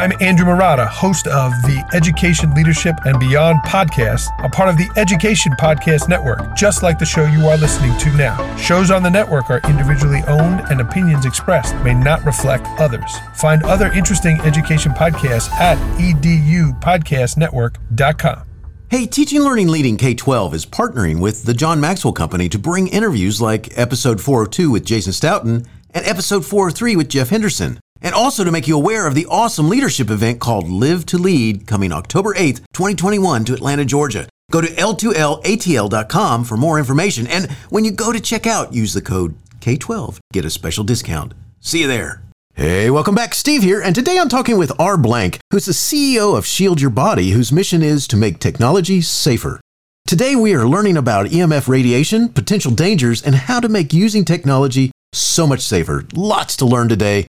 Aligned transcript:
I'm 0.00 0.12
Andrew 0.18 0.46
Marotta, 0.46 0.86
host 0.86 1.26
of 1.26 1.52
the 1.60 1.86
Education, 1.92 2.54
Leadership, 2.54 2.96
and 3.04 3.20
Beyond 3.20 3.58
podcast, 3.66 4.28
a 4.42 4.48
part 4.48 4.70
of 4.70 4.78
the 4.78 4.90
Education 4.96 5.52
Podcast 5.60 6.08
Network, 6.08 6.56
just 6.56 6.82
like 6.82 6.98
the 6.98 7.04
show 7.04 7.26
you 7.26 7.46
are 7.48 7.58
listening 7.58 7.94
to 7.98 8.10
now. 8.16 8.56
Shows 8.56 8.90
on 8.90 9.02
the 9.02 9.10
network 9.10 9.50
are 9.50 9.60
individually 9.68 10.22
owned, 10.26 10.62
and 10.70 10.80
opinions 10.80 11.26
expressed 11.26 11.76
may 11.84 11.92
not 11.92 12.24
reflect 12.24 12.66
others. 12.78 13.14
Find 13.34 13.62
other 13.64 13.92
interesting 13.92 14.40
education 14.40 14.92
podcasts 14.92 15.50
at 15.50 15.76
edupodcastnetwork.com. 15.98 18.44
Hey, 18.88 19.04
Teaching 19.04 19.42
Learning 19.42 19.68
Leading 19.68 19.98
K 19.98 20.14
12 20.14 20.54
is 20.54 20.64
partnering 20.64 21.20
with 21.20 21.44
the 21.44 21.52
John 21.52 21.78
Maxwell 21.78 22.14
Company 22.14 22.48
to 22.48 22.58
bring 22.58 22.88
interviews 22.88 23.42
like 23.42 23.78
episode 23.78 24.22
402 24.22 24.70
with 24.70 24.86
Jason 24.86 25.12
Stoughton 25.12 25.66
and 25.90 26.06
episode 26.06 26.46
403 26.46 26.96
with 26.96 27.10
Jeff 27.10 27.28
Henderson 27.28 27.78
and 28.02 28.14
also 28.14 28.44
to 28.44 28.50
make 28.50 28.66
you 28.66 28.76
aware 28.76 29.06
of 29.06 29.14
the 29.14 29.26
awesome 29.26 29.68
leadership 29.68 30.10
event 30.10 30.40
called 30.40 30.68
Live 30.68 31.06
to 31.06 31.18
Lead 31.18 31.66
coming 31.66 31.92
October 31.92 32.34
8th, 32.34 32.60
2021 32.72 33.44
to 33.44 33.54
Atlanta, 33.54 33.84
Georgia. 33.84 34.28
Go 34.50 34.60
to 34.60 34.66
L2LATL.com 34.66 36.44
for 36.44 36.56
more 36.56 36.78
information, 36.78 37.26
and 37.26 37.50
when 37.68 37.84
you 37.84 37.92
go 37.92 38.12
to 38.12 38.20
check 38.20 38.46
out, 38.46 38.74
use 38.74 38.94
the 38.94 39.02
code 39.02 39.34
K12, 39.60 40.18
get 40.32 40.44
a 40.44 40.50
special 40.50 40.84
discount. 40.84 41.34
See 41.60 41.82
you 41.82 41.86
there. 41.86 42.22
Hey, 42.54 42.90
welcome 42.90 43.14
back. 43.14 43.32
Steve 43.34 43.62
here, 43.62 43.80
and 43.80 43.94
today 43.94 44.18
I'm 44.18 44.28
talking 44.28 44.58
with 44.58 44.72
R. 44.78 44.96
Blank, 44.96 45.38
who's 45.50 45.66
the 45.66 45.72
CEO 45.72 46.36
of 46.36 46.44
Shield 46.44 46.80
Your 46.80 46.90
Body, 46.90 47.30
whose 47.30 47.52
mission 47.52 47.82
is 47.82 48.08
to 48.08 48.16
make 48.16 48.38
technology 48.38 49.00
safer. 49.00 49.60
Today 50.06 50.34
we 50.34 50.54
are 50.54 50.66
learning 50.66 50.96
about 50.96 51.26
EMF 51.26 51.68
radiation, 51.68 52.28
potential 52.28 52.72
dangers, 52.72 53.22
and 53.22 53.34
how 53.34 53.60
to 53.60 53.68
make 53.68 53.92
using 53.92 54.24
technology 54.24 54.90
so 55.12 55.46
much 55.46 55.60
safer. 55.60 56.04
Lots 56.12 56.56
to 56.56 56.66
learn 56.66 56.88
today. 56.88 57.26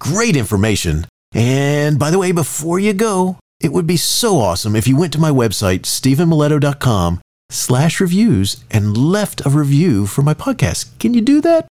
Great 0.00 0.34
information. 0.34 1.06
And 1.34 1.98
by 1.98 2.10
the 2.10 2.18
way, 2.18 2.32
before 2.32 2.80
you 2.80 2.92
go, 2.94 3.38
it 3.60 3.70
would 3.70 3.86
be 3.86 3.98
so 3.98 4.38
awesome 4.38 4.74
if 4.74 4.88
you 4.88 4.96
went 4.96 5.12
to 5.12 5.20
my 5.20 5.30
website, 5.30 5.82
stephenmiletto.com 5.82 7.20
slash 7.50 8.00
reviews 8.00 8.64
and 8.70 8.96
left 8.96 9.44
a 9.44 9.50
review 9.50 10.06
for 10.06 10.22
my 10.22 10.34
podcast. 10.34 10.98
Can 10.98 11.12
you 11.12 11.20
do 11.20 11.40
that? 11.42 11.68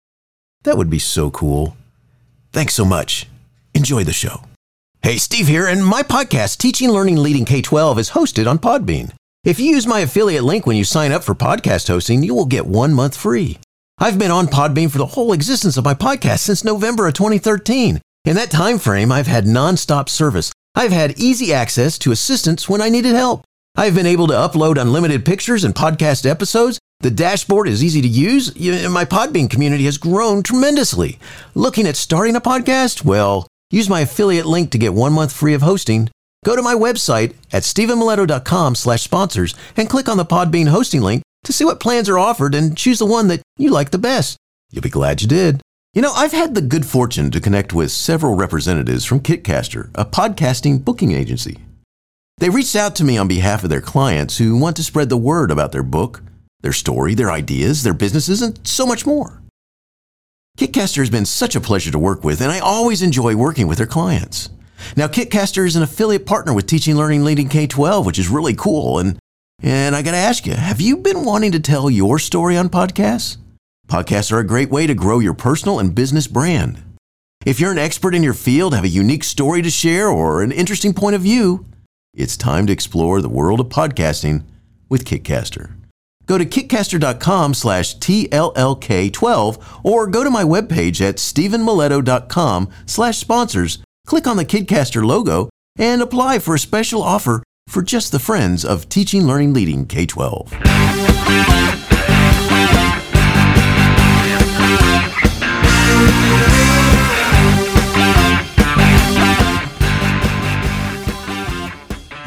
That 0.65 0.77
would 0.77 0.91
be 0.91 0.99
so 0.99 1.31
cool. 1.31 1.77
Thanks 2.53 2.75
so 2.75 2.85
much. 2.85 3.27
Enjoy 3.73 4.05
the 4.05 4.13
show. 4.13 4.43
Hey, 5.03 5.17
Steve 5.17 5.47
here, 5.47 5.67
and 5.67 5.85
my 5.85 6.03
podcast, 6.03 6.59
Teaching, 6.59 6.91
Learning, 6.91 7.17
Leading 7.17 7.45
K 7.45 7.63
12, 7.63 7.99
is 7.99 8.11
hosted 8.11 8.51
on 8.51 8.59
Podbean. 8.59 9.13
If 9.45 9.59
you 9.59 9.71
use 9.71 9.87
my 9.87 10.01
affiliate 10.01 10.45
link 10.45 10.67
when 10.67 10.77
you 10.77 10.85
sign 10.85 11.13
up 11.13 11.25
for 11.25 11.35
podcast 11.35 11.89
hosting, 11.89 12.23
you 12.23 12.35
will 12.35 12.45
get 12.45 12.67
one 12.67 12.93
month 12.93 13.17
free. 13.17 13.59
I've 13.99 14.19
been 14.19 14.31
on 14.31 14.49
Podbean 14.49 14.91
for 14.91 14.99
the 14.99 15.07
whole 15.07 15.33
existence 15.33 15.77
of 15.77 15.85
my 15.85 15.95
podcast 15.95 16.41
since 16.41 16.65
November 16.65 17.07
of 17.07 17.15
2013. 17.15 18.01
In 18.29 18.37
that 18.37 18.51
time 18.51 18.79
frame, 18.79 19.11
I've 19.11 19.27
had 19.27 19.47
nonstop 19.47 20.11
service. 20.11 20.53
I've 20.75 20.93
had 20.93 21.19
easy 21.19 21.55
access 21.55 21.97
to 22.01 22.13
assistance 22.13 22.69
when 22.69 22.83
I 22.83 22.91
needed 22.91 23.15
help. 23.15 23.43
I've 23.75 23.95
been 23.95 24.05
able 24.05 24.27
to 24.27 24.35
upload 24.35 24.79
unlimited 24.79 25.25
pictures 25.25 25.65
and 25.65 25.75
podcast 25.75 26.29
episodes. 26.29 26.79
The 27.01 27.11
dashboard 27.11 27.69
is 27.69 27.83
easy 27.83 28.03
to 28.03 28.07
use. 28.07 28.55
My 28.87 29.07
Podbean 29.07 29.49
community 29.49 29.87
has 29.87 29.97
grown 29.97 30.43
tremendously. 30.43 31.19
Looking 31.55 31.87
at 31.87 31.97
starting 31.97 32.37
a 32.37 32.41
podcast? 32.43 33.03
Well, 33.03 33.47
use 33.71 33.89
my 33.89 34.01
affiliate 34.01 34.45
link 34.45 34.73
to 34.73 34.79
get 34.79 34.93
one 34.93 35.15
month 35.15 35.33
free 35.33 35.55
of 35.55 35.63
hosting. 35.63 36.11
Go 36.45 36.55
to 36.55 36.61
my 36.61 36.75
website 36.75 37.33
at 37.51 37.63
stephenmiletto.com 37.63 38.75
slash 38.75 39.01
sponsors 39.05 39.55
and 39.75 39.89
click 39.89 40.07
on 40.07 40.19
the 40.19 40.27
Podbean 40.27 40.69
hosting 40.69 41.01
link 41.01 41.23
to 41.45 41.53
see 41.55 41.65
what 41.65 41.81
plans 41.81 42.11
are 42.11 42.19
offered 42.19 42.55
and 42.55 42.77
choose 42.77 42.99
the 42.99 43.07
one 43.07 43.29
that 43.29 43.41
you 43.57 43.71
like 43.71 43.91
the 43.91 43.97
best. 43.97 44.37
You'll 44.71 44.83
be 44.83 44.91
glad 44.91 45.23
you 45.23 45.29
did. 45.29 45.63
You 45.99 46.03
know, 46.03 46.13
I've 46.13 46.31
had 46.31 46.55
the 46.55 46.61
good 46.61 46.87
fortune 46.87 47.33
to 47.33 47.41
connect 47.41 47.73
with 47.73 47.91
several 47.91 48.37
representatives 48.37 49.05
from 49.05 49.19
Kitcaster, 49.19 49.91
a 49.97 50.05
podcasting 50.05 50.85
booking 50.85 51.11
agency. 51.11 51.59
They 52.37 52.51
reached 52.51 52.77
out 52.77 52.95
to 52.95 53.05
me 53.05 53.19
on 53.19 53.27
behalf 53.27 53.65
of 53.65 53.71
their 53.71 53.81
clients 53.81 54.39
who 54.39 54.57
want 54.57 54.77
to 54.77 54.85
spread 54.85 55.09
the 55.09 55.17
word 55.17 55.51
about 55.51 55.73
their 55.73 55.83
book, 55.83 56.23
their 56.61 56.73
story, 56.73 57.15
their 57.15 57.33
ideas, 57.33 57.83
their 57.83 57.95
businesses, 57.95 58.43
and 58.43 58.65
so 58.65 58.87
much 58.87 59.07
more. 59.07 59.43
Kitcaster 60.57 60.99
has 60.99 61.11
been 61.11 61.27
such 61.27 61.57
a 61.57 61.61
pleasure 61.61 61.91
to 61.91 61.99
work 61.99 62.23
with, 62.23 62.41
and 62.43 62.53
I 62.53 62.61
always 62.61 63.03
enjoy 63.03 63.35
working 63.35 63.67
with 63.67 63.79
their 63.79 63.87
clients. 63.89 64.51
Now, 64.97 65.09
Kitcaster 65.09 65.67
is 65.67 65.75
an 65.75 65.83
affiliate 65.83 66.27
partner 66.27 66.55
with 66.55 66.69
Teaching 66.69 66.95
Learning 66.95 67.25
Leading 67.25 67.49
K 67.49 67.67
12, 67.67 68.07
which 68.07 68.21
is 68.21 68.29
really 68.29 68.55
cool. 68.55 69.01
And, 69.01 69.19
and 69.65 69.97
I 69.97 70.03
got 70.03 70.13
to 70.13 70.17
ask 70.17 70.47
you, 70.47 70.55
have 70.55 70.81
you 70.81 70.99
been 70.99 71.25
wanting 71.25 71.51
to 71.51 71.59
tell 71.59 71.91
your 71.91 72.21
story 72.21 72.57
on 72.57 72.69
podcasts? 72.69 73.39
Podcasts 73.89 74.31
are 74.31 74.39
a 74.39 74.47
great 74.47 74.69
way 74.69 74.87
to 74.87 74.95
grow 74.95 75.19
your 75.19 75.33
personal 75.33 75.79
and 75.79 75.95
business 75.95 76.27
brand. 76.27 76.83
If 77.47 77.59
you're 77.59 77.73
an 77.73 77.79
expert 77.79 78.15
in 78.15 78.23
your 78.23 78.35
field, 78.35 78.75
have 78.75 78.85
a 78.85 78.89
unique 78.89 79.25
story 79.25 79.63
to 79.63 79.71
share, 79.71 80.09
or 80.09 80.43
an 80.43 80.53
interesting 80.53 80.93
point 80.93 81.17
of 81.17 81.23
view, 81.23 81.65
it's 82.13 82.37
time 82.37 82.67
to 82.67 82.73
explore 82.73 83.23
the 83.23 83.31
world 83.31 83.61
of 83.61 83.69
podcasting 83.69 84.45
with 84.91 85.07
Kitcaster. 85.07 85.73
Go 86.27 86.37
to 86.37 86.45
kitcaster.com 86.45 87.55
slash 87.55 87.97
TLLK12 87.97 89.81
or 89.83 90.07
go 90.07 90.23
to 90.23 90.29
my 90.29 90.45
webpage 90.45 91.01
at 91.01 91.17
stephenmiletto.com 91.17 92.69
slash 92.85 93.17
sponsors, 93.17 93.79
click 94.07 94.27
on 94.27 94.37
the 94.37 94.45
Kitcaster 94.45 95.03
logo, 95.03 95.49
and 95.79 96.03
apply 96.03 96.41
for 96.41 96.55
a 96.55 96.59
special 96.59 97.03
offer 97.03 97.43
for 97.67 97.81
just 97.81 98.13
the 98.13 98.19
friends 98.19 98.67
of 98.67 98.91
Teaching, 98.91 99.27
Learning, 99.27 99.55
Leading 99.55 99.87
K-12. 99.87 101.78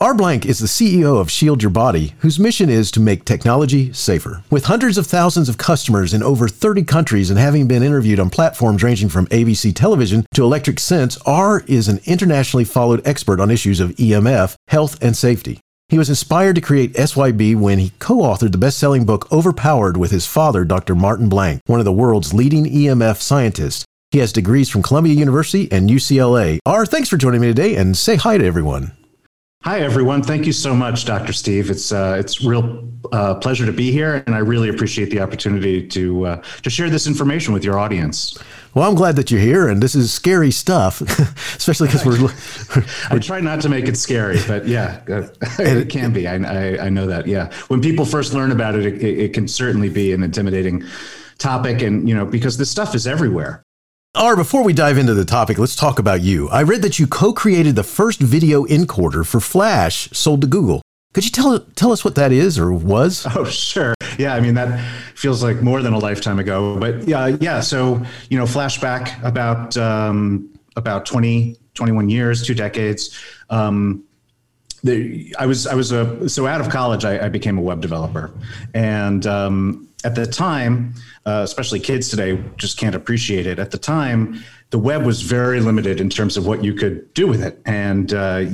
R. 0.00 0.12
Blank 0.12 0.44
is 0.44 0.58
the 0.58 0.66
CEO 0.66 1.20
of 1.20 1.30
Shield 1.30 1.62
Your 1.62 1.70
Body, 1.70 2.14
whose 2.18 2.40
mission 2.40 2.68
is 2.68 2.90
to 2.90 3.00
make 3.00 3.24
technology 3.24 3.92
safer. 3.92 4.42
With 4.50 4.64
hundreds 4.64 4.98
of 4.98 5.06
thousands 5.06 5.48
of 5.48 5.56
customers 5.56 6.12
in 6.12 6.22
over 6.22 6.48
30 6.48 6.82
countries 6.82 7.30
and 7.30 7.38
having 7.38 7.68
been 7.68 7.84
interviewed 7.84 8.18
on 8.18 8.28
platforms 8.28 8.82
ranging 8.82 9.08
from 9.08 9.28
ABC 9.28 9.72
television 9.74 10.26
to 10.34 10.42
Electric 10.42 10.80
Sense, 10.80 11.16
R 11.24 11.62
is 11.68 11.86
an 11.86 12.00
internationally 12.06 12.64
followed 12.64 13.06
expert 13.06 13.38
on 13.38 13.52
issues 13.52 13.78
of 13.78 13.90
EMF, 13.90 14.56
health, 14.66 15.00
and 15.00 15.16
safety. 15.16 15.60
He 15.88 15.98
was 15.98 16.08
inspired 16.08 16.56
to 16.56 16.60
create 16.60 16.94
SYB 16.94 17.54
when 17.54 17.78
he 17.78 17.92
co 18.00 18.16
authored 18.16 18.50
the 18.50 18.58
best 18.58 18.78
selling 18.78 19.06
book 19.06 19.30
Overpowered 19.30 19.96
with 19.96 20.10
his 20.10 20.26
father, 20.26 20.64
Dr. 20.64 20.96
Martin 20.96 21.28
Blank, 21.28 21.60
one 21.66 21.78
of 21.78 21.84
the 21.84 21.92
world's 21.92 22.34
leading 22.34 22.64
EMF 22.64 23.20
scientists. 23.20 23.84
He 24.10 24.18
has 24.18 24.32
degrees 24.32 24.68
from 24.68 24.82
Columbia 24.82 25.14
University 25.14 25.70
and 25.70 25.88
UCLA. 25.88 26.58
R, 26.66 26.84
thanks 26.84 27.08
for 27.08 27.16
joining 27.16 27.40
me 27.40 27.46
today 27.46 27.76
and 27.76 27.96
say 27.96 28.16
hi 28.16 28.38
to 28.38 28.44
everyone. 28.44 28.92
Hi, 29.64 29.80
everyone. 29.80 30.22
Thank 30.22 30.44
you 30.44 30.52
so 30.52 30.76
much, 30.76 31.06
Dr. 31.06 31.32
Steve. 31.32 31.70
It's 31.70 31.90
uh, 31.90 32.18
it's 32.20 32.44
real 32.44 32.86
uh, 33.12 33.36
pleasure 33.36 33.64
to 33.64 33.72
be 33.72 33.90
here, 33.90 34.22
and 34.26 34.34
I 34.34 34.40
really 34.40 34.68
appreciate 34.68 35.08
the 35.08 35.20
opportunity 35.20 35.88
to 35.88 36.26
uh, 36.26 36.42
to 36.60 36.68
share 36.68 36.90
this 36.90 37.06
information 37.06 37.54
with 37.54 37.64
your 37.64 37.78
audience. 37.78 38.36
Well, 38.74 38.86
I'm 38.86 38.94
glad 38.94 39.16
that 39.16 39.30
you're 39.30 39.40
here, 39.40 39.66
and 39.68 39.82
this 39.82 39.94
is 39.94 40.12
scary 40.12 40.50
stuff, 40.50 41.00
especially 41.56 41.88
because 41.88 42.04
we're, 42.04 42.24
we're, 42.24 42.84
I 43.10 43.18
try 43.18 43.40
not 43.40 43.62
to 43.62 43.70
make 43.70 43.88
it 43.88 43.96
scary, 43.96 44.38
but 44.46 44.68
yeah, 44.68 45.00
it 45.58 45.88
can 45.88 46.12
be. 46.12 46.28
I, 46.28 46.34
I, 46.34 46.84
I 46.84 46.88
know 46.90 47.06
that. 47.06 47.26
Yeah, 47.26 47.50
when 47.68 47.80
people 47.80 48.04
first 48.04 48.34
learn 48.34 48.52
about 48.52 48.74
it, 48.74 48.84
it, 48.84 49.02
it 49.02 49.32
can 49.32 49.48
certainly 49.48 49.88
be 49.88 50.12
an 50.12 50.22
intimidating 50.22 50.84
topic, 51.38 51.80
and 51.80 52.06
you 52.06 52.14
know 52.14 52.26
because 52.26 52.58
this 52.58 52.70
stuff 52.70 52.94
is 52.94 53.06
everywhere. 53.06 53.63
R, 54.16 54.36
before 54.36 54.62
we 54.62 54.72
dive 54.72 54.96
into 54.96 55.12
the 55.12 55.24
topic, 55.24 55.58
let's 55.58 55.74
talk 55.74 55.98
about 55.98 56.20
you. 56.20 56.48
I 56.50 56.62
read 56.62 56.82
that 56.82 57.00
you 57.00 57.06
co-created 57.08 57.74
the 57.74 57.82
first 57.82 58.20
video 58.20 58.64
encoder 58.64 59.26
for 59.26 59.40
Flash 59.40 60.08
sold 60.12 60.40
to 60.42 60.46
Google. 60.46 60.82
Could 61.14 61.24
you 61.24 61.32
tell 61.32 61.58
tell 61.74 61.90
us 61.90 62.04
what 62.04 62.14
that 62.14 62.30
is 62.30 62.56
or 62.56 62.72
was? 62.72 63.26
Oh, 63.36 63.44
sure. 63.44 63.94
Yeah, 64.16 64.34
I 64.34 64.40
mean 64.40 64.54
that 64.54 64.80
feels 65.16 65.42
like 65.42 65.62
more 65.62 65.82
than 65.82 65.94
a 65.94 65.98
lifetime 65.98 66.38
ago, 66.38 66.78
but 66.78 67.08
yeah, 67.08 67.26
yeah. 67.40 67.58
So 67.58 68.04
you 68.30 68.38
know, 68.38 68.44
flashback 68.44 69.20
about 69.24 69.76
um, 69.76 70.48
about 70.76 71.06
20, 71.06 71.56
21 71.74 72.08
years, 72.08 72.46
two 72.46 72.54
decades. 72.54 73.18
Um, 73.50 74.04
the, 74.84 75.34
I 75.40 75.46
was 75.46 75.66
I 75.66 75.74
was 75.74 75.90
a 75.90 76.28
so 76.28 76.46
out 76.46 76.60
of 76.60 76.68
college, 76.68 77.04
I, 77.04 77.26
I 77.26 77.28
became 77.30 77.58
a 77.58 77.62
web 77.62 77.80
developer, 77.80 78.30
and 78.74 79.26
um, 79.26 79.88
at 80.04 80.14
the 80.14 80.26
time, 80.26 80.94
uh, 81.26 81.40
especially 81.44 81.80
kids 81.80 82.08
today 82.08 82.42
just 82.56 82.78
can't 82.78 82.94
appreciate 82.94 83.46
it. 83.46 83.58
At 83.58 83.70
the 83.70 83.78
time, 83.78 84.44
the 84.70 84.78
web 84.78 85.04
was 85.04 85.22
very 85.22 85.60
limited 85.60 86.00
in 86.00 86.10
terms 86.10 86.36
of 86.36 86.46
what 86.46 86.62
you 86.62 86.74
could 86.74 87.12
do 87.14 87.26
with 87.26 87.42
it, 87.42 87.60
and 87.64 88.12
uh, 88.12 88.44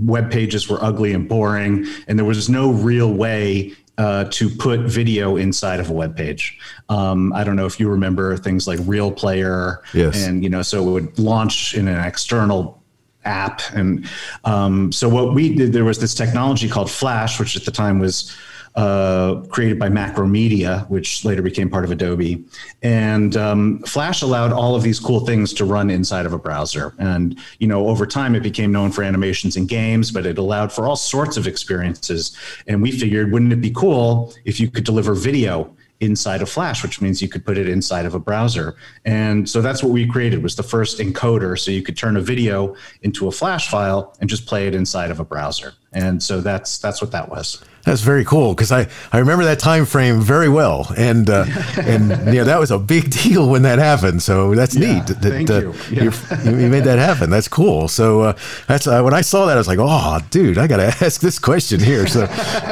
web 0.00 0.30
pages 0.30 0.68
were 0.68 0.82
ugly 0.82 1.12
and 1.12 1.28
boring, 1.28 1.86
and 2.06 2.18
there 2.18 2.26
was 2.26 2.48
no 2.48 2.70
real 2.70 3.12
way 3.12 3.74
uh, 3.98 4.24
to 4.24 4.48
put 4.48 4.80
video 4.80 5.36
inside 5.36 5.80
of 5.80 5.90
a 5.90 5.92
web 5.92 6.16
page. 6.16 6.58
Um, 6.88 7.32
I 7.32 7.44
don't 7.44 7.56
know 7.56 7.66
if 7.66 7.78
you 7.78 7.88
remember 7.88 8.36
things 8.36 8.66
like 8.66 8.78
Real 8.84 9.10
Player, 9.12 9.82
yes. 9.92 10.26
and 10.26 10.42
you 10.42 10.50
know, 10.50 10.62
so 10.62 10.88
it 10.88 10.90
would 10.90 11.18
launch 11.18 11.74
in 11.74 11.88
an 11.88 12.02
external 12.04 12.82
app. 13.24 13.60
And 13.74 14.08
um, 14.44 14.92
so 14.92 15.08
what 15.08 15.34
we 15.34 15.54
did, 15.54 15.72
there 15.72 15.84
was 15.84 15.98
this 15.98 16.14
technology 16.14 16.68
called 16.68 16.90
Flash, 16.90 17.38
which 17.38 17.56
at 17.56 17.64
the 17.64 17.70
time 17.70 17.98
was 17.98 18.34
uh, 18.74 19.42
created 19.48 19.78
by 19.78 19.88
Macromedia, 19.88 20.88
which 20.88 21.24
later 21.24 21.42
became 21.42 21.68
part 21.68 21.84
of 21.84 21.90
Adobe. 21.90 22.44
And 22.82 23.36
um, 23.36 23.80
Flash 23.80 24.22
allowed 24.22 24.52
all 24.52 24.74
of 24.74 24.82
these 24.82 24.98
cool 24.98 25.26
things 25.26 25.52
to 25.54 25.64
run 25.64 25.90
inside 25.90 26.26
of 26.26 26.32
a 26.32 26.38
browser. 26.38 26.94
And 26.98 27.38
you 27.58 27.66
know, 27.66 27.88
over 27.88 28.06
time, 28.06 28.34
it 28.34 28.42
became 28.42 28.72
known 28.72 28.90
for 28.90 29.02
animations 29.02 29.56
and 29.56 29.68
games, 29.68 30.10
but 30.10 30.24
it 30.24 30.38
allowed 30.38 30.72
for 30.72 30.86
all 30.86 30.96
sorts 30.96 31.36
of 31.36 31.46
experiences. 31.46 32.36
And 32.66 32.80
we 32.80 32.92
figured, 32.92 33.32
wouldn't 33.32 33.52
it 33.52 33.60
be 33.60 33.70
cool 33.70 34.32
if 34.44 34.58
you 34.58 34.70
could 34.70 34.84
deliver 34.84 35.14
video? 35.14 35.74
inside 36.00 36.42
of 36.42 36.48
flash 36.48 36.82
which 36.82 37.00
means 37.00 37.22
you 37.22 37.28
could 37.28 37.44
put 37.46 37.56
it 37.56 37.68
inside 37.68 38.04
of 38.04 38.12
a 38.12 38.18
browser 38.18 38.74
and 39.04 39.48
so 39.48 39.62
that's 39.62 39.84
what 39.84 39.92
we 39.92 40.04
created 40.04 40.42
was 40.42 40.56
the 40.56 40.62
first 40.62 40.98
encoder 40.98 41.56
so 41.56 41.70
you 41.70 41.80
could 41.80 41.96
turn 41.96 42.16
a 42.16 42.20
video 42.20 42.74
into 43.02 43.28
a 43.28 43.30
flash 43.30 43.70
file 43.70 44.12
and 44.20 44.28
just 44.28 44.44
play 44.44 44.66
it 44.66 44.74
inside 44.74 45.12
of 45.12 45.20
a 45.20 45.24
browser 45.24 45.74
and 45.92 46.20
so 46.20 46.40
that's 46.40 46.78
that's 46.78 47.00
what 47.00 47.12
that 47.12 47.28
was 47.28 47.64
that's 47.84 48.00
very 48.00 48.24
cool 48.24 48.54
because 48.54 48.70
I, 48.70 48.88
I 49.12 49.18
remember 49.18 49.44
that 49.44 49.58
time 49.58 49.86
frame 49.86 50.20
very 50.20 50.48
well, 50.48 50.92
and 50.96 51.28
uh, 51.28 51.46
and 51.80 52.10
you 52.26 52.40
know 52.40 52.44
that 52.44 52.60
was 52.60 52.70
a 52.70 52.78
big 52.78 53.10
deal 53.10 53.48
when 53.48 53.62
that 53.62 53.78
happened. 53.78 54.22
So 54.22 54.54
that's 54.54 54.74
yeah, 54.74 54.94
neat. 54.94 55.06
That, 55.06 55.18
thank 55.20 55.50
uh, 55.50 55.60
you. 55.60 55.74
Yeah. 55.90 56.50
you 56.50 56.68
made 56.68 56.84
that 56.84 56.98
happen. 56.98 57.30
That's 57.30 57.48
cool. 57.48 57.88
So 57.88 58.20
uh, 58.22 58.38
that's 58.68 58.86
uh, 58.86 59.02
when 59.02 59.14
I 59.14 59.20
saw 59.20 59.46
that 59.46 59.54
I 59.54 59.58
was 59.58 59.68
like, 59.68 59.78
oh, 59.80 60.20
dude, 60.30 60.58
I 60.58 60.66
got 60.66 60.76
to 60.76 60.84
ask 61.04 61.20
this 61.20 61.38
question 61.38 61.80
here. 61.80 62.06
So 62.06 62.22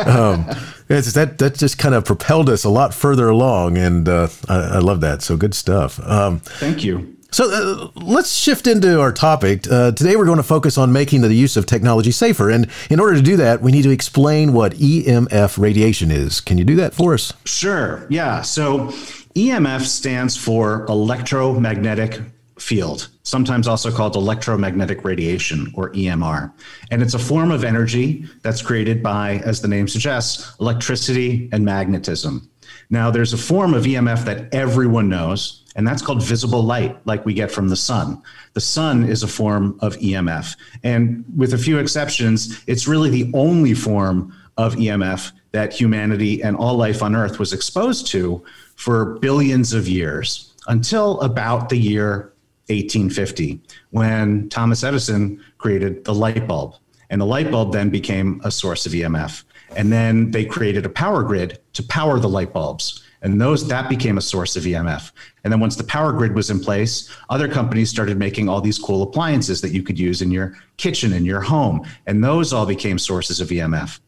um, 0.06 0.46
that 0.88 1.36
that 1.38 1.54
just 1.56 1.78
kind 1.78 1.94
of 1.94 2.04
propelled 2.04 2.48
us 2.48 2.64
a 2.64 2.70
lot 2.70 2.94
further 2.94 3.28
along, 3.28 3.78
and 3.78 4.08
uh, 4.08 4.28
I, 4.48 4.56
I, 4.56 4.78
love 4.78 5.00
that. 5.00 5.22
So 5.22 5.36
good 5.36 5.54
stuff. 5.54 6.00
Um, 6.06 6.38
thank 6.40 6.84
you. 6.84 7.16
So 7.32 7.50
uh, 7.50 7.90
let's 7.94 8.32
shift 8.32 8.66
into 8.66 9.00
our 9.00 9.12
topic. 9.12 9.70
Uh, 9.70 9.92
today, 9.92 10.16
we're 10.16 10.24
going 10.24 10.38
to 10.38 10.42
focus 10.42 10.76
on 10.76 10.92
making 10.92 11.20
the 11.20 11.32
use 11.32 11.56
of 11.56 11.66
technology 11.66 12.10
safer. 12.10 12.50
And 12.50 12.68
in 12.90 12.98
order 12.98 13.16
to 13.16 13.22
do 13.22 13.36
that, 13.36 13.62
we 13.62 13.70
need 13.70 13.82
to 13.82 13.90
explain 13.90 14.52
what 14.52 14.72
EMF 14.74 15.58
radiation 15.58 16.10
is. 16.10 16.40
Can 16.40 16.58
you 16.58 16.64
do 16.64 16.76
that 16.76 16.94
for 16.94 17.14
us? 17.14 17.32
Sure. 17.44 18.06
Yeah. 18.10 18.42
So 18.42 18.88
EMF 19.36 19.82
stands 19.82 20.36
for 20.36 20.84
electromagnetic 20.86 22.20
field, 22.58 23.08
sometimes 23.22 23.66
also 23.66 23.90
called 23.90 24.16
electromagnetic 24.16 25.04
radiation 25.04 25.72
or 25.74 25.90
EMR. 25.92 26.52
And 26.90 27.00
it's 27.00 27.14
a 27.14 27.18
form 27.18 27.50
of 27.50 27.64
energy 27.64 28.26
that's 28.42 28.60
created 28.60 29.02
by, 29.02 29.36
as 29.44 29.62
the 29.62 29.68
name 29.68 29.88
suggests, 29.88 30.54
electricity 30.60 31.48
and 31.52 31.64
magnetism. 31.64 32.50
Now, 32.90 33.10
there's 33.10 33.32
a 33.32 33.38
form 33.38 33.72
of 33.72 33.84
EMF 33.84 34.24
that 34.24 34.52
everyone 34.52 35.08
knows 35.08 35.59
and 35.76 35.87
that's 35.87 36.02
called 36.02 36.22
visible 36.22 36.62
light, 36.62 36.99
like 37.06 37.25
we 37.25 37.32
get 37.32 37.50
from 37.50 37.69
the 37.69 37.76
sun. 37.76 38.22
The 38.55 38.61
sun 38.61 39.08
is 39.08 39.22
a 39.22 39.28
form 39.28 39.78
of 39.81 39.96
EMF. 39.99 40.56
And 40.82 41.25
with 41.37 41.55
a 41.55 41.58
few 41.58 41.78
exceptions, 41.78 42.62
it's 42.67 42.88
really 42.88 43.11
the 43.11 43.31
only 43.34 43.75
form 43.75 44.34
of 44.56 44.75
EMF 44.75 45.32
that 45.52 45.72
humanity 45.72 46.43
and 46.43 46.56
all 46.56 46.76
life 46.76 47.02
on 47.02 47.14
Earth 47.14 47.38
was 47.38 47.52
exposed 47.52 48.06
to 48.08 48.44
for 48.76 49.19
billions 49.19 49.72
of 49.72 49.88
years 49.88 50.55
until 50.69 51.20
about 51.20 51.69
the 51.69 51.78
year 51.78 52.32
1850, 52.69 53.61
when 53.90 54.49
Thomas 54.49 54.84
Edison 54.84 55.43
created 55.58 56.05
the 56.05 56.14
light 56.14 56.46
bulb. 56.46 56.75
And 57.11 57.20
the 57.20 57.26
light 57.26 57.50
bulb 57.50 57.73
then 57.73 57.90
became 57.90 58.40
a 58.44 58.50
source 58.50 58.87
of 58.87 58.93
EMF. 58.93 59.43
And 59.76 59.93
then 59.93 60.31
they 60.31 60.44
created 60.44 60.87
a 60.87 60.88
power 60.88 61.23
grid 61.23 61.58
to 61.75 61.82
power 61.84 62.19
the 62.20 62.28
light 62.28 62.52
bulbs 62.52 63.05
and 63.22 63.40
those 63.40 63.67
that 63.69 63.88
became 63.88 64.19
a 64.19 64.22
source 64.22 64.56
of 64.56 64.64
EMF. 64.64 65.12
And 65.44 65.52
then 65.52 65.61
once 65.61 65.76
the 65.76 65.84
power 65.84 66.12
grid 66.12 66.34
was 66.34 66.50
in 66.50 66.61
place, 66.61 67.11
other 67.28 67.49
companies 67.49 67.90
started 67.90 68.19
making 68.19 68.49
all 68.49 68.61
these 68.61 68.78
cool 68.78 69.02
appliances 69.02 69.61
that 69.61 69.72
you 69.72 69.82
could 69.82 69.99
use 69.99 70.22
in 70.22 70.31
your 70.31 70.56
kitchen 70.76 71.12
in 71.12 71.25
your 71.25 71.40
home, 71.40 71.87
and 72.06 72.22
those 72.22 72.52
all 72.52 72.67
became 72.67 72.99
sources 72.99 73.40
of 73.40 73.49
EMF. 73.49 74.00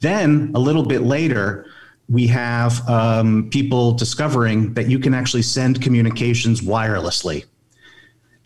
Then 0.00 0.52
a 0.54 0.58
little 0.58 0.84
bit 0.84 1.02
later, 1.02 1.66
we 2.08 2.26
have 2.28 2.88
um, 2.88 3.50
people 3.50 3.92
discovering 3.92 4.72
that 4.74 4.88
you 4.88 4.98
can 4.98 5.12
actually 5.12 5.42
send 5.42 5.82
communications 5.82 6.62
wirelessly 6.62 7.44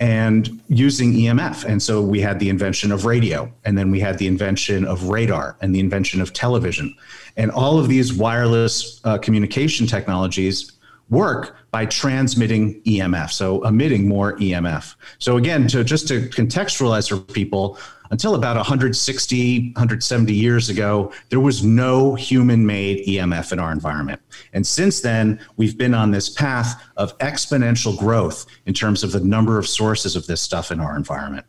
and 0.03 0.61
using 0.67 1.13
EMF. 1.13 1.65
And 1.65 1.81
so 1.81 2.03
we 2.03 2.21
had 2.21 2.41
the 2.41 2.49
invention 2.49 2.91
of 2.91 3.05
radio, 3.05 3.49
and 3.65 3.79
then 3.79 3.93
we 3.93 4.01
had 4.01 4.19
the 4.19 4.27
invention 4.27 4.85
of 4.85 5.05
radar 5.05 5.57
and 5.61 5.73
the 5.73 5.79
invention 5.79 6.21
of 6.21 6.33
television. 6.33 6.93
And 7.37 7.53
all 7.53 7.79
of 7.79 7.87
these 7.87 8.13
wireless 8.13 9.01
uh, 9.05 9.19
communication 9.19 9.87
technologies 9.87 10.73
work 11.09 11.55
by 11.71 11.87
transmitting 11.87 12.83
EMF, 12.83 13.31
so 13.31 13.63
emitting 13.63 14.09
more 14.09 14.37
EMF. 14.39 14.97
So 15.21 15.37
again, 15.37 15.69
to 15.69 15.85
just 15.85 16.09
to 16.09 16.23
contextualize 16.31 17.09
for 17.09 17.19
people, 17.19 17.79
until 18.12 18.35
about 18.35 18.56
160, 18.56 19.73
170 19.73 20.35
years 20.35 20.69
ago, 20.69 21.11
there 21.31 21.41
was 21.41 21.64
no 21.64 22.14
human 22.14 22.64
made 22.64 23.06
EMF 23.06 23.53
in 23.53 23.59
our 23.59 23.73
environment. 23.73 24.20
And 24.53 24.67
since 24.67 25.00
then, 25.00 25.41
we've 25.56 25.79
been 25.79 25.94
on 25.94 26.11
this 26.11 26.29
path 26.29 26.85
of 26.99 27.17
exponential 27.19 27.99
growth 27.99 28.44
in 28.67 28.75
terms 28.75 29.03
of 29.03 29.12
the 29.12 29.20
number 29.20 29.59
of 29.59 29.67
sources 29.67 30.14
of 30.14 30.26
this 30.26 30.43
stuff 30.43 30.70
in 30.70 30.79
our 30.79 30.94
environment. 30.94 31.47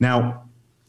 Now, 0.00 0.44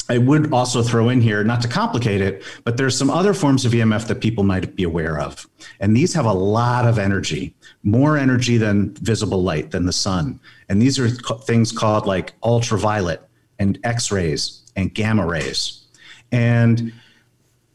I 0.09 0.17
would 0.17 0.53
also 0.53 0.81
throw 0.81 1.09
in 1.09 1.19
here, 1.19 1.43
not 1.43 1.61
to 1.63 1.67
complicate 1.67 2.21
it, 2.21 2.41
but 2.63 2.77
there's 2.77 2.97
some 2.97 3.09
other 3.09 3.33
forms 3.33 3.65
of 3.65 3.73
EMF 3.73 4.07
that 4.07 4.21
people 4.21 4.45
might 4.45 4.77
be 4.77 4.83
aware 4.83 5.19
of. 5.19 5.45
And 5.81 5.93
these 5.93 6.13
have 6.13 6.23
a 6.23 6.31
lot 6.31 6.87
of 6.87 6.97
energy, 6.97 7.53
more 7.83 8.17
energy 8.17 8.55
than 8.55 8.93
visible 8.93 9.43
light, 9.43 9.71
than 9.71 9.85
the 9.85 9.91
sun. 9.91 10.39
And 10.69 10.81
these 10.81 10.97
are 10.97 11.09
things 11.09 11.73
called 11.73 12.05
like 12.05 12.33
ultraviolet 12.43 13.27
and 13.59 13.77
X 13.83 14.09
rays 14.09 14.63
and 14.77 14.93
gamma 14.93 15.25
rays. 15.25 15.83
And 16.31 16.93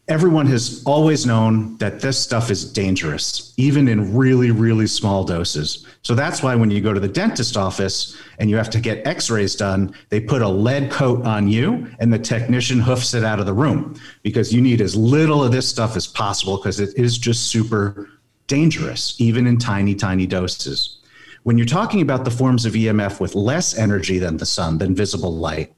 everyone 0.08 0.46
has 0.46 0.82
always 0.84 1.26
known 1.26 1.76
that 1.78 2.00
this 2.00 2.18
stuff 2.18 2.50
is 2.50 2.70
dangerous, 2.70 3.54
even 3.56 3.88
in 3.88 4.16
really, 4.16 4.50
really 4.50 4.86
small 4.86 5.24
doses. 5.24 5.86
So 6.02 6.14
that's 6.14 6.42
why 6.42 6.54
when 6.54 6.70
you 6.70 6.80
go 6.80 6.92
to 6.92 7.00
the 7.00 7.08
dentist 7.08 7.56
office 7.56 8.16
and 8.38 8.50
you 8.50 8.56
have 8.56 8.70
to 8.70 8.80
get 8.80 9.06
x 9.06 9.30
rays 9.30 9.54
done, 9.54 9.94
they 10.08 10.20
put 10.20 10.42
a 10.42 10.48
lead 10.48 10.90
coat 10.90 11.24
on 11.24 11.48
you 11.48 11.88
and 11.98 12.12
the 12.12 12.18
technician 12.18 12.80
hoofs 12.80 13.14
it 13.14 13.24
out 13.24 13.40
of 13.40 13.46
the 13.46 13.52
room 13.52 13.98
because 14.22 14.52
you 14.52 14.60
need 14.60 14.80
as 14.80 14.96
little 14.96 15.44
of 15.44 15.52
this 15.52 15.68
stuff 15.68 15.96
as 15.96 16.06
possible 16.06 16.56
because 16.56 16.80
it 16.80 16.96
is 16.96 17.18
just 17.18 17.48
super 17.48 18.10
dangerous, 18.48 19.14
even 19.18 19.46
in 19.46 19.56
tiny, 19.56 19.94
tiny 19.94 20.26
doses. 20.26 20.98
When 21.44 21.56
you're 21.56 21.66
talking 21.66 22.02
about 22.02 22.24
the 22.24 22.30
forms 22.30 22.66
of 22.66 22.74
EMF 22.74 23.18
with 23.18 23.34
less 23.34 23.76
energy 23.76 24.18
than 24.18 24.36
the 24.36 24.46
sun, 24.46 24.78
than 24.78 24.94
visible 24.94 25.34
light, 25.34 25.72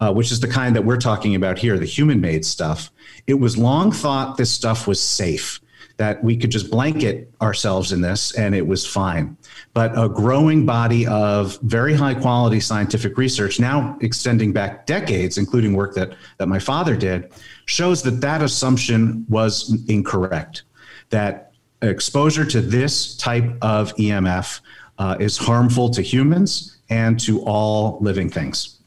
uh, 0.00 0.12
which 0.12 0.30
is 0.30 0.40
the 0.40 0.48
kind 0.48 0.74
that 0.76 0.84
we're 0.84 0.98
talking 0.98 1.34
about 1.34 1.58
here, 1.58 1.78
the 1.78 1.84
human 1.84 2.20
made 2.20 2.44
stuff, 2.44 2.90
it 3.26 3.34
was 3.34 3.56
long 3.56 3.92
thought 3.92 4.36
this 4.36 4.50
stuff 4.50 4.86
was 4.86 5.00
safe, 5.00 5.60
that 5.96 6.22
we 6.22 6.36
could 6.36 6.50
just 6.50 6.70
blanket 6.70 7.30
ourselves 7.42 7.92
in 7.92 8.00
this 8.00 8.32
and 8.36 8.54
it 8.54 8.66
was 8.66 8.86
fine. 8.86 9.36
But 9.74 9.98
a 9.98 10.08
growing 10.08 10.64
body 10.64 11.06
of 11.06 11.58
very 11.62 11.94
high 11.94 12.14
quality 12.14 12.60
scientific 12.60 13.18
research, 13.18 13.58
now 13.58 13.98
extending 14.00 14.52
back 14.52 14.86
decades, 14.86 15.38
including 15.38 15.74
work 15.74 15.94
that, 15.94 16.14
that 16.38 16.46
my 16.46 16.58
father 16.60 16.96
did, 16.96 17.32
shows 17.66 18.02
that 18.02 18.20
that 18.20 18.42
assumption 18.42 19.26
was 19.28 19.84
incorrect. 19.88 20.62
That 21.10 21.52
exposure 21.82 22.44
to 22.44 22.60
this 22.60 23.16
type 23.16 23.56
of 23.62 23.94
EMF 23.96 24.60
uh, 24.98 25.16
is 25.18 25.36
harmful 25.36 25.90
to 25.90 26.02
humans 26.02 26.78
and 26.90 27.18
to 27.20 27.40
all 27.42 27.98
living 28.00 28.30
things. 28.30 28.77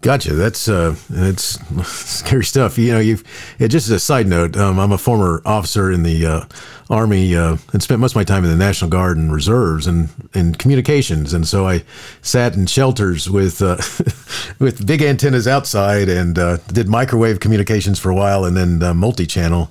Gotcha. 0.00 0.34
That's 0.34 0.68
uh, 0.68 0.94
that's 1.10 1.58
scary 1.88 2.44
stuff. 2.44 2.78
You 2.78 2.92
know, 2.92 3.00
you've 3.00 3.24
yeah, 3.58 3.66
just 3.66 3.88
as 3.88 3.92
a 3.92 4.00
side 4.00 4.26
note, 4.26 4.56
um, 4.56 4.78
I'm 4.78 4.92
a 4.92 4.98
former 4.98 5.42
officer 5.44 5.90
in 5.90 6.02
the 6.04 6.24
uh, 6.24 6.44
Army 6.88 7.34
uh, 7.34 7.56
and 7.72 7.82
spent 7.82 8.00
most 8.00 8.12
of 8.12 8.16
my 8.16 8.24
time 8.24 8.44
in 8.44 8.50
the 8.50 8.56
National 8.56 8.88
Guard 8.88 9.16
and 9.16 9.32
reserves 9.32 9.86
and 9.86 10.08
in 10.34 10.54
communications, 10.54 11.32
and 11.32 11.46
so 11.48 11.66
I 11.66 11.82
sat 12.22 12.54
in 12.54 12.66
shelters 12.66 13.28
with 13.28 13.60
uh, 13.60 13.76
with 14.60 14.86
big 14.86 15.02
antennas 15.02 15.48
outside 15.48 16.08
and 16.08 16.38
uh, 16.38 16.58
did 16.68 16.88
microwave 16.88 17.40
communications 17.40 17.98
for 17.98 18.10
a 18.10 18.14
while, 18.14 18.44
and 18.44 18.56
then 18.56 18.82
uh, 18.82 18.94
multi-channel, 18.94 19.70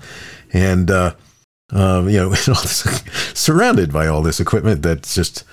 and 0.51 0.91
um, 1.71 2.09
you 2.09 2.17
know, 2.17 2.33
surrounded 3.33 3.93
by 3.93 4.07
all 4.07 4.21
this 4.21 4.39
equipment 4.39 4.81
that's 4.81 5.15
just 5.15 5.43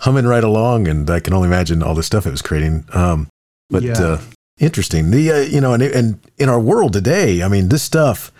humming 0.00 0.26
right 0.26 0.44
along, 0.44 0.88
and 0.88 1.08
I 1.08 1.20
can 1.20 1.32
only 1.32 1.48
imagine 1.48 1.82
all 1.82 1.94
the 1.94 2.02
stuff 2.02 2.26
it 2.26 2.30
was 2.30 2.42
creating. 2.42 2.84
Um, 2.92 3.28
but 3.70 3.82
yeah. 3.82 3.98
uh, 3.98 4.20
interesting. 4.58 5.10
The 5.10 5.32
uh, 5.32 5.40
you 5.40 5.60
know, 5.60 5.72
and, 5.72 5.82
and 5.82 6.20
in 6.38 6.48
our 6.48 6.60
world 6.60 6.92
today, 6.92 7.42
I 7.42 7.48
mean, 7.48 7.68
this 7.68 7.82
stuff. 7.82 8.32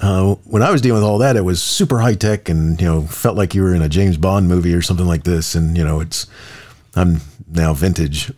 Uh, 0.00 0.34
when 0.44 0.62
I 0.62 0.72
was 0.72 0.80
dealing 0.80 1.00
with 1.00 1.08
all 1.08 1.18
that, 1.18 1.36
it 1.36 1.42
was 1.42 1.62
super 1.62 2.00
high 2.00 2.14
tech, 2.14 2.48
and 2.48 2.80
you 2.80 2.86
know, 2.86 3.02
felt 3.02 3.36
like 3.36 3.54
you 3.54 3.62
were 3.62 3.74
in 3.74 3.82
a 3.82 3.88
James 3.88 4.16
Bond 4.16 4.48
movie 4.48 4.74
or 4.74 4.82
something 4.82 5.06
like 5.06 5.22
this. 5.22 5.54
And 5.54 5.76
you 5.76 5.84
know, 5.84 6.00
it's 6.00 6.26
I'm 6.96 7.20
now 7.48 7.72
vintage. 7.72 8.28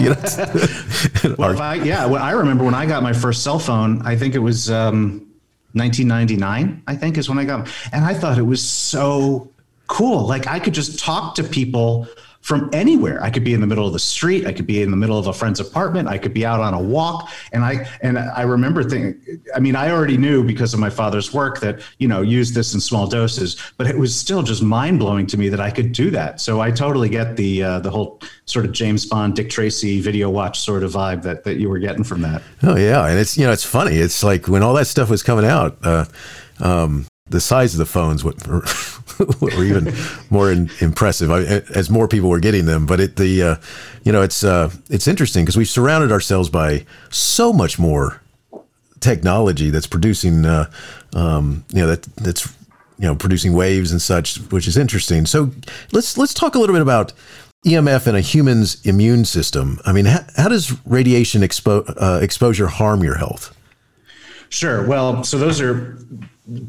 you 0.00 0.10
know, 0.10 1.36
well, 1.38 1.60
I, 1.60 1.80
yeah, 1.82 2.06
well, 2.06 2.22
I 2.22 2.32
remember 2.32 2.64
when 2.64 2.74
I 2.74 2.86
got 2.86 3.02
my 3.02 3.12
first 3.12 3.42
cell 3.42 3.58
phone. 3.58 4.02
I 4.02 4.16
think 4.16 4.34
it 4.34 4.38
was 4.38 4.70
um, 4.70 5.26
1999. 5.72 6.82
I 6.86 6.94
think 6.94 7.18
is 7.18 7.28
when 7.28 7.38
I 7.38 7.44
got, 7.44 7.68
and 7.92 8.04
I 8.04 8.14
thought 8.14 8.38
it 8.38 8.42
was 8.42 8.62
so 8.62 9.50
cool. 9.88 10.26
Like 10.26 10.46
I 10.46 10.60
could 10.60 10.74
just 10.74 10.98
talk 10.98 11.34
to 11.36 11.44
people 11.44 12.06
from 12.44 12.68
anywhere. 12.74 13.22
I 13.22 13.30
could 13.30 13.42
be 13.42 13.54
in 13.54 13.62
the 13.62 13.66
middle 13.66 13.86
of 13.86 13.94
the 13.94 13.98
street. 13.98 14.46
I 14.46 14.52
could 14.52 14.66
be 14.66 14.82
in 14.82 14.90
the 14.90 14.98
middle 14.98 15.18
of 15.18 15.26
a 15.28 15.32
friend's 15.32 15.60
apartment. 15.60 16.08
I 16.08 16.18
could 16.18 16.34
be 16.34 16.44
out 16.44 16.60
on 16.60 16.74
a 16.74 16.78
walk. 16.78 17.30
And 17.52 17.64
I 17.64 17.88
and 18.02 18.18
I 18.18 18.42
remember 18.42 18.84
thinking. 18.84 19.40
I 19.56 19.60
mean, 19.60 19.74
I 19.74 19.90
already 19.90 20.18
knew 20.18 20.44
because 20.44 20.74
of 20.74 20.78
my 20.78 20.90
father's 20.90 21.32
work 21.32 21.60
that 21.60 21.80
you 21.96 22.06
know 22.06 22.20
use 22.20 22.52
this 22.52 22.74
in 22.74 22.80
small 22.80 23.06
doses, 23.06 23.56
but 23.78 23.86
it 23.86 23.96
was 23.96 24.14
still 24.14 24.42
just 24.42 24.62
mind 24.62 24.98
blowing 24.98 25.26
to 25.28 25.38
me 25.38 25.48
that 25.48 25.60
I 25.60 25.70
could 25.70 25.92
do 25.92 26.10
that. 26.10 26.38
So 26.38 26.60
I 26.60 26.70
totally 26.70 27.08
get 27.08 27.34
the 27.36 27.62
uh, 27.62 27.80
the 27.80 27.90
whole 27.90 28.20
sort 28.44 28.66
of 28.66 28.72
James 28.72 29.06
Bond, 29.06 29.34
Dick 29.34 29.48
Tracy 29.48 30.02
video 30.02 30.28
watch 30.28 30.60
sort 30.60 30.82
of 30.82 30.92
vibe 30.92 31.22
that 31.22 31.44
that 31.44 31.56
you 31.56 31.70
were 31.70 31.78
getting 31.78 32.04
from 32.04 32.20
that. 32.20 32.42
Oh 32.62 32.76
yeah, 32.76 33.06
and 33.06 33.18
it's 33.18 33.38
you 33.38 33.46
know 33.46 33.52
it's 33.52 33.64
funny. 33.64 33.96
It's 33.96 34.22
like 34.22 34.48
when 34.48 34.62
all 34.62 34.74
that 34.74 34.86
stuff 34.86 35.08
was 35.08 35.22
coming 35.22 35.46
out. 35.46 35.78
Uh, 35.82 36.04
um, 36.60 37.06
the 37.26 37.40
size 37.40 37.74
of 37.74 37.78
the 37.78 37.86
phones 37.86 38.22
were, 38.22 38.34
were 39.40 39.64
even 39.64 39.92
more 40.30 40.52
in, 40.52 40.70
impressive 40.80 41.30
as 41.30 41.88
more 41.88 42.06
people 42.06 42.28
were 42.28 42.40
getting 42.40 42.66
them. 42.66 42.86
But 42.86 43.00
it, 43.00 43.16
the, 43.16 43.42
uh, 43.42 43.56
you 44.02 44.12
know, 44.12 44.22
it's 44.22 44.44
uh, 44.44 44.70
it's 44.90 45.08
interesting 45.08 45.44
because 45.44 45.56
we've 45.56 45.68
surrounded 45.68 46.12
ourselves 46.12 46.50
by 46.50 46.84
so 47.10 47.52
much 47.52 47.78
more 47.78 48.20
technology 49.00 49.70
that's 49.70 49.86
producing, 49.86 50.44
uh, 50.44 50.70
um, 51.14 51.64
you 51.70 51.80
know, 51.80 51.88
that 51.88 52.02
that's 52.16 52.46
you 52.98 53.06
know 53.06 53.14
producing 53.14 53.54
waves 53.54 53.90
and 53.90 54.02
such, 54.02 54.36
which 54.50 54.68
is 54.68 54.76
interesting. 54.76 55.24
So 55.24 55.50
let's 55.92 56.18
let's 56.18 56.34
talk 56.34 56.54
a 56.54 56.58
little 56.58 56.74
bit 56.74 56.82
about 56.82 57.14
EMF 57.66 58.06
and 58.06 58.18
a 58.18 58.20
human's 58.20 58.84
immune 58.84 59.24
system. 59.24 59.80
I 59.86 59.92
mean, 59.92 60.04
how, 60.04 60.20
how 60.36 60.48
does 60.50 60.76
radiation 60.84 61.40
expo- 61.40 61.90
uh, 61.96 62.20
exposure 62.22 62.66
harm 62.66 63.02
your 63.02 63.16
health? 63.16 63.56
Sure. 64.50 64.86
Well, 64.86 65.24
so 65.24 65.38
those 65.38 65.60
are 65.62 65.98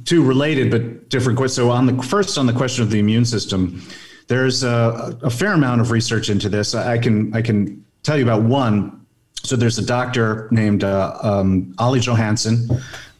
two 0.05 0.24
related 0.24 0.72
but 0.72 1.10
different 1.10 1.38
questions. 1.38 1.55
So 1.67 1.72
on 1.72 1.86
the 1.86 2.03
first 2.03 2.38
on 2.38 2.46
the 2.46 2.53
question 2.53 2.84
of 2.84 2.91
the 2.91 3.00
immune 3.00 3.25
system, 3.25 3.82
there's 4.27 4.63
a, 4.63 5.17
a 5.22 5.29
fair 5.29 5.53
amount 5.53 5.82
of 5.82 5.91
research 5.91 6.29
into 6.29 6.50
this. 6.50 6.75
I 6.75 6.98
can 6.98 7.34
I 7.36 7.41
can 7.41 7.84
tell 8.03 8.17
you 8.17 8.24
about 8.24 8.44
one. 8.44 9.05
So 9.44 9.55
there's 9.55 9.77
a 9.77 9.86
doctor 9.86 10.48
named 10.50 10.84
uh, 10.84 11.17
um, 11.22 11.75
Olle 11.77 12.00
Johansson, 12.00 12.67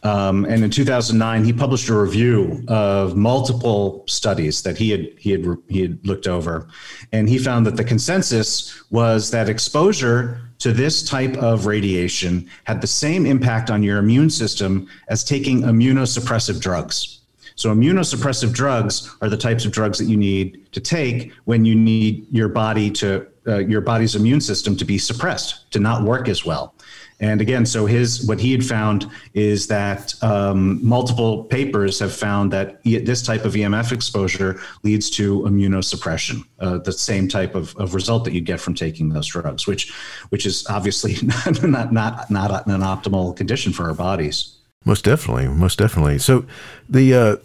um, 0.02 0.44
and 0.46 0.64
in 0.64 0.70
2009 0.70 1.44
he 1.44 1.52
published 1.52 1.88
a 1.88 1.94
review 1.94 2.64
of 2.66 3.16
multiple 3.16 4.02
studies 4.08 4.62
that 4.62 4.76
he 4.76 4.90
had 4.90 5.08
he 5.18 5.30
had 5.30 5.46
he 5.68 5.82
had 5.82 6.04
looked 6.04 6.26
over, 6.26 6.66
and 7.12 7.28
he 7.28 7.38
found 7.38 7.64
that 7.66 7.76
the 7.76 7.84
consensus 7.84 8.90
was 8.90 9.30
that 9.30 9.48
exposure 9.48 10.40
to 10.66 10.72
this 10.72 11.04
type 11.04 11.36
of 11.36 11.66
radiation 11.66 12.50
had 12.64 12.80
the 12.80 12.88
same 12.88 13.24
impact 13.24 13.70
on 13.70 13.84
your 13.84 13.98
immune 13.98 14.28
system 14.28 14.88
as 15.06 15.22
taking 15.22 15.62
immunosuppressive 15.62 16.60
drugs. 16.60 17.20
So, 17.54 17.72
immunosuppressive 17.72 18.52
drugs 18.52 19.14
are 19.20 19.28
the 19.28 19.36
types 19.36 19.64
of 19.64 19.70
drugs 19.70 19.96
that 19.98 20.06
you 20.06 20.16
need 20.16 20.66
to 20.72 20.80
take 20.80 21.32
when 21.44 21.64
you 21.64 21.76
need 21.76 22.26
your 22.32 22.48
body 22.48 22.90
to, 22.90 23.28
uh, 23.46 23.58
your 23.58 23.80
body's 23.80 24.16
immune 24.16 24.40
system 24.40 24.76
to 24.76 24.84
be 24.84 24.98
suppressed, 24.98 25.70
to 25.70 25.78
not 25.78 26.02
work 26.02 26.28
as 26.28 26.44
well. 26.44 26.74
And 27.18 27.40
again, 27.40 27.64
so 27.64 27.86
his 27.86 28.26
what 28.26 28.38
he 28.38 28.52
had 28.52 28.64
found 28.64 29.10
is 29.32 29.66
that 29.68 30.14
um, 30.22 30.86
multiple 30.86 31.44
papers 31.44 31.98
have 31.98 32.14
found 32.14 32.52
that 32.52 32.82
this 32.84 33.22
type 33.22 33.44
of 33.44 33.54
EMF 33.54 33.90
exposure 33.90 34.60
leads 34.82 35.08
to 35.10 35.40
immunosuppression, 35.42 36.44
uh, 36.60 36.78
the 36.78 36.92
same 36.92 37.26
type 37.26 37.54
of, 37.54 37.74
of 37.76 37.94
result 37.94 38.24
that 38.24 38.34
you 38.34 38.42
get 38.42 38.60
from 38.60 38.74
taking 38.74 39.08
those 39.08 39.26
drugs, 39.26 39.66
which 39.66 39.92
which 40.28 40.44
is 40.44 40.66
obviously 40.68 41.16
not 41.22 41.62
not 41.62 41.92
not, 41.92 42.30
not 42.30 42.66
an 42.66 42.80
optimal 42.82 43.34
condition 43.34 43.72
for 43.72 43.84
our 43.84 43.94
bodies. 43.94 44.58
Most 44.84 45.04
definitely, 45.04 45.48
most 45.48 45.78
definitely. 45.78 46.18
So 46.18 46.44
the 46.88 47.14
uh, 47.14 47.36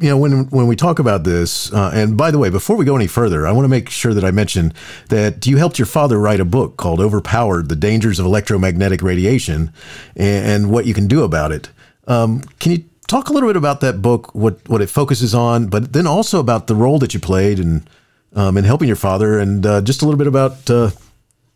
you 0.00 0.10
know, 0.10 0.16
when 0.16 0.46
when 0.50 0.66
we 0.68 0.76
talk 0.76 0.98
about 0.98 1.24
this, 1.24 1.72
uh, 1.72 1.90
and 1.92 2.16
by 2.16 2.30
the 2.30 2.38
way, 2.38 2.50
before 2.50 2.76
we 2.76 2.84
go 2.84 2.94
any 2.94 3.08
further, 3.08 3.46
I 3.46 3.52
want 3.52 3.64
to 3.64 3.68
make 3.68 3.90
sure 3.90 4.14
that 4.14 4.24
I 4.24 4.30
mention 4.30 4.72
that 5.08 5.46
you 5.46 5.56
helped 5.56 5.78
your 5.78 5.86
father 5.86 6.18
write 6.18 6.40
a 6.40 6.44
book 6.44 6.76
called 6.76 7.00
"Overpowered: 7.00 7.68
The 7.68 7.76
Dangers 7.76 8.18
of 8.18 8.26
Electromagnetic 8.26 9.02
Radiation 9.02 9.72
and, 10.14 10.46
and 10.46 10.70
What 10.70 10.86
You 10.86 10.94
Can 10.94 11.08
Do 11.08 11.24
About 11.24 11.50
It." 11.50 11.70
Um, 12.06 12.42
can 12.60 12.72
you 12.72 12.84
talk 13.08 13.28
a 13.28 13.32
little 13.32 13.48
bit 13.48 13.56
about 13.56 13.80
that 13.80 14.00
book, 14.00 14.32
what 14.34 14.60
what 14.68 14.80
it 14.80 14.88
focuses 14.88 15.34
on, 15.34 15.66
but 15.66 15.92
then 15.92 16.06
also 16.06 16.38
about 16.38 16.68
the 16.68 16.76
role 16.76 16.98
that 17.00 17.12
you 17.12 17.18
played 17.18 17.58
in 17.58 17.84
um, 18.34 18.56
in 18.56 18.64
helping 18.64 18.86
your 18.86 18.96
father, 18.96 19.38
and 19.38 19.66
uh, 19.66 19.80
just 19.80 20.02
a 20.02 20.04
little 20.04 20.18
bit 20.18 20.28
about 20.28 20.70
uh, 20.70 20.90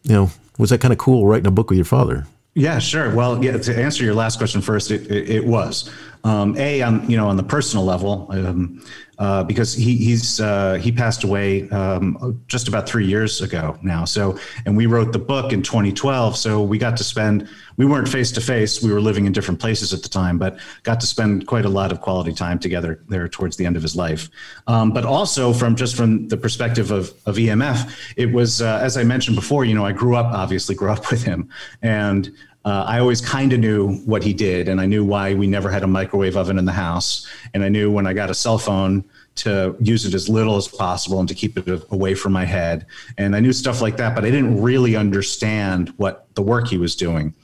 you 0.02 0.14
know, 0.14 0.30
was 0.58 0.70
that 0.70 0.80
kind 0.80 0.92
of 0.92 0.98
cool 0.98 1.26
writing 1.26 1.46
a 1.46 1.52
book 1.52 1.70
with 1.70 1.78
your 1.78 1.84
father? 1.84 2.26
Yeah, 2.54 2.78
sure. 2.78 3.14
Well, 3.14 3.42
yeah. 3.42 3.56
To 3.56 3.82
answer 3.82 4.04
your 4.04 4.14
last 4.14 4.36
question 4.36 4.60
first, 4.60 4.90
it, 4.90 5.10
it, 5.10 5.30
it 5.30 5.44
was 5.46 5.90
um, 6.24 6.56
a 6.58 6.82
on 6.82 7.08
you 7.08 7.16
know 7.16 7.28
on 7.28 7.36
the 7.36 7.42
personal 7.42 7.84
level 7.84 8.26
um, 8.30 8.84
uh, 9.22 9.44
because 9.44 9.72
he 9.72 9.94
he's 9.94 10.40
uh, 10.40 10.74
he 10.82 10.90
passed 10.90 11.22
away 11.22 11.70
um, 11.70 12.42
just 12.48 12.66
about 12.66 12.88
three 12.88 13.06
years 13.06 13.40
ago 13.40 13.78
now. 13.80 14.04
So 14.04 14.36
and 14.66 14.76
we 14.76 14.86
wrote 14.86 15.12
the 15.12 15.20
book 15.20 15.52
in 15.52 15.62
2012. 15.62 16.36
So 16.36 16.60
we 16.60 16.76
got 16.76 16.96
to 16.96 17.04
spend 17.04 17.48
we 17.76 17.86
weren't 17.86 18.08
face 18.08 18.32
to 18.32 18.40
face. 18.40 18.82
We 18.82 18.92
were 18.92 19.00
living 19.00 19.26
in 19.26 19.32
different 19.32 19.60
places 19.60 19.94
at 19.94 20.02
the 20.02 20.08
time, 20.08 20.38
but 20.38 20.58
got 20.82 20.98
to 21.02 21.06
spend 21.06 21.46
quite 21.46 21.64
a 21.64 21.68
lot 21.68 21.92
of 21.92 22.00
quality 22.00 22.32
time 22.32 22.58
together 22.58 23.00
there 23.08 23.28
towards 23.28 23.56
the 23.56 23.64
end 23.64 23.76
of 23.76 23.82
his 23.82 23.94
life. 23.94 24.28
Um, 24.66 24.90
but 24.90 25.04
also 25.04 25.52
from 25.52 25.76
just 25.76 25.94
from 25.94 26.26
the 26.26 26.36
perspective 26.36 26.90
of 26.90 27.14
of 27.24 27.36
EMF, 27.36 27.92
it 28.16 28.32
was 28.32 28.60
uh, 28.60 28.80
as 28.82 28.96
I 28.96 29.04
mentioned 29.04 29.36
before. 29.36 29.64
You 29.64 29.76
know, 29.76 29.86
I 29.86 29.92
grew 29.92 30.16
up 30.16 30.34
obviously 30.34 30.74
grew 30.74 30.90
up 30.90 31.10
with 31.12 31.22
him 31.22 31.48
and 31.80 32.28
uh, 32.64 32.84
I 32.86 33.00
always 33.00 33.20
kind 33.20 33.52
of 33.52 33.60
knew 33.60 33.96
what 34.04 34.22
he 34.22 34.32
did, 34.32 34.68
and 34.68 34.80
I 34.80 34.86
knew 34.86 35.04
why 35.04 35.34
we 35.34 35.46
never 35.46 35.70
had 35.70 35.82
a 35.82 35.86
microwave 35.86 36.36
oven 36.36 36.58
in 36.58 36.64
the 36.64 36.72
house. 36.72 37.26
And 37.54 37.64
I 37.64 37.68
knew 37.68 37.90
when 37.90 38.06
I 38.06 38.12
got 38.12 38.30
a 38.30 38.34
cell 38.34 38.58
phone 38.58 39.04
to 39.34 39.74
use 39.80 40.04
it 40.04 40.14
as 40.14 40.28
little 40.28 40.56
as 40.56 40.68
possible 40.68 41.18
and 41.18 41.28
to 41.28 41.34
keep 41.34 41.56
it 41.58 41.84
away 41.90 42.14
from 42.14 42.32
my 42.32 42.44
head. 42.44 42.86
And 43.18 43.34
I 43.34 43.40
knew 43.40 43.52
stuff 43.52 43.80
like 43.80 43.96
that, 43.96 44.14
but 44.14 44.24
I 44.24 44.30
didn't 44.30 44.60
really 44.60 44.94
understand 44.94 45.92
what 45.96 46.26
the 46.34 46.42
work 46.42 46.68
he 46.68 46.78
was 46.78 46.94
doing. 46.94 47.34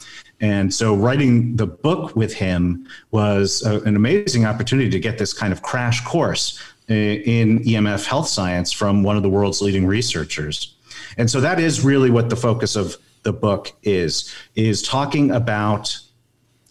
And 0.40 0.72
so 0.72 0.94
writing 0.94 1.56
the 1.56 1.66
book 1.66 2.14
with 2.14 2.34
him 2.34 2.86
was 3.10 3.64
a, 3.64 3.80
an 3.80 3.96
amazing 3.96 4.44
opportunity 4.44 4.90
to 4.90 5.00
get 5.00 5.18
this 5.18 5.32
kind 5.32 5.52
of 5.52 5.62
crash 5.62 6.04
course 6.04 6.62
in 6.88 7.60
EMF 7.60 8.06
health 8.06 8.28
science 8.28 8.70
from 8.72 9.02
one 9.02 9.16
of 9.16 9.22
the 9.22 9.28
world's 9.28 9.60
leading 9.60 9.86
researchers. 9.86 10.74
And 11.16 11.28
so 11.30 11.40
that 11.40 11.58
is 11.58 11.84
really 11.84 12.10
what 12.10 12.30
the 12.30 12.36
focus 12.36 12.76
of 12.76 12.96
the 13.28 13.32
book 13.32 13.72
is 13.82 14.34
is 14.54 14.82
talking 14.82 15.30
about 15.32 15.84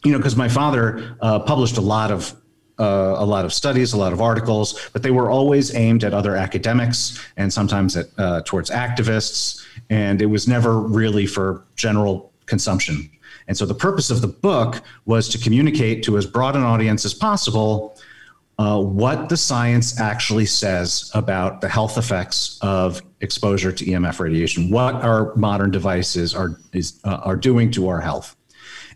you 0.03 0.11
know 0.11 0.17
because 0.17 0.35
my 0.35 0.49
father 0.49 1.15
uh, 1.21 1.39
published 1.39 1.77
a 1.77 1.81
lot 1.95 2.11
of 2.11 2.35
uh, 2.79 3.15
a 3.17 3.25
lot 3.25 3.43
of 3.43 3.51
studies, 3.53 3.93
a 3.93 3.97
lot 3.97 4.13
of 4.13 4.21
articles, 4.21 4.89
but 4.93 5.01
they 5.01 5.09
were 5.09 5.31
always 5.31 5.73
aimed 5.73 6.03
at 6.03 6.13
other 6.13 6.35
academics 6.35 7.19
and 7.35 7.51
sometimes 7.51 7.97
at 7.97 8.05
uh, 8.17 8.41
towards 8.45 8.69
activists, 8.69 9.65
and 9.89 10.21
it 10.21 10.27
was 10.27 10.47
never 10.47 10.79
really 10.79 11.25
for 11.25 11.65
general 11.75 12.31
consumption. 12.45 13.09
And 13.47 13.57
so 13.57 13.65
the 13.65 13.73
purpose 13.73 14.09
of 14.11 14.21
the 14.21 14.27
book 14.27 14.81
was 15.05 15.27
to 15.29 15.37
communicate 15.39 16.03
to 16.03 16.17
as 16.17 16.25
broad 16.25 16.55
an 16.55 16.63
audience 16.63 17.03
as 17.05 17.13
possible 17.13 17.96
uh, 18.59 18.81
what 18.81 19.29
the 19.29 19.37
science 19.37 19.99
actually 19.99 20.45
says 20.45 21.11
about 21.13 21.61
the 21.61 21.69
health 21.69 21.97
effects 21.97 22.57
of 22.61 23.01
exposure 23.21 23.71
to 23.71 23.85
EMF 23.85 24.19
radiation, 24.19 24.71
what 24.71 24.95
our 24.95 25.35
modern 25.35 25.69
devices 25.69 26.33
are 26.33 26.59
is, 26.73 26.99
uh, 27.03 27.19
are 27.23 27.35
doing 27.35 27.69
to 27.71 27.87
our 27.87 28.01
health. 28.01 28.35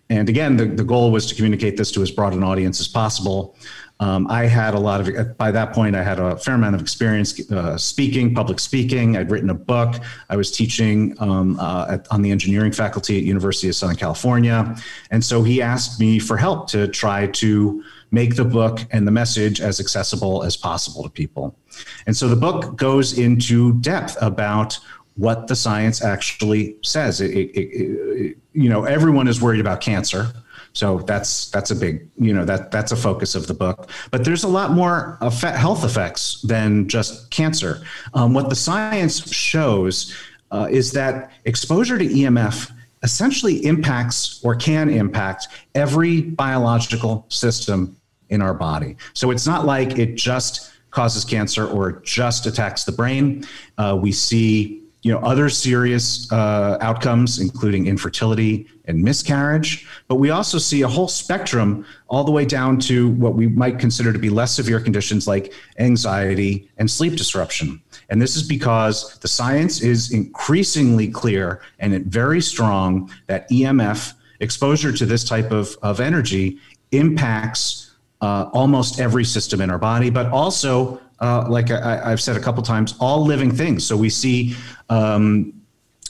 And 0.10 0.28
again, 0.28 0.58
the, 0.58 0.66
the 0.66 0.84
goal 0.84 1.12
was 1.12 1.26
to 1.28 1.36
communicate 1.36 1.78
this 1.78 1.92
to 1.94 2.02
as 2.02 2.12
broad 2.12 2.34
an 2.34 2.44
audience 2.44 2.82
as 2.82 2.88
possible. 2.88 3.56
Um, 4.02 4.26
I 4.30 4.48
had 4.48 4.74
a 4.74 4.80
lot 4.80 5.08
of, 5.08 5.38
by 5.38 5.52
that 5.52 5.74
point, 5.74 5.96
I 5.96 6.02
had 6.02 6.20
a 6.20 6.36
fair 6.36 6.56
amount 6.56 6.74
of 6.74 6.82
experience 6.82 7.40
uh, 7.52 7.78
speaking, 7.78 8.34
public 8.34 8.60
speaking. 8.60 9.16
I'd 9.16 9.30
written 9.30 9.52
a 9.52 9.56
book. 9.56 9.96
I 10.28 10.36
was 10.36 10.52
teaching 10.52 11.16
um, 11.20 11.60
uh, 11.60 11.86
at, 11.92 12.08
on 12.12 12.24
the 12.24 12.32
engineering 12.32 12.72
faculty 12.72 13.20
at 13.20 13.24
University 13.24 13.70
of 13.70 13.76
Southern 13.76 13.96
California. 13.96 14.76
And 15.12 15.24
so 15.24 15.44
he 15.44 15.62
asked 15.62 16.00
me 16.00 16.18
for 16.18 16.36
help 16.36 16.68
to 16.72 16.88
try 16.88 17.28
to 17.28 17.84
make 18.12 18.36
the 18.36 18.46
book 18.46 18.80
and 18.92 19.08
the 19.08 19.12
message 19.12 19.62
as 19.62 19.80
accessible 19.80 20.44
as 20.44 20.58
possible 20.58 21.04
to 21.04 21.10
people. 21.10 21.56
And 22.06 22.16
so 22.16 22.28
the 22.28 22.36
book 22.36 22.76
goes 22.76 23.18
into 23.18 23.74
depth 23.80 24.18
about 24.22 24.78
what 25.16 25.48
the 25.48 25.56
science 25.56 26.04
actually 26.04 26.76
says. 26.84 27.22
It, 27.22 27.32
it, 27.32 27.58
it, 27.58 28.38
you 28.54 28.70
know, 28.70 28.84
everyone 28.84 29.28
is 29.28 29.42
worried 29.42 29.62
about 29.62 29.82
cancer. 29.82 30.34
So 30.74 31.00
that's 31.00 31.50
that's 31.52 31.72
a 31.72 31.76
big 31.76 32.08
you 32.18 32.34
know 32.34 32.46
that 32.46 32.72
that's 32.72 32.94
a 32.94 32.96
focus 32.96 33.36
of 33.36 33.48
the 33.48 33.54
book. 33.54 33.90
But 34.10 34.24
there's 34.24 34.46
a 34.46 34.48
lot 34.48 34.72
more 34.72 35.18
effect, 35.20 35.58
health 35.58 35.84
effects 35.84 36.42
than 36.44 36.88
just 36.88 37.30
cancer. 37.30 37.82
Um, 38.14 38.34
what 38.34 38.50
the 38.50 38.56
science 38.56 39.30
shows 39.34 40.16
uh, 40.50 40.68
is 40.72 40.94
that 40.94 41.32
exposure 41.44 41.98
to 41.98 42.06
EMF 42.06 42.72
essentially 43.04 43.66
impacts 43.66 44.42
or 44.44 44.56
can 44.56 44.90
impact 44.90 45.48
every 45.76 46.22
biological 46.22 47.26
system 47.30 47.98
in 48.32 48.42
our 48.42 48.54
body. 48.54 48.96
So 49.14 49.30
it's 49.30 49.46
not 49.46 49.66
like 49.66 50.00
it 50.00 50.16
just 50.16 50.72
causes 50.90 51.24
cancer 51.24 51.68
or 51.68 52.02
just 52.02 52.46
attacks 52.48 52.84
the 52.84 52.92
brain. 52.92 53.46
Uh, 53.78 53.98
we 54.02 54.12
see 54.12 54.82
you 55.04 55.12
know 55.12 55.20
other 55.20 55.50
serious 55.50 56.32
uh, 56.32 56.78
outcomes 56.80 57.40
including 57.40 57.88
infertility 57.88 58.68
and 58.86 59.02
miscarriage 59.02 59.88
but 60.08 60.16
we 60.16 60.30
also 60.30 60.60
see 60.60 60.84
a 60.84 60.88
whole 60.88 61.08
spectrum 61.08 61.84
all 62.08 62.24
the 62.24 62.32
way 62.32 62.46
down 62.46 62.80
to 62.80 63.10
what 63.14 63.34
we 63.34 63.48
might 63.48 63.80
consider 63.80 64.14
to 64.14 64.20
be 64.20 64.30
less 64.30 64.54
severe 64.54 64.80
conditions 64.80 65.28
like 65.28 65.54
anxiety 65.80 66.70
and 66.78 66.90
sleep 66.90 67.16
disruption 67.16 67.82
And 68.10 68.22
this 68.22 68.36
is 68.36 68.44
because 68.44 69.18
the 69.20 69.28
science 69.28 69.82
is 69.82 70.12
increasingly 70.12 71.08
clear 71.08 71.62
and 71.80 72.06
very 72.06 72.42
strong 72.42 73.10
that 73.26 73.50
EMF 73.50 74.14
exposure 74.40 74.92
to 74.92 75.06
this 75.06 75.24
type 75.24 75.52
of, 75.52 75.78
of 75.82 76.00
energy 76.00 76.60
impacts 76.92 77.91
uh, 78.22 78.50
almost 78.54 79.00
every 79.00 79.26
system 79.26 79.62
in 79.62 79.70
our 79.70 79.80
body, 79.80 80.10
but 80.10 80.28
also, 80.28 81.02
uh, 81.20 81.46
like 81.50 81.72
I, 81.72 82.10
have 82.10 82.22
said 82.22 82.38
a 82.38 82.40
couple 82.40 82.64
times, 82.64 82.96
all 83.00 83.26
living 83.26 83.52
things. 83.52 83.86
So 83.86 83.98
we 83.98 84.10
see 84.10 84.56
um, 84.90 85.54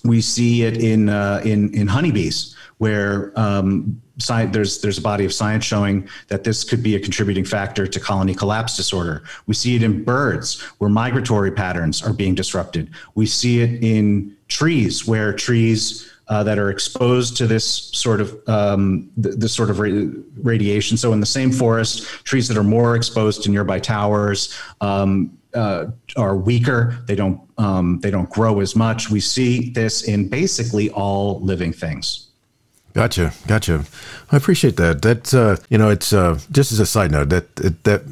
we 0.03 0.21
see 0.21 0.63
it 0.63 0.77
in 0.77 1.09
uh, 1.09 1.41
in 1.43 1.73
in 1.73 1.87
honeybees, 1.87 2.55
where 2.77 3.31
um, 3.39 4.01
science, 4.17 4.53
there's 4.53 4.81
there's 4.81 4.97
a 4.97 5.01
body 5.01 5.25
of 5.25 5.33
science 5.33 5.63
showing 5.63 6.07
that 6.27 6.43
this 6.43 6.63
could 6.63 6.83
be 6.83 6.95
a 6.95 6.99
contributing 6.99 7.45
factor 7.45 7.87
to 7.87 7.99
colony 7.99 8.35
collapse 8.35 8.75
disorder. 8.75 9.23
We 9.47 9.53
see 9.53 9.75
it 9.75 9.83
in 9.83 10.03
birds, 10.03 10.61
where 10.79 10.89
migratory 10.89 11.51
patterns 11.51 12.03
are 12.03 12.13
being 12.13 12.35
disrupted. 12.35 12.89
We 13.15 13.25
see 13.25 13.61
it 13.61 13.83
in 13.83 14.35
trees, 14.47 15.07
where 15.07 15.33
trees 15.33 16.10
uh, 16.31 16.41
that 16.43 16.57
are 16.57 16.69
exposed 16.69 17.35
to 17.35 17.45
this 17.45 17.65
sort 17.65 18.21
of 18.21 18.41
um, 18.47 19.11
th- 19.21 19.35
this 19.35 19.53
sort 19.53 19.69
of 19.69 19.79
ra- 19.79 20.07
radiation. 20.37 20.95
So 20.95 21.11
in 21.11 21.19
the 21.19 21.25
same 21.25 21.51
forest, 21.51 22.03
trees 22.23 22.47
that 22.47 22.57
are 22.57 22.63
more 22.63 22.95
exposed 22.95 23.43
to 23.43 23.51
nearby 23.51 23.79
towers 23.79 24.57
um, 24.79 25.37
uh, 25.53 25.87
are 26.15 26.37
weaker. 26.37 26.97
They 27.05 27.15
don't 27.15 27.41
um, 27.57 27.99
they 27.99 28.09
don't 28.09 28.29
grow 28.29 28.61
as 28.61 28.77
much. 28.77 29.09
We 29.09 29.19
see 29.19 29.71
this 29.71 30.03
in 30.03 30.29
basically 30.29 30.89
all 30.91 31.41
living 31.41 31.73
things. 31.73 32.29
Gotcha, 32.93 33.33
gotcha. 33.45 33.83
I 34.31 34.37
appreciate 34.37 34.77
that. 34.77 35.01
That 35.01 35.33
uh, 35.33 35.57
you 35.69 35.77
know, 35.77 35.89
it's 35.89 36.13
uh, 36.13 36.39
just 36.49 36.71
as 36.71 36.79
a 36.79 36.85
side 36.85 37.11
note 37.11 37.27
that 37.27 37.53
that 37.83 38.03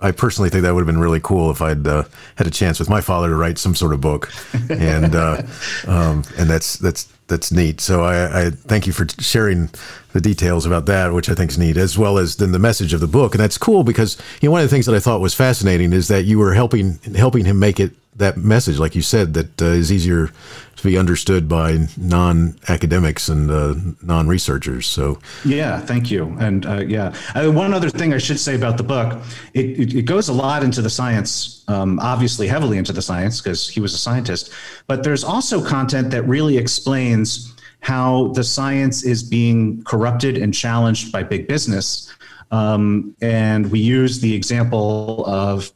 I 0.00 0.12
personally 0.12 0.48
think 0.48 0.62
that 0.62 0.72
would 0.72 0.80
have 0.80 0.86
been 0.86 1.00
really 1.00 1.20
cool 1.20 1.50
if 1.50 1.60
I'd 1.60 1.86
uh, 1.86 2.04
had 2.36 2.46
a 2.46 2.50
chance 2.50 2.78
with 2.78 2.88
my 2.88 3.02
father 3.02 3.28
to 3.28 3.34
write 3.34 3.58
some 3.58 3.74
sort 3.74 3.92
of 3.92 4.00
book, 4.00 4.32
and 4.70 5.14
uh, 5.14 5.42
um, 5.86 6.24
and 6.38 6.48
that's 6.48 6.78
that's 6.78 7.12
that's 7.28 7.50
neat. 7.50 7.80
So 7.80 8.04
I, 8.04 8.46
I, 8.46 8.50
thank 8.50 8.86
you 8.86 8.92
for 8.92 9.06
sharing 9.18 9.70
the 10.12 10.20
details 10.20 10.64
about 10.64 10.86
that, 10.86 11.12
which 11.12 11.28
I 11.28 11.34
think 11.34 11.50
is 11.50 11.58
neat, 11.58 11.76
as 11.76 11.98
well 11.98 12.18
as 12.18 12.36
then 12.36 12.52
the 12.52 12.58
message 12.58 12.92
of 12.92 13.00
the 13.00 13.06
book. 13.06 13.34
And 13.34 13.42
that's 13.42 13.58
cool 13.58 13.84
because 13.84 14.16
you 14.40 14.48
know 14.48 14.52
one 14.52 14.60
of 14.60 14.68
the 14.68 14.74
things 14.74 14.86
that 14.86 14.94
I 14.94 15.00
thought 15.00 15.20
was 15.20 15.34
fascinating 15.34 15.92
is 15.92 16.08
that 16.08 16.24
you 16.24 16.38
were 16.38 16.54
helping 16.54 16.98
helping 17.14 17.44
him 17.44 17.58
make 17.58 17.80
it 17.80 17.92
that 18.16 18.36
message, 18.36 18.78
like 18.78 18.94
you 18.94 19.02
said, 19.02 19.34
that 19.34 19.62
uh, 19.62 19.66
is 19.66 19.92
easier 19.92 20.30
to 20.76 20.82
be 20.82 20.98
understood 20.98 21.48
by 21.48 21.86
non-academics 21.96 23.28
and 23.28 23.50
uh, 23.50 23.74
non-researchers. 24.02 24.86
So 24.86 25.18
yeah, 25.44 25.80
thank 25.80 26.10
you. 26.10 26.36
And 26.38 26.66
uh, 26.66 26.82
yeah, 26.86 27.14
uh, 27.34 27.50
one 27.50 27.72
other 27.72 27.90
thing 27.90 28.12
I 28.12 28.18
should 28.18 28.38
say 28.38 28.54
about 28.54 28.76
the 28.76 28.82
book, 28.82 29.22
it, 29.54 29.64
it, 29.64 29.94
it 29.94 30.02
goes 30.02 30.28
a 30.28 30.32
lot 30.32 30.62
into 30.62 30.82
the 30.82 30.90
science, 30.90 31.64
um, 31.68 31.98
obviously 32.00 32.46
heavily 32.46 32.78
into 32.78 32.92
the 32.92 33.02
science 33.02 33.40
because 33.40 33.68
he 33.68 33.80
was 33.80 33.94
a 33.94 33.98
scientist, 33.98 34.52
but 34.86 35.02
there's 35.02 35.24
also 35.24 35.64
content 35.64 36.10
that 36.10 36.22
really 36.24 36.58
explains 36.58 37.54
how 37.80 38.28
the 38.28 38.44
science 38.44 39.04
is 39.04 39.22
being 39.22 39.82
corrupted 39.84 40.36
and 40.36 40.52
challenged 40.52 41.12
by 41.12 41.22
big 41.22 41.46
business. 41.46 42.12
Um, 42.50 43.14
and 43.20 43.70
we 43.70 43.80
use 43.80 44.20
the 44.20 44.34
example 44.34 45.24
of, 45.26 45.72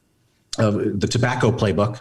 of 0.58 1.00
the 1.00 1.06
tobacco 1.06 1.50
playbook 1.50 2.00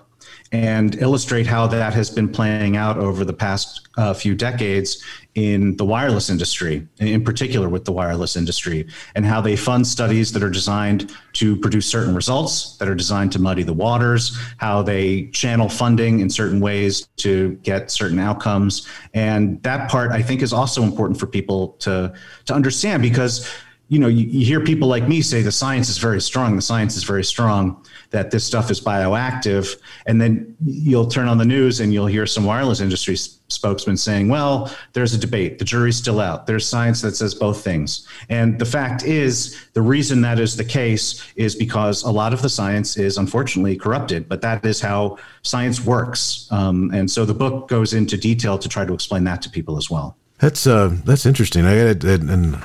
and 0.52 0.96
illustrate 0.96 1.46
how 1.46 1.68
that 1.68 1.94
has 1.94 2.10
been 2.10 2.28
playing 2.28 2.76
out 2.76 2.98
over 2.98 3.24
the 3.24 3.34
past 3.34 3.88
uh, 3.98 4.14
few 4.14 4.34
decades 4.34 5.04
in 5.36 5.78
the 5.78 5.86
wireless 5.86 6.30
industry, 6.30 6.88
in 6.98 7.24
particular 7.24 7.70
with 7.70 7.86
the 7.86 7.92
wireless 7.92 8.36
industry, 8.36 8.88
and 9.16 9.26
how 9.26 9.40
they 9.40 9.56
fund 9.56 9.86
studies 9.86 10.32
that 10.32 10.42
are 10.42 10.50
designed 10.50 11.16
to 11.34 11.56
produce 11.56 11.86
certain 11.86 12.16
results, 12.16 12.78
that 12.78 12.88
are 12.88 12.96
designed 12.96 13.32
to 13.32 13.40
muddy 13.40 13.62
the 13.62 13.74
waters, 13.74 14.38
how 14.58 14.82
they 14.82 15.28
channel 15.28 15.70
funding 15.70 16.20
in 16.20 16.30
certain 16.30 16.60
ways 16.60 17.08
to 17.18 17.52
get 17.64 17.92
certain 17.92 18.18
outcomes. 18.18 18.88
And 19.14 19.62
that 19.64 19.90
part, 19.90 20.12
I 20.12 20.22
think, 20.22 20.42
is 20.42 20.52
also 20.52 20.82
important 20.82 21.20
for 21.20 21.28
people 21.28 21.70
to, 21.80 22.12
to 22.46 22.54
understand 22.54 23.04
because 23.04 23.48
you 23.90 23.98
know, 23.98 24.08
you, 24.08 24.26
you, 24.26 24.46
hear 24.46 24.60
people 24.62 24.88
like 24.88 25.08
me 25.08 25.20
say 25.20 25.42
the 25.42 25.52
science 25.52 25.90
is 25.90 25.98
very 25.98 26.22
strong, 26.22 26.56
the 26.56 26.62
science 26.62 26.96
is 26.96 27.04
very 27.04 27.24
strong, 27.24 27.84
that 28.12 28.30
this 28.30 28.44
stuff 28.44 28.70
is 28.70 28.80
bioactive. 28.80 29.76
And 30.06 30.22
then 30.22 30.56
you'll 30.64 31.08
turn 31.08 31.28
on 31.28 31.40
the 31.40 31.46
news 31.46 31.80
and 31.80 31.92
you'll 31.92 32.06
hear 32.06 32.28
some 32.28 32.44
wireless 32.44 32.82
industry 32.82 33.16
spokesman 33.16 33.98
saying, 33.98 34.30
well, 34.30 34.72
there's 34.94 35.16
a 35.16 35.18
debate. 35.18 35.58
The 35.58 35.66
jury's 35.66 35.98
still 35.98 36.20
out. 36.20 36.46
There's 36.46 36.68
science 36.68 37.02
that 37.02 37.16
says 37.16 37.34
both 37.34 37.64
things. 37.64 38.08
And 38.30 38.60
the 38.60 38.66
fact 38.66 39.04
is, 39.04 39.58
the 39.74 39.82
reason 39.82 40.22
that 40.22 40.40
is 40.40 40.56
the 40.56 40.64
case 40.64 41.24
is 41.36 41.56
because 41.56 42.04
a 42.04 42.12
lot 42.12 42.32
of 42.32 42.44
the 42.44 42.50
science 42.50 42.96
is 42.96 43.18
unfortunately 43.18 43.76
corrupted, 43.76 44.30
but 44.30 44.42
that 44.42 44.64
is 44.64 44.80
how 44.80 45.18
science 45.42 45.84
works. 45.84 46.48
Um, 46.52 46.92
and 46.94 47.10
so 47.10 47.26
the 47.26 47.34
book 47.34 47.68
goes 47.68 47.96
into 47.96 48.18
detail 48.18 48.60
to 48.60 48.70
try 48.70 48.86
to 48.86 48.94
explain 48.94 49.24
that 49.24 49.42
to 49.42 49.50
people 49.50 49.78
as 49.78 49.90
well. 49.90 50.16
That's 50.38 50.66
uh, 50.68 50.96
that's 51.04 51.26
interesting. 51.26 51.66
I 51.66 51.74
and 51.74 52.64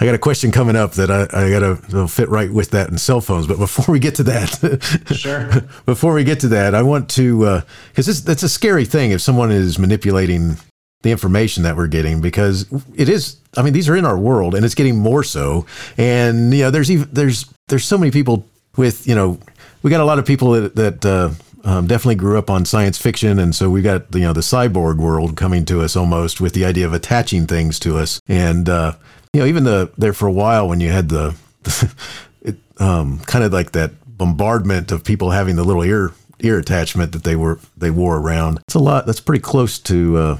I 0.00 0.06
got 0.06 0.14
a 0.14 0.18
question 0.18 0.50
coming 0.50 0.76
up 0.76 0.92
that 0.92 1.10
I, 1.10 1.24
I 1.32 1.50
got 1.50 1.60
to 1.90 2.08
fit 2.08 2.30
right 2.30 2.50
with 2.50 2.70
that 2.70 2.88
in 2.88 2.96
cell 2.96 3.20
phones. 3.20 3.46
But 3.46 3.58
before 3.58 3.92
we 3.92 3.98
get 3.98 4.14
to 4.14 4.22
that, 4.24 5.04
sure. 5.14 5.50
before 5.84 6.14
we 6.14 6.24
get 6.24 6.40
to 6.40 6.48
that, 6.48 6.74
I 6.74 6.82
want 6.82 7.10
to 7.10 7.62
because 7.90 8.08
uh, 8.08 8.22
that's 8.24 8.42
a 8.42 8.48
scary 8.48 8.86
thing 8.86 9.10
if 9.10 9.20
someone 9.20 9.52
is 9.52 9.78
manipulating 9.78 10.56
the 11.02 11.10
information 11.10 11.62
that 11.64 11.76
we're 11.76 11.86
getting 11.86 12.22
because 12.22 12.66
it 12.94 13.10
is. 13.10 13.36
I 13.56 13.62
mean, 13.62 13.74
these 13.74 13.88
are 13.90 13.96
in 13.96 14.06
our 14.06 14.18
world, 14.18 14.54
and 14.54 14.64
it's 14.64 14.74
getting 14.74 14.96
more 14.96 15.22
so. 15.22 15.66
And 15.98 16.54
you 16.54 16.64
know, 16.64 16.70
there's 16.70 16.90
even 16.90 17.08
there's 17.12 17.44
there's 17.68 17.84
so 17.84 17.98
many 17.98 18.10
people 18.10 18.46
with 18.78 19.06
you 19.06 19.14
know 19.14 19.38
we 19.82 19.90
got 19.90 20.00
a 20.00 20.04
lot 20.04 20.18
of 20.18 20.24
people 20.24 20.52
that. 20.52 20.76
that 20.76 21.06
uh, 21.06 21.30
um, 21.62 21.86
definitely 21.86 22.14
grew 22.14 22.38
up 22.38 22.48
on 22.48 22.64
science 22.64 22.96
fiction, 22.96 23.38
and 23.38 23.54
so 23.54 23.68
we 23.68 23.82
got 23.82 24.14
you 24.14 24.22
know 24.22 24.32
the 24.32 24.40
cyborg 24.40 24.96
world 24.96 25.36
coming 25.36 25.66
to 25.66 25.82
us 25.82 25.94
almost 25.94 26.40
with 26.40 26.54
the 26.54 26.64
idea 26.64 26.86
of 26.86 26.94
attaching 26.94 27.46
things 27.46 27.78
to 27.80 27.98
us. 27.98 28.18
And 28.26 28.66
uh, 28.66 28.94
you 29.32 29.40
know, 29.40 29.46
even 29.46 29.64
the 29.64 29.92
there 29.96 30.12
for 30.12 30.26
a 30.26 30.32
while 30.32 30.68
when 30.68 30.80
you 30.80 30.90
had 30.90 31.08
the, 31.08 31.34
it, 32.42 32.56
um, 32.78 33.18
kind 33.20 33.44
of 33.44 33.52
like 33.52 33.72
that 33.72 33.92
bombardment 34.06 34.92
of 34.92 35.04
people 35.04 35.30
having 35.30 35.56
the 35.56 35.64
little 35.64 35.84
ear 35.84 36.12
ear 36.40 36.58
attachment 36.58 37.12
that 37.12 37.24
they 37.24 37.36
were 37.36 37.58
they 37.76 37.90
wore 37.90 38.18
around. 38.18 38.58
It's 38.66 38.74
a 38.74 38.80
lot. 38.80 39.06
That's 39.06 39.20
pretty 39.20 39.42
close 39.42 39.78
to. 39.80 40.16
Uh, 40.16 40.38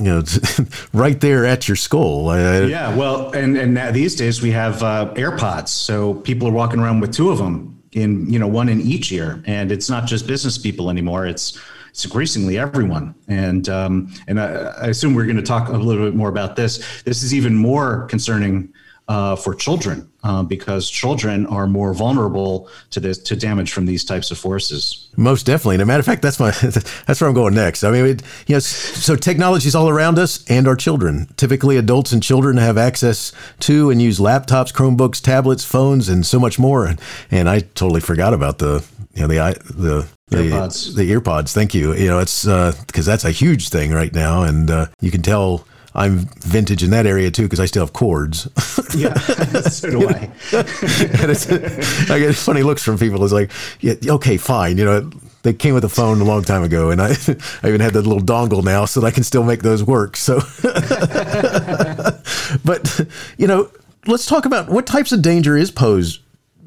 you 0.00 0.04
know, 0.04 0.22
right 0.92 1.20
there 1.20 1.44
at 1.44 1.66
your 1.66 1.74
skull. 1.74 2.28
I, 2.28 2.60
yeah, 2.60 2.94
well, 2.94 3.32
and 3.32 3.56
and 3.56 3.94
these 3.94 4.14
days 4.14 4.40
we 4.40 4.52
have 4.52 4.80
uh, 4.80 5.12
AirPods, 5.16 5.70
so 5.70 6.14
people 6.14 6.46
are 6.46 6.52
walking 6.52 6.78
around 6.78 7.00
with 7.00 7.12
two 7.12 7.30
of 7.30 7.38
them 7.38 7.82
in, 7.92 8.30
you 8.30 8.38
know, 8.38 8.46
one 8.46 8.68
in 8.68 8.80
each 8.80 9.10
ear, 9.12 9.42
and 9.46 9.72
it's 9.72 9.90
not 9.90 10.06
just 10.06 10.26
business 10.26 10.56
people 10.56 10.90
anymore. 10.90 11.26
It's 11.26 11.60
it's 11.98 12.04
increasingly 12.04 12.56
everyone. 12.58 13.12
And 13.26 13.68
um, 13.68 14.14
and 14.28 14.40
I, 14.40 14.44
I, 14.82 14.86
assume 14.86 15.16
we're 15.16 15.24
going 15.24 15.34
to 15.34 15.42
talk 15.42 15.68
a 15.68 15.72
little 15.72 16.06
bit 16.06 16.14
more 16.14 16.28
about 16.28 16.54
this. 16.54 17.02
This 17.02 17.24
is 17.24 17.34
even 17.34 17.56
more 17.56 18.06
concerning 18.06 18.72
uh, 19.08 19.34
for 19.34 19.52
children 19.52 20.08
uh, 20.22 20.44
because 20.44 20.88
children 20.88 21.44
are 21.46 21.66
more 21.66 21.92
vulnerable 21.92 22.68
to 22.90 23.00
this 23.00 23.18
to 23.18 23.34
damage 23.34 23.72
from 23.72 23.84
these 23.84 24.04
types 24.04 24.30
of 24.30 24.38
forces. 24.38 25.08
Most 25.16 25.44
definitely. 25.44 25.74
And 25.74 25.82
a 25.82 25.86
matter 25.86 25.98
of 25.98 26.06
fact, 26.06 26.22
that's 26.22 26.38
my 26.38 26.52
that's 26.62 27.20
where 27.20 27.26
I'm 27.26 27.34
going 27.34 27.54
next. 27.54 27.82
I 27.82 27.90
mean, 27.90 28.06
it, 28.06 28.22
you 28.46 28.54
know, 28.54 28.60
so 28.60 29.16
technology 29.16 29.66
is 29.66 29.74
all 29.74 29.88
around 29.88 30.20
us 30.20 30.48
and 30.48 30.68
our 30.68 30.76
children. 30.76 31.26
Typically, 31.36 31.78
adults 31.78 32.12
and 32.12 32.22
children 32.22 32.58
have 32.58 32.78
access 32.78 33.32
to 33.58 33.90
and 33.90 34.00
use 34.00 34.20
laptops, 34.20 34.72
Chromebooks, 34.72 35.20
tablets, 35.20 35.64
phones, 35.64 36.08
and 36.08 36.24
so 36.24 36.38
much 36.38 36.60
more. 36.60 36.86
And 36.86 37.00
and 37.28 37.48
I 37.48 37.58
totally 37.58 38.00
forgot 38.00 38.34
about 38.34 38.58
the 38.58 38.86
you 39.14 39.22
know 39.22 39.26
the 39.26 39.58
the 39.74 40.17
the 40.28 40.36
earpods. 40.36 40.94
The, 40.94 41.10
earpods. 41.12 41.52
Thank 41.52 41.74
you. 41.74 41.94
You 41.94 42.08
know, 42.08 42.18
it's 42.18 42.44
because 42.44 43.08
uh, 43.08 43.12
that's 43.12 43.24
a 43.24 43.30
huge 43.30 43.68
thing 43.68 43.92
right 43.92 44.12
now, 44.12 44.42
and 44.42 44.70
uh, 44.70 44.86
you 45.00 45.10
can 45.10 45.22
tell 45.22 45.66
I'm 45.94 46.28
vintage 46.40 46.84
in 46.84 46.90
that 46.90 47.06
area 47.06 47.30
too 47.30 47.42
because 47.42 47.60
I 47.60 47.66
still 47.66 47.84
have 47.84 47.92
cords. 47.92 48.48
yeah, 48.94 49.14
so 49.60 49.90
do 49.90 50.08
I. 50.08 50.30
I 52.12 52.18
get 52.18 52.34
funny 52.36 52.62
looks 52.62 52.84
from 52.84 52.98
people. 52.98 53.24
It's 53.24 53.32
like, 53.32 53.50
yeah, 53.80 53.94
okay, 54.06 54.36
fine. 54.36 54.78
You 54.78 54.84
know, 54.84 55.10
they 55.42 55.54
came 55.54 55.74
with 55.74 55.84
a 55.84 55.88
phone 55.88 56.20
a 56.20 56.24
long 56.24 56.44
time 56.44 56.62
ago, 56.62 56.90
and 56.90 57.02
I, 57.02 57.08
I 57.62 57.68
even 57.68 57.80
had 57.80 57.94
that 57.94 58.06
little 58.06 58.22
dongle 58.22 58.62
now, 58.62 58.84
so 58.84 59.00
that 59.00 59.06
I 59.06 59.10
can 59.10 59.24
still 59.24 59.44
make 59.44 59.62
those 59.62 59.82
work. 59.82 60.16
So, 60.16 60.40
but 62.64 63.00
you 63.36 63.46
know, 63.46 63.70
let's 64.06 64.26
talk 64.26 64.44
about 64.44 64.68
what 64.68 64.86
types 64.86 65.10
of 65.10 65.22
danger 65.22 65.56
is 65.56 65.70
posed 65.70 66.20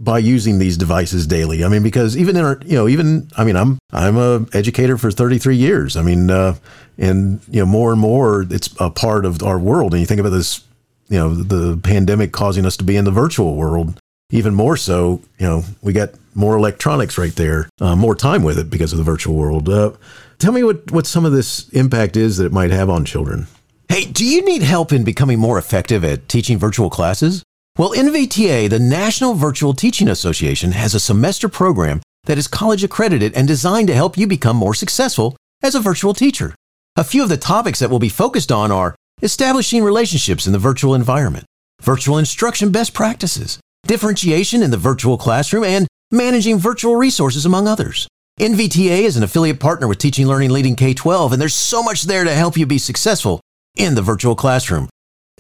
by 0.04 0.18
using 0.18 0.58
these 0.58 0.78
devices 0.78 1.28
daily. 1.28 1.64
I 1.64 1.68
mean, 1.68 1.84
because 1.84 2.18
even 2.18 2.36
in 2.36 2.44
our, 2.44 2.60
you 2.66 2.76
know, 2.76 2.88
even 2.88 3.30
I 3.38 3.44
mean, 3.44 3.56
I'm 3.56 3.78
I'm 3.92 4.18
a 4.18 4.46
educator 4.54 4.98
for 4.98 5.12
33 5.12 5.56
years. 5.56 5.96
I 5.96 6.02
mean, 6.02 6.32
uh, 6.32 6.56
and 6.98 7.40
you 7.50 7.60
know, 7.60 7.66
more 7.66 7.92
and 7.92 8.02
more 8.02 8.46
it's 8.50 8.74
a 8.80 8.90
part 8.90 9.26
of 9.26 9.44
our 9.44 9.60
world. 9.60 9.94
And 9.94 10.00
you 10.00 10.08
think 10.08 10.20
about 10.20 10.32
this, 10.32 10.64
you 11.08 11.20
know, 11.20 11.36
the 11.36 11.78
pandemic 11.78 12.32
causing 12.32 12.66
us 12.66 12.76
to 12.78 12.84
be 12.84 12.98
in 12.98 13.06
the 13.06 13.12
virtual 13.12 13.56
world. 13.56 13.98
Even 14.32 14.56
more 14.56 14.78
so, 14.78 15.22
you 15.38 15.46
know, 15.46 15.64
we 15.82 15.94
got 15.94 16.12
more 16.34 16.56
electronics 16.56 17.18
right 17.18 17.36
there, 17.36 17.70
uh, 17.82 17.96
more 17.96 18.16
time 18.16 18.44
with 18.44 18.58
it 18.58 18.70
because 18.70 18.94
of 18.94 18.98
the 18.98 19.04
virtual 19.04 19.36
world. 19.36 19.68
Uh, 19.68 19.92
tell 20.40 20.54
me 20.54 20.64
what 20.64 20.90
what 20.92 21.06
some 21.06 21.26
of 21.26 21.32
this 21.32 21.70
impact 21.70 22.18
is 22.18 22.38
that 22.38 22.46
it 22.46 22.54
might 22.54 22.72
have 22.72 22.90
on 22.90 23.06
children. 23.06 23.48
Hey, 23.88 24.06
do 24.06 24.26
you 24.26 24.44
need 24.44 24.62
help 24.62 24.94
in 24.94 25.04
becoming 25.04 25.38
more 25.38 25.58
effective 25.58 26.06
at 26.06 26.30
teaching 26.30 26.58
virtual 26.58 26.90
classes? 26.90 27.44
Well, 27.78 27.94
NVTA, 27.94 28.70
the 28.70 28.80
National 28.80 29.34
Virtual 29.34 29.74
Teaching 29.74 30.10
Association, 30.10 30.74
has 30.74 30.94
a 30.94 31.00
semester 31.00 31.48
program 31.48 32.02
that 32.26 32.38
is 32.38 32.48
college 32.48 32.84
accredited 32.84 33.34
and 33.34 33.48
designed 33.48 33.88
to 33.88 33.96
help 33.96 34.18
you 34.18 34.28
become 34.28 34.58
more 34.58 34.74
successful 34.74 35.38
as 35.64 35.74
a 35.74 35.80
virtual 35.80 36.14
teacher. 36.14 36.54
A 36.98 37.06
few 37.06 37.24
of 37.24 37.30
the 37.30 37.38
topics 37.38 37.80
that 37.80 37.90
will 37.90 37.98
be 37.98 38.10
focused 38.10 38.52
on 38.52 38.72
are 38.72 38.94
establishing 39.22 39.86
relationships 39.86 40.46
in 40.46 40.52
the 40.52 40.60
virtual 40.60 40.94
environment, 40.94 41.46
virtual 41.82 42.18
instruction 42.18 42.74
best 42.74 42.94
practices, 42.94 43.58
differentiation 43.88 44.62
in 44.62 44.72
the 44.72 44.78
virtual 44.78 45.18
classroom, 45.18 45.64
and 45.64 45.88
managing 46.12 46.58
virtual 46.58 46.98
resources, 46.98 47.46
among 47.46 47.70
others. 47.70 48.06
NVTA 48.38 49.04
is 49.04 49.16
an 49.16 49.24
affiliate 49.24 49.62
partner 49.62 49.88
with 49.88 49.98
Teaching 49.98 50.28
Learning 50.28 50.50
Leading 50.50 50.76
K 50.76 50.94
12, 50.94 51.32
and 51.32 51.42
there's 51.42 51.54
so 51.54 51.82
much 51.82 52.04
there 52.04 52.26
to 52.26 52.34
help 52.34 52.58
you 52.58 52.66
be 52.66 52.78
successful 52.78 53.40
in 53.78 53.96
the 53.96 54.02
virtual 54.02 54.36
classroom. 54.36 54.90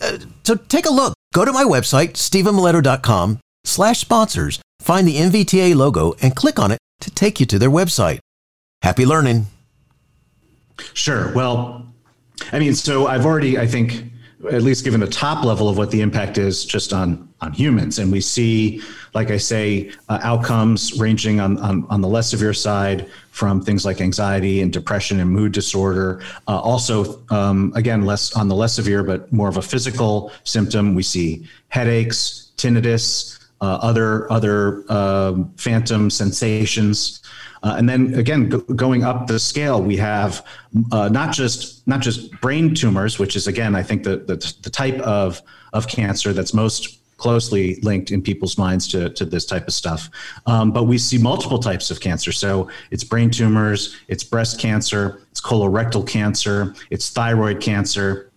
Uh, 0.01 0.17
so 0.43 0.55
take 0.55 0.85
a 0.85 0.91
look. 0.91 1.13
Go 1.33 1.45
to 1.45 1.53
my 1.53 1.63
website, 1.63 2.13
stephenmiletto.com 2.13 3.39
slash 3.63 3.99
sponsors, 3.99 4.59
find 4.79 5.07
the 5.07 5.15
NVTA 5.15 5.75
logo, 5.75 6.13
and 6.21 6.35
click 6.35 6.59
on 6.59 6.71
it 6.71 6.79
to 6.99 7.09
take 7.09 7.39
you 7.39 7.45
to 7.45 7.57
their 7.57 7.69
website. 7.69 8.19
Happy 8.81 9.05
learning. 9.05 9.47
Sure. 10.93 11.31
Well, 11.33 11.87
I 12.51 12.59
mean, 12.59 12.73
so 12.75 13.07
I've 13.07 13.25
already, 13.25 13.57
I 13.57 13.67
think, 13.67 14.10
at 14.49 14.61
least 14.61 14.83
given 14.83 14.99
the 14.99 15.07
top 15.07 15.43
level 15.43 15.69
of 15.69 15.77
what 15.77 15.91
the 15.91 16.01
impact 16.01 16.37
is 16.37 16.65
just 16.65 16.93
on 16.93 17.27
on 17.41 17.53
humans, 17.53 17.99
and 17.99 18.11
we 18.11 18.21
see, 18.21 18.81
like 19.13 19.31
I 19.31 19.37
say, 19.37 19.91
uh, 20.09 20.19
outcomes 20.21 20.99
ranging 20.99 21.39
on, 21.39 21.57
on 21.57 21.85
on 21.89 22.01
the 22.01 22.07
less 22.07 22.29
severe 22.29 22.53
side 22.53 23.09
from 23.31 23.61
things 23.61 23.85
like 23.85 24.01
anxiety 24.01 24.61
and 24.61 24.71
depression 24.71 25.19
and 25.19 25.29
mood 25.29 25.51
disorder. 25.51 26.21
Uh, 26.47 26.59
also, 26.59 27.23
um, 27.29 27.71
again, 27.75 28.05
less 28.05 28.35
on 28.35 28.47
the 28.47 28.55
less 28.55 28.73
severe, 28.73 29.03
but 29.03 29.31
more 29.31 29.49
of 29.49 29.57
a 29.57 29.61
physical 29.61 30.31
symptom. 30.43 30.95
We 30.95 31.03
see 31.03 31.47
headaches, 31.69 32.51
tinnitus, 32.57 33.39
uh, 33.61 33.79
other 33.81 34.31
other 34.31 34.83
um, 34.91 35.53
phantom 35.57 36.09
sensations. 36.09 37.21
Uh, 37.63 37.75
and 37.77 37.87
then 37.87 38.13
again, 38.15 38.49
go, 38.49 38.59
going 38.59 39.03
up 39.03 39.27
the 39.27 39.39
scale, 39.39 39.81
we 39.81 39.97
have 39.97 40.45
uh, 40.91 41.09
not 41.09 41.33
just 41.33 41.87
not 41.87 41.99
just 41.99 42.31
brain 42.41 42.73
tumors, 42.73 43.19
which 43.19 43.35
is 43.35 43.47
again, 43.47 43.75
I 43.75 43.83
think 43.83 44.03
the, 44.03 44.17
the 44.17 44.53
the 44.63 44.69
type 44.69 44.99
of 45.01 45.41
of 45.73 45.87
cancer 45.87 46.33
that's 46.33 46.53
most 46.53 47.01
closely 47.21 47.75
linked 47.83 48.09
in 48.09 48.19
people's 48.19 48.57
minds 48.57 48.87
to, 48.87 49.07
to 49.11 49.23
this 49.23 49.45
type 49.45 49.67
of 49.67 49.73
stuff. 49.73 50.09
Um, 50.47 50.71
but 50.71 50.85
we 50.85 50.97
see 50.97 51.19
multiple 51.19 51.59
types 51.59 51.91
of 51.91 51.99
cancer. 51.99 52.31
So 52.31 52.67
it's 52.89 53.03
brain 53.03 53.29
tumors, 53.29 53.95
it's 54.07 54.23
breast 54.23 54.59
cancer, 54.59 55.21
it's 55.29 55.39
colorectal 55.39 56.05
cancer, 56.07 56.73
it's 56.89 57.11
thyroid 57.11 57.61
cancer, 57.61 58.30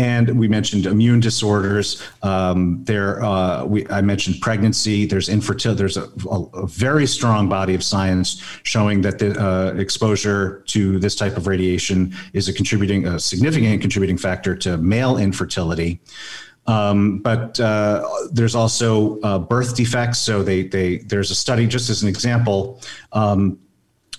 and 0.00 0.38
we 0.38 0.48
mentioned 0.48 0.86
immune 0.86 1.20
disorders. 1.20 2.02
Um, 2.22 2.82
there, 2.84 3.22
uh, 3.22 3.66
we, 3.66 3.86
I 3.88 4.00
mentioned 4.00 4.40
pregnancy. 4.40 5.04
There's 5.04 5.28
infertility. 5.28 5.78
There's 5.78 5.98
a, 5.98 6.08
a, 6.30 6.42
a, 6.54 6.66
very 6.66 7.06
strong 7.06 7.50
body 7.50 7.74
of 7.74 7.84
science 7.84 8.42
showing 8.62 9.02
that 9.02 9.18
the 9.18 9.38
uh, 9.38 9.74
exposure 9.74 10.62
to 10.68 10.98
this 10.98 11.14
type 11.14 11.36
of 11.36 11.46
radiation 11.46 12.14
is 12.32 12.48
a 12.48 12.52
contributing, 12.54 13.06
a 13.06 13.20
significant 13.20 13.82
contributing 13.82 14.16
factor 14.16 14.56
to 14.56 14.78
male 14.78 15.18
infertility. 15.18 16.00
Um, 16.66 17.18
but 17.18 17.60
uh, 17.60 18.02
there's 18.32 18.54
also 18.54 19.20
uh, 19.20 19.38
birth 19.38 19.76
defects. 19.76 20.18
So 20.18 20.42
they, 20.42 20.62
they, 20.62 20.98
there's 20.98 21.30
a 21.30 21.34
study, 21.34 21.66
just 21.66 21.90
as 21.90 22.02
an 22.02 22.08
example. 22.08 22.80
Um, 23.12 23.58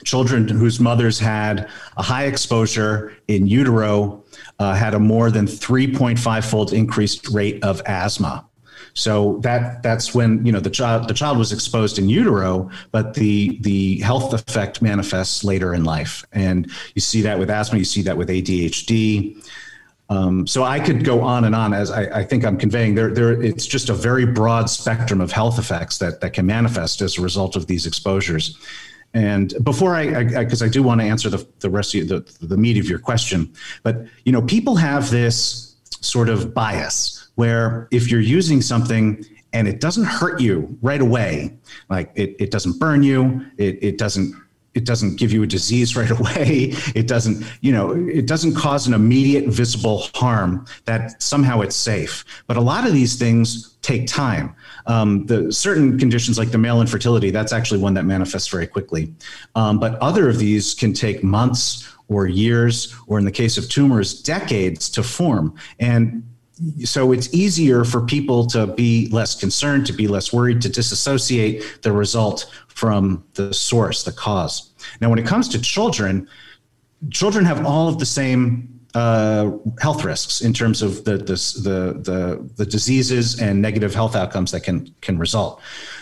children 0.04 0.48
whose 0.48 0.80
mothers 0.80 1.18
had 1.20 1.70
a 1.98 2.04
high 2.04 2.26
exposure 2.26 3.14
in 3.28 3.48
utero 3.48 4.21
uh, 4.62 4.76
had 4.76 4.94
a 4.94 5.00
more 5.00 5.32
than 5.32 5.48
3.5 5.48 6.48
fold 6.48 6.72
increased 6.72 7.28
rate 7.30 7.64
of 7.64 7.82
asthma. 7.88 8.46
So 8.94 9.40
that 9.42 9.82
that's 9.82 10.14
when 10.14 10.46
you 10.46 10.52
know 10.52 10.60
the 10.60 10.70
child 10.70 11.08
the 11.08 11.14
child 11.14 11.38
was 11.38 11.52
exposed 11.52 11.98
in 11.98 12.10
utero, 12.10 12.70
but 12.92 13.14
the 13.16 13.58
the 13.62 14.00
health 14.02 14.34
effect 14.34 14.82
manifests 14.82 15.44
later 15.44 15.74
in 15.74 15.84
life, 15.84 16.26
and 16.34 16.70
you 16.94 17.02
see 17.02 17.22
that 17.22 17.40
with 17.40 17.50
asthma, 17.50 17.80
you 17.80 17.86
see 17.86 18.04
that 18.04 18.18
with 18.18 18.28
ADHD. 18.30 19.44
Um, 20.10 20.46
so 20.46 20.64
I 20.64 20.78
could 20.80 21.06
go 21.06 21.22
on 21.22 21.46
and 21.46 21.56
on 21.56 21.74
as 21.74 21.90
I, 21.90 22.20
I, 22.20 22.24
think 22.26 22.44
I'm 22.44 22.58
conveying. 22.58 22.96
There, 22.96 23.14
there, 23.14 23.42
it's 23.42 23.66
just 23.66 23.88
a 23.88 23.94
very 23.94 24.26
broad 24.26 24.70
spectrum 24.70 25.22
of 25.22 25.32
health 25.32 25.58
effects 25.58 26.00
that 26.00 26.20
that 26.20 26.34
can 26.34 26.46
manifest 26.46 27.02
as 27.02 27.18
a 27.18 27.22
result 27.22 27.56
of 27.56 27.66
these 27.68 27.88
exposures. 27.88 28.58
And 29.14 29.54
before 29.64 29.96
I, 29.96 30.24
because 30.24 30.62
I, 30.62 30.66
I, 30.66 30.70
I, 30.70 30.72
do 30.72 30.84
want 30.84 31.02
to 31.02 31.08
answer 31.08 31.30
the, 31.30 31.46
the 31.60 31.70
rest 31.70 31.94
of 31.96 32.08
the, 32.08 32.20
the 32.42 32.58
meat 32.58 32.78
of 32.78 32.88
your 32.88 33.00
question, 33.00 33.54
but 33.84 34.06
you 34.24 34.32
know, 34.32 34.42
people 34.42 34.76
have 34.76 35.10
this 35.12 35.76
sort 36.02 36.30
of 36.30 36.54
bias 36.54 37.30
where 37.36 37.88
if 37.92 38.10
you're 38.10 38.22
using 38.22 38.62
something 38.62 39.26
and 39.54 39.68
it 39.68 39.82
doesn't 39.82 40.06
hurt 40.06 40.40
you 40.40 40.78
right 40.82 41.02
away, 41.02 41.54
like 41.90 42.12
it, 42.16 42.36
it 42.40 42.52
doesn't 42.52 42.80
burn 42.80 43.04
you, 43.04 43.46
it, 43.58 43.78
it 43.82 43.98
doesn't 43.98 44.34
it 44.74 44.86
doesn't 44.86 45.18
give 45.18 45.34
you 45.34 45.44
a 45.44 45.48
disease 45.48 45.96
right 46.02 46.12
away 46.12 46.74
it 46.96 47.08
doesn't 47.08 47.46
you 47.62 47.72
know 47.72 47.92
it 47.92 48.26
doesn't 48.26 48.56
cause 48.56 48.88
an 48.88 48.94
immediate 48.94 49.48
visible 49.48 50.08
harm 50.16 50.66
that 50.86 51.22
somehow 51.22 51.62
it's 51.62 51.76
safe 51.76 52.26
but 52.48 52.58
a 52.58 52.62
lot 52.62 52.86
of 52.88 52.94
these 52.94 53.18
things 53.18 53.78
take 53.82 54.08
time 54.08 54.56
um, 54.86 55.26
the 55.26 55.52
certain 55.52 55.98
conditions 55.98 56.38
like 56.38 56.52
the 56.52 56.58
male 56.58 56.82
infertility, 56.82 57.32
that's 57.32 57.54
actually 57.54 57.80
one 57.80 57.94
that 57.96 58.06
manifests 58.06 58.48
very 58.48 58.68
quickly. 58.68 59.14
Um, 59.56 59.80
but 59.80 59.96
other 59.96 60.30
of 60.30 60.40
these 60.40 60.74
can 60.74 60.94
take 60.94 61.24
months 61.24 61.88
or 62.08 62.28
years, 62.28 62.94
or 63.08 63.20
in 63.20 63.26
the 63.26 63.32
case 63.32 63.58
of 63.58 63.70
tumors, 63.70 64.22
decades 64.22 64.90
to 64.90 65.04
form. 65.04 65.56
And 65.80 66.24
so 66.84 67.12
it's 67.12 67.34
easier 67.34 67.84
for 67.84 68.02
people 68.02 68.46
to 68.48 68.68
be 68.68 69.08
less 69.12 69.36
concerned, 69.36 69.86
to 69.88 69.94
be 69.94 70.08
less 70.08 70.32
worried, 70.32 70.62
to 70.62 70.70
disassociate 70.70 71.82
the 71.82 71.92
result 71.92 72.52
from 72.68 73.24
the 73.34 73.54
source, 73.54 74.04
the 74.04 74.12
cause. 74.12 74.72
Now, 75.00 75.10
when 75.10 75.20
it 75.20 75.26
comes 75.26 75.48
to 75.50 75.62
children, 75.62 76.28
children 77.10 77.46
have 77.46 77.66
all 77.66 77.88
of 77.88 78.00
the 78.00 78.06
same 78.06 78.80
uh, 78.94 79.52
health 79.80 80.04
risks 80.04 80.42
in 80.42 80.54
terms 80.54 80.82
of 80.82 81.04
the, 81.06 81.18
the, 81.18 81.36
the, 81.64 82.00
the, 82.02 82.50
the 82.58 82.66
diseases 82.66 83.40
and 83.40 83.62
negative 83.62 83.94
health 83.94 84.16
outcomes 84.16 84.52
that 84.52 84.62
can, 84.62 84.94
can 85.02 85.18
result. 85.18 85.62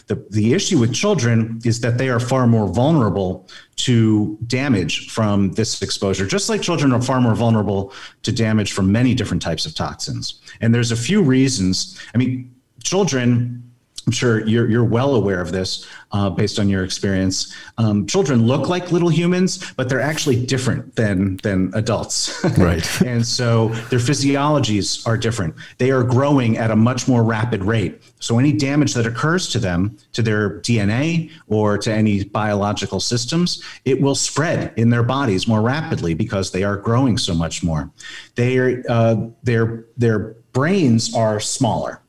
The, 0.10 0.15
the 0.32 0.54
issue 0.54 0.80
with 0.80 0.91
children 0.93 1.62
is 1.63 1.80
that 1.82 1.98
they 2.00 2.10
are 2.10 2.19
far 2.19 2.48
more 2.48 2.67
vulnerable 2.67 3.48
to 3.78 4.38
damage 4.48 5.10
from 5.12 5.52
this 5.54 5.82
exposure, 5.82 6.26
just 6.26 6.50
like 6.50 6.62
children 6.62 6.91
are 6.91 7.02
far 7.02 7.22
more 7.22 7.36
vulnerable 7.36 7.93
to 8.24 8.32
damage 8.32 8.74
from 8.74 8.91
many 8.91 9.13
different 9.13 9.41
types 9.41 9.65
of 9.65 9.76
toxins. 9.76 10.41
And 10.62 10.74
there's 10.74 10.91
a 10.91 10.95
few 10.95 11.22
reasons. 11.22 12.00
I 12.13 12.17
mean, 12.17 12.54
children 12.84 13.63
I'm 14.10 14.13
sure 14.13 14.43
you're, 14.48 14.67
you're 14.67 14.84
well 14.84 15.13
aware 15.13 15.39
of 15.39 15.52
this 15.52 15.88
uh, 16.12 16.30
based 16.30 16.60
on 16.60 16.69
your 16.69 16.84
experience. 16.84 17.54
Um, 17.78 18.08
children 18.08 18.45
look 18.45 18.67
like 18.67 18.91
little 18.91 19.10
humans, 19.10 19.72
but 19.74 19.89
they're 19.89 20.02
actually 20.02 20.45
different 20.45 20.95
than, 20.95 21.38
than 21.38 21.72
adults. 21.74 22.43
Right. 22.60 23.02
and 23.04 23.26
so 23.26 23.69
their 23.89 24.00
physiologies 24.00 25.08
are 25.08 25.15
different. 25.17 25.56
They 25.78 25.91
are 25.91 26.04
growing 26.04 26.58
at 26.58 26.72
a 26.72 26.76
much 26.76 27.08
more 27.08 27.24
rapid 27.24 27.63
rate. 27.63 28.02
So 28.19 28.38
any 28.38 28.52
damage 28.52 28.93
that 28.95 29.06
occurs 29.06 29.48
to 29.50 29.60
them, 29.60 29.98
to 30.13 30.22
their 30.22 30.60
DNA 30.60 31.32
or 31.48 31.78
to 31.78 31.93
any 31.93 32.26
biological 32.26 33.00
systems, 33.00 33.63
it 33.86 34.02
will 34.02 34.15
spread 34.15 34.74
in 34.78 34.89
their 34.89 35.04
bodies 35.04 35.48
more 35.48 35.62
rapidly 35.62 36.13
because 36.15 36.52
they 36.52 36.63
are 36.63 36.76
growing 36.76 37.17
so 37.17 37.34
much 37.34 37.63
more. 37.63 37.89
They 38.36 38.58
are, 38.58 38.84
uh, 38.89 39.28
their, 39.43 39.86
their 39.95 40.36
brains 40.52 41.15
are 41.15 41.39
smaller 41.39 42.02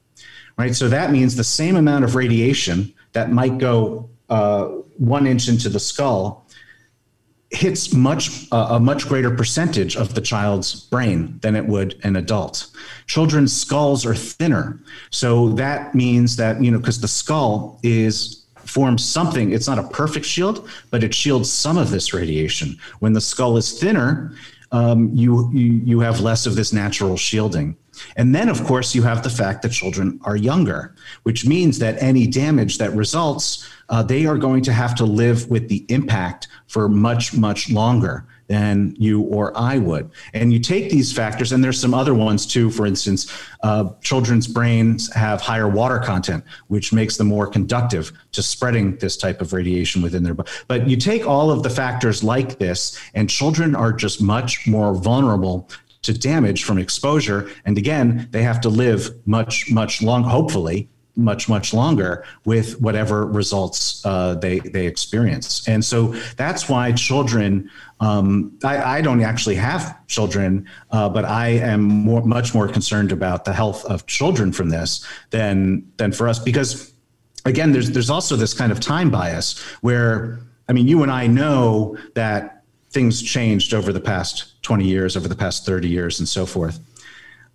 right? 0.58 0.76
So 0.76 0.90
that 0.90 1.10
means 1.10 1.36
the 1.36 1.44
same 1.44 1.76
amount 1.76 2.04
of 2.04 2.14
radiation 2.14 2.92
that 3.12 3.30
might 3.30 3.58
go 3.58 4.08
uh, 4.28 4.66
one 4.96 5.26
inch 5.26 5.48
into 5.48 5.68
the 5.68 5.80
skull 5.80 6.46
hits 7.50 7.92
much 7.92 8.46
uh, 8.52 8.68
a 8.70 8.80
much 8.80 9.08
greater 9.08 9.30
percentage 9.30 9.96
of 9.96 10.14
the 10.14 10.20
child's 10.20 10.84
brain 10.84 11.38
than 11.42 11.56
it 11.56 11.66
would 11.66 11.98
an 12.04 12.16
adult. 12.16 12.68
Children's 13.06 13.52
skulls 13.52 14.06
are 14.06 14.14
thinner, 14.14 14.80
so 15.10 15.48
that 15.50 15.94
means 15.94 16.36
that 16.36 16.62
you 16.62 16.70
know 16.70 16.78
because 16.78 17.00
the 17.00 17.08
skull 17.08 17.80
is 17.82 18.46
forms 18.56 19.04
something. 19.04 19.52
It's 19.52 19.66
not 19.66 19.78
a 19.78 19.88
perfect 19.88 20.26
shield, 20.26 20.68
but 20.90 21.02
it 21.02 21.12
shields 21.12 21.50
some 21.50 21.76
of 21.76 21.90
this 21.90 22.14
radiation. 22.14 22.76
When 23.00 23.12
the 23.12 23.20
skull 23.20 23.56
is 23.56 23.80
thinner, 23.80 24.32
um, 24.70 25.10
you, 25.12 25.50
you 25.52 25.72
you 25.84 26.00
have 26.00 26.20
less 26.20 26.46
of 26.46 26.54
this 26.54 26.72
natural 26.72 27.16
shielding. 27.16 27.76
And 28.16 28.34
then, 28.34 28.48
of 28.48 28.64
course, 28.64 28.94
you 28.94 29.02
have 29.02 29.22
the 29.22 29.30
fact 29.30 29.62
that 29.62 29.72
children 29.72 30.20
are 30.24 30.36
younger, 30.36 30.94
which 31.22 31.46
means 31.46 31.78
that 31.78 32.02
any 32.02 32.26
damage 32.26 32.78
that 32.78 32.92
results, 32.94 33.68
uh, 33.88 34.02
they 34.02 34.26
are 34.26 34.38
going 34.38 34.62
to 34.62 34.72
have 34.72 34.94
to 34.96 35.04
live 35.04 35.48
with 35.50 35.68
the 35.68 35.84
impact 35.88 36.48
for 36.66 36.88
much, 36.88 37.36
much 37.36 37.70
longer 37.70 38.26
than 38.50 38.96
you 38.98 39.20
or 39.22 39.56
I 39.56 39.78
would. 39.78 40.10
And 40.34 40.52
you 40.52 40.58
take 40.58 40.90
these 40.90 41.12
factors, 41.12 41.52
and 41.52 41.62
there's 41.62 41.80
some 41.80 41.94
other 41.94 42.14
ones 42.14 42.46
too. 42.46 42.68
For 42.68 42.84
instance, 42.84 43.32
uh, 43.62 43.90
children's 44.02 44.48
brains 44.48 45.12
have 45.14 45.40
higher 45.40 45.68
water 45.68 46.00
content, 46.00 46.42
which 46.66 46.92
makes 46.92 47.16
them 47.16 47.28
more 47.28 47.46
conductive 47.46 48.10
to 48.32 48.42
spreading 48.42 48.96
this 48.96 49.16
type 49.16 49.40
of 49.40 49.52
radiation 49.52 50.02
within 50.02 50.24
their 50.24 50.34
body. 50.34 50.50
But 50.66 50.88
you 50.88 50.96
take 50.96 51.24
all 51.28 51.52
of 51.52 51.62
the 51.62 51.70
factors 51.70 52.24
like 52.24 52.58
this, 52.58 53.00
and 53.14 53.30
children 53.30 53.76
are 53.76 53.92
just 53.92 54.20
much 54.20 54.66
more 54.66 54.94
vulnerable 54.94 55.68
to 56.02 56.16
damage 56.16 56.64
from 56.64 56.78
exposure. 56.78 57.50
And 57.64 57.76
again, 57.76 58.28
they 58.30 58.42
have 58.42 58.60
to 58.62 58.68
live 58.68 59.14
much, 59.26 59.70
much 59.70 60.02
long, 60.02 60.22
hopefully, 60.22 60.88
much 61.16 61.48
much 61.48 61.74
longer 61.74 62.24
with 62.44 62.80
whatever 62.80 63.26
results 63.26 64.00
uh, 64.06 64.34
they 64.36 64.60
they 64.60 64.86
experience 64.86 65.66
and 65.68 65.84
so 65.84 66.14
that's 66.36 66.68
why 66.68 66.92
children 66.92 67.68
um, 67.98 68.56
I, 68.64 68.98
I, 68.98 69.00
don't 69.02 69.20
actually 69.22 69.56
have 69.56 70.06
children, 70.06 70.66
uh, 70.90 71.10
but 71.10 71.26
I 71.26 71.48
am 71.48 71.82
more, 71.82 72.22
much 72.22 72.54
more 72.54 72.66
concerned 72.66 73.12
about 73.12 73.44
the 73.44 73.52
health 73.52 73.84
of 73.84 74.06
children 74.06 74.52
from 74.52 74.70
this 74.70 75.04
than 75.30 75.92
than 75.98 76.12
for 76.12 76.26
us 76.26 76.38
because 76.38 76.90
again, 77.44 77.72
there's 77.72 77.90
there's 77.90 78.10
also 78.10 78.36
this 78.36 78.54
kind 78.54 78.72
of 78.72 78.80
time 78.80 79.10
bias 79.10 79.58
where 79.80 80.40
I 80.68 80.72
mean, 80.72 80.86
you 80.86 81.02
and 81.02 81.10
I 81.10 81.26
know 81.26 81.96
that 82.14 82.59
things 82.90 83.22
changed 83.22 83.72
over 83.72 83.92
the 83.92 84.00
past 84.00 84.62
20 84.62 84.84
years, 84.84 85.16
over 85.16 85.28
the 85.28 85.36
past 85.36 85.64
30 85.64 85.88
years, 85.88 86.18
and 86.18 86.28
so 86.28 86.44
forth. 86.44 86.80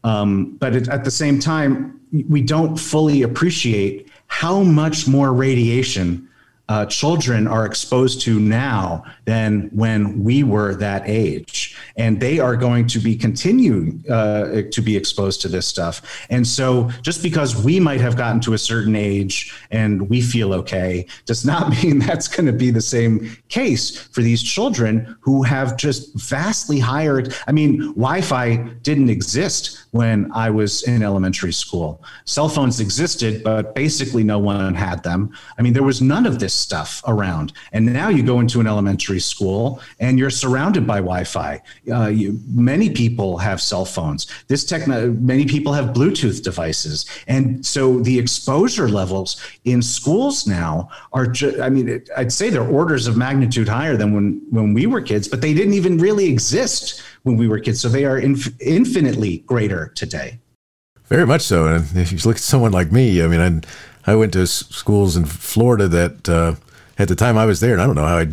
Um, 0.04 0.56
but 0.58 0.76
it, 0.76 0.88
at 0.88 1.04
the 1.04 1.12
same 1.12 1.39
time, 1.39 2.00
we 2.30 2.41
don't 2.41 2.78
fully 2.78 3.24
appreciate 3.24 4.10
how 4.28 4.62
much 4.62 5.08
more 5.08 5.34
radiation 5.34 6.30
uh, 6.67 6.86
children 6.86 7.47
are 7.47 7.65
exposed 7.65 8.21
to 8.21 8.39
now 8.39 9.04
than 9.25 9.69
when 9.71 10.23
we 10.23 10.43
were 10.43 10.75
that 10.75 11.04
age. 11.06 11.78
And 11.95 12.19
they 12.19 12.39
are 12.39 12.56
going 12.56 12.88
to 12.88 12.99
be 12.99 13.15
continuing 13.15 14.04
uh, 14.10 14.63
to 14.71 14.82
be 14.82 14.97
exposed 14.97 15.41
to 15.41 15.47
this 15.47 15.67
stuff. 15.67 16.25
And 16.30 16.45
so 16.45 16.89
just 17.01 17.21
because 17.21 17.56
we 17.63 17.80
might 17.80 18.01
have 18.01 18.17
gotten 18.17 18.41
to 18.41 18.54
a 18.54 18.58
certain 18.58 18.95
age 18.95 19.54
and 19.71 20.10
we 20.10 20.21
feel 20.21 20.54
okay 20.54 21.06
does 21.25 21.45
not 21.45 21.69
mean 21.84 21.99
that's 21.99 22.28
going 22.28 22.47
to 22.47 22.54
be 22.54 22.71
the 22.71 22.82
same 22.82 23.38
case 23.49 23.97
for 23.97 24.21
these 24.21 24.41
children 24.41 25.15
who 25.21 25.43
have 25.43 25.78
just 25.78 26.13
vastly 26.15 26.80
higher. 26.80 27.23
I 27.47 27.51
mean, 27.51 27.80
Wi 27.93 28.21
Fi 28.21 28.56
didn't 28.82 29.10
exist 29.10 29.85
when 29.95 30.29
I 30.34 30.49
was 30.49 30.84
in 30.84 31.01
elementary 31.01 31.53
school. 31.53 32.03
Cell 32.25 32.49
phones 32.49 32.81
existed, 32.81 33.41
but 33.45 33.73
basically 33.73 34.25
no 34.25 34.39
one 34.39 34.75
had 34.75 35.01
them. 35.03 35.34
I 35.58 35.62
mean, 35.62 35.71
there 35.71 35.84
was 35.84 36.01
none 36.01 36.25
of 36.25 36.38
this 36.38 36.53
stuff 36.53 37.01
around. 37.08 37.53
And 37.71 37.86
now 37.86 38.10
you 38.10 38.21
go 38.21 38.41
into 38.41 38.60
an 38.60 38.67
elementary 38.67 39.21
school 39.21 39.79
and 40.01 40.19
you're 40.19 40.29
surrounded 40.29 40.86
by 40.86 40.97
Wi-Fi. 40.97 41.62
Uh, 41.89 42.12
many 42.53 42.89
people 42.89 43.38
have 43.38 43.62
cell 43.62 43.86
phones. 43.86 44.27
This 44.49 44.65
techno, 44.65 45.12
many 45.12 45.45
people 45.45 45.71
have 45.71 45.95
Bluetooth 45.95 46.43
devices, 46.43 47.05
and 47.27 47.65
so 47.65 47.99
the 48.01 48.19
exposure 48.19 48.89
levels 48.89 49.41
in 49.63 49.81
schools 49.81 50.45
now 50.45 50.89
are. 51.13 51.25
Ju- 51.25 51.62
I 51.62 51.69
mean, 51.69 51.88
it, 51.88 52.10
I'd 52.17 52.34
say 52.34 52.49
they're 52.49 52.67
orders 52.67 53.08
of 53.08 53.15
magnitude 53.15 53.69
higher 53.69 53.95
than 53.95 54.13
when 54.13 54.41
when 54.49 54.73
we 54.73 54.88
were 54.88 55.01
kids, 55.01 55.27
but 55.29 55.39
they 55.39 55.53
didn't 55.53 55.73
even 55.73 55.97
really 55.97 56.25
exist 56.25 57.01
when 57.25 57.38
we 57.38 57.47
were 57.47 57.59
kids. 57.59 57.81
So 57.81 57.89
they 57.89 58.05
are 58.05 58.17
inf- 58.17 58.59
infinitely 58.61 59.39
greater 59.39 59.91
today. 59.95 60.39
Very 61.07 61.25
much 61.25 61.41
so. 61.41 61.67
And 61.67 61.85
if 61.97 62.11
you 62.11 62.19
look 62.23 62.38
at 62.38 62.41
someone 62.41 62.71
like 62.71 62.91
me, 62.91 63.21
I 63.21 63.27
mean, 63.27 63.63
I, 64.05 64.11
I 64.11 64.15
went 64.15 64.33
to 64.33 64.47
schools 64.47 65.17
in 65.17 65.25
Florida 65.25 65.88
that 65.88 66.29
uh, 66.29 66.55
at 66.97 67.07
the 67.07 67.15
time 67.15 67.38
I 67.38 67.45
was 67.45 67.59
there, 67.59 67.73
and 67.73 67.81
I 67.81 67.85
don't 67.85 67.95
know 67.95 68.05
how 68.05 68.17
I 68.19 68.27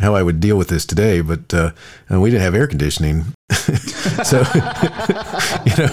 how 0.00 0.14
I 0.14 0.22
would 0.22 0.40
deal 0.40 0.56
with 0.56 0.68
this 0.68 0.86
today, 0.86 1.20
but 1.20 1.52
uh, 1.52 1.72
we 2.10 2.30
didn't 2.30 2.42
have 2.42 2.54
air 2.54 2.66
conditioning, 2.66 3.34
so 4.24 4.38
you 5.66 5.76
know, 5.76 5.92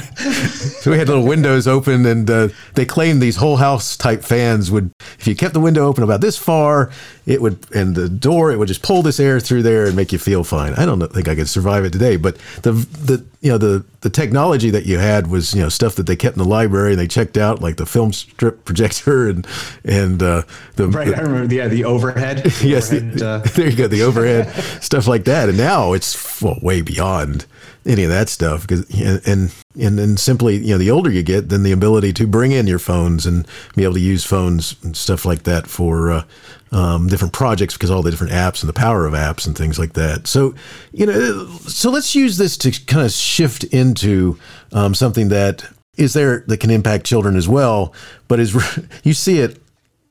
so 0.80 0.92
we 0.92 0.98
had 0.98 1.08
little 1.08 1.26
windows 1.26 1.68
open, 1.68 2.06
and 2.06 2.30
uh, 2.30 2.50
they 2.76 2.86
claimed 2.86 3.22
these 3.22 3.36
whole 3.36 3.58
house 3.58 3.98
type 3.98 4.24
fans 4.24 4.72
would, 4.72 4.92
if 5.20 5.28
you 5.28 5.36
kept 5.36 5.54
the 5.54 5.60
window 5.60 5.86
open 5.86 6.04
about 6.04 6.22
this 6.22 6.38
far, 6.38 6.92
it 7.26 7.42
would, 7.42 7.60
and 7.76 7.96
the 7.96 8.10
door, 8.10 8.52
it 8.52 8.58
would 8.58 8.68
just 8.68 8.82
pull 8.82 9.02
this 9.02 9.20
air 9.20 9.40
through 9.40 9.64
there 9.64 9.86
and 9.86 9.96
make 9.96 10.12
you 10.12 10.18
feel 10.18 10.44
fine. 10.44 10.74
I 10.74 10.86
don't 10.86 11.02
think 11.14 11.28
I 11.28 11.36
could 11.36 11.50
survive 11.50 11.86
it 11.86 11.94
today, 11.94 12.18
but 12.18 12.38
the 12.64 12.72
the 12.72 13.26
you 13.42 13.52
know 13.52 13.58
the 13.58 13.86
the 14.02 14.10
technology 14.10 14.70
that 14.70 14.86
you 14.86 14.98
had 14.98 15.28
was 15.28 15.54
you 15.54 15.62
know 15.62 15.70
stuff 15.70 15.96
that 15.96 16.08
they 16.08 16.16
kept 16.16 16.36
in 16.36 16.44
the 16.44 16.50
library 16.50 16.92
and 16.92 17.00
they 17.00 17.08
checked 17.08 17.38
out 17.38 17.62
like 17.62 17.78
the 17.78 17.86
film 17.86 18.12
strip 18.12 18.66
projector 18.66 19.28
and 19.30 19.48
and 19.86 20.24
uh, 20.24 20.44
the 20.76 20.88
right. 20.88 21.08
The, 21.08 21.18
I 21.18 21.22
remember 21.22 21.54
yeah 21.54 21.68
the 21.68 21.86
overhead. 21.86 22.46
yes, 22.62 22.92
overhead, 22.92 23.14
the, 23.14 23.28
uh, 23.28 23.38
there 23.40 23.70
you 23.70 23.76
go, 23.76 23.88
the 23.88 24.04
overhead 24.04 24.52
stuff 24.82 25.08
like 25.08 25.26
that, 25.26 25.50
and 25.50 25.58
now 25.58 25.94
it's 25.94 26.42
well, 26.42 26.58
way 26.62 26.82
beyond 26.82 27.46
any 27.86 28.04
of 28.04 28.10
that 28.10 28.30
stuff 28.30 28.62
because 28.62 28.90
and 29.26 29.54
and 29.80 29.98
then 29.98 30.18
simply 30.18 30.58
you 30.58 30.70
know 30.70 30.78
the 30.78 30.92
older 30.92 31.10
you 31.10 31.24
get 31.24 31.50
then 31.50 31.64
the 31.64 31.72
ability 31.72 32.12
to 32.14 32.28
bring 32.28 32.52
in 32.52 32.68
your 32.68 32.80
phones 32.80 33.26
and 33.26 33.48
be 33.76 33.84
able 33.84 33.94
to 33.94 34.00
use 34.00 34.26
phones 34.26 34.76
and 34.84 34.96
stuff 34.96 35.26
like 35.26 35.44
that 35.44 35.68
for 35.68 36.12
uh, 36.12 36.24
um, 36.72 37.08
different 37.08 37.34
projects 37.34 37.76
because 37.76 37.90
all 37.90 38.02
the 38.02 38.12
different 38.12 38.34
apps 38.34 38.62
and 38.62 38.70
the 38.70 38.74
power 38.74 39.06
of 39.06 39.14
apps 39.14 39.48
and 39.48 39.58
things 39.58 39.80
like 39.80 39.94
that. 39.94 40.28
So 40.28 40.54
you 40.92 41.06
know 41.06 41.48
so 41.62 41.90
let's 41.90 42.16
use 42.16 42.38
this 42.38 42.58
to 42.58 42.72
kind 42.86 43.06
of 43.06 43.12
shift 43.12 43.64
into 43.66 44.38
um, 44.72 44.94
something 44.94 45.30
that 45.30 45.66
is 45.98 46.14
there 46.14 46.44
that 46.48 46.60
can 46.60 46.70
impact 46.70 47.06
children 47.06 47.36
as 47.36 47.50
well 47.50 47.94
but 48.30 48.40
is 48.40 48.56
you 49.04 49.14
see 49.14 49.40
it 49.40 49.62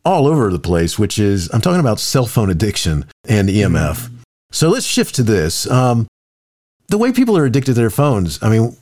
all 0.05 0.27
over 0.27 0.51
the 0.51 0.59
place 0.59 0.99
which 0.99 1.19
is 1.19 1.49
i'm 1.55 1.63
talking 1.63 1.81
about 1.81 1.99
cell 1.99 2.27
phone 2.27 2.51
addiction 2.51 3.07
and 3.27 3.49
emf 3.49 4.11
so 4.51 4.71
let's 4.71 4.87
shift 4.87 5.15
to 5.17 5.23
this. 5.23 5.71
Um, 5.71 6.07
the 6.89 6.99
way 6.99 7.13
people 7.13 7.37
are 7.37 7.45
addicted 7.45 7.75
to 7.75 7.81
their 7.81 7.91
phones. 7.91 8.43
I 8.43 8.49
mean, 8.49 8.77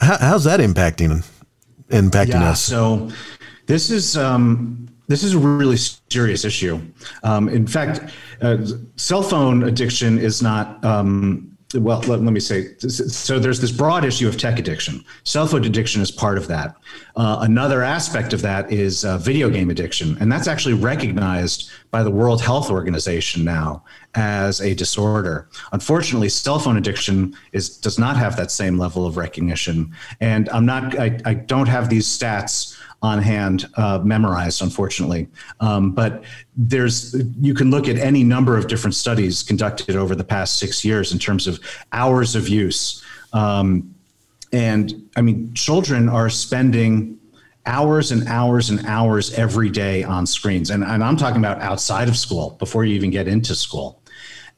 how, 0.00 0.18
how's 0.18 0.44
that 0.44 0.60
impacting 0.60 1.26
impacting 1.88 2.40
yeah, 2.40 2.50
us? 2.50 2.62
So 2.62 3.10
this 3.66 3.90
is 3.90 4.16
um, 4.16 4.88
this 5.08 5.22
is 5.22 5.34
a 5.34 5.38
really 5.38 5.76
serious 5.76 6.44
issue. 6.44 6.80
Um, 7.22 7.48
in 7.48 7.66
fact, 7.66 8.12
uh, 8.40 8.58
cell 8.96 9.22
phone 9.22 9.64
addiction 9.64 10.18
is 10.18 10.42
not. 10.42 10.82
Um, 10.84 11.57
well, 11.74 12.00
let, 12.00 12.22
let, 12.22 12.32
me 12.32 12.40
say 12.40 12.74
so. 12.78 13.38
There's 13.38 13.60
this 13.60 13.70
broad 13.70 14.04
issue 14.04 14.26
of 14.26 14.38
tech 14.38 14.58
addiction. 14.58 15.04
Cell 15.24 15.46
phone 15.46 15.64
addiction 15.64 16.00
is 16.00 16.10
part 16.10 16.38
of 16.38 16.48
that. 16.48 16.76
Uh, 17.14 17.38
another 17.42 17.82
aspect 17.82 18.32
of 18.32 18.40
that 18.40 18.72
is 18.72 19.04
uh, 19.04 19.18
video 19.18 19.50
game 19.50 19.68
addiction, 19.68 20.16
and 20.18 20.32
that's 20.32 20.48
actually 20.48 20.72
recognized 20.72 21.70
by 21.90 22.02
the 22.02 22.10
World 22.10 22.40
Health 22.40 22.70
Organization 22.70 23.44
now 23.44 23.84
as 24.14 24.62
a 24.62 24.74
disorder. 24.74 25.48
Unfortunately, 25.72 26.30
cell 26.30 26.58
phone 26.58 26.78
addiction 26.78 27.36
is 27.52 27.76
does 27.76 27.98
not 27.98 28.16
have 28.16 28.34
that 28.36 28.50
same 28.50 28.78
level 28.78 29.06
of 29.06 29.18
recognition. 29.18 29.92
And 30.20 30.48
I'm 30.48 30.64
not 30.64 30.98
I, 30.98 31.20
I 31.26 31.34
don't 31.34 31.68
have 31.68 31.90
these 31.90 32.06
stats 32.06 32.77
on 33.00 33.22
hand 33.22 33.68
uh, 33.76 34.00
memorized, 34.02 34.60
unfortunately. 34.60 35.28
Um, 35.60 35.92
but 35.92 36.24
there's 36.56 37.14
you 37.40 37.54
can 37.54 37.70
look 37.70 37.88
at 37.88 37.96
any 37.96 38.24
number 38.24 38.56
of 38.56 38.66
different 38.66 38.94
studies 38.94 39.42
conducted 39.42 39.94
over 39.94 40.14
the 40.14 40.24
past 40.24 40.58
six 40.58 40.84
years 40.84 41.12
in 41.12 41.18
terms 41.18 41.46
of 41.46 41.60
hours 41.92 42.34
of 42.34 42.48
use. 42.48 43.04
Um, 43.32 43.94
and 44.52 45.08
I 45.16 45.22
mean, 45.22 45.54
children 45.54 46.08
are 46.08 46.30
spending 46.30 47.18
hours 47.66 48.10
and 48.10 48.26
hours 48.26 48.70
and 48.70 48.84
hours 48.86 49.32
every 49.34 49.68
day 49.68 50.02
on 50.02 50.26
screens. 50.26 50.70
And, 50.70 50.82
and 50.82 51.04
I'm 51.04 51.16
talking 51.16 51.38
about 51.38 51.60
outside 51.60 52.08
of 52.08 52.16
school 52.16 52.56
before 52.58 52.84
you 52.84 52.94
even 52.94 53.10
get 53.10 53.28
into 53.28 53.54
school. 53.54 54.02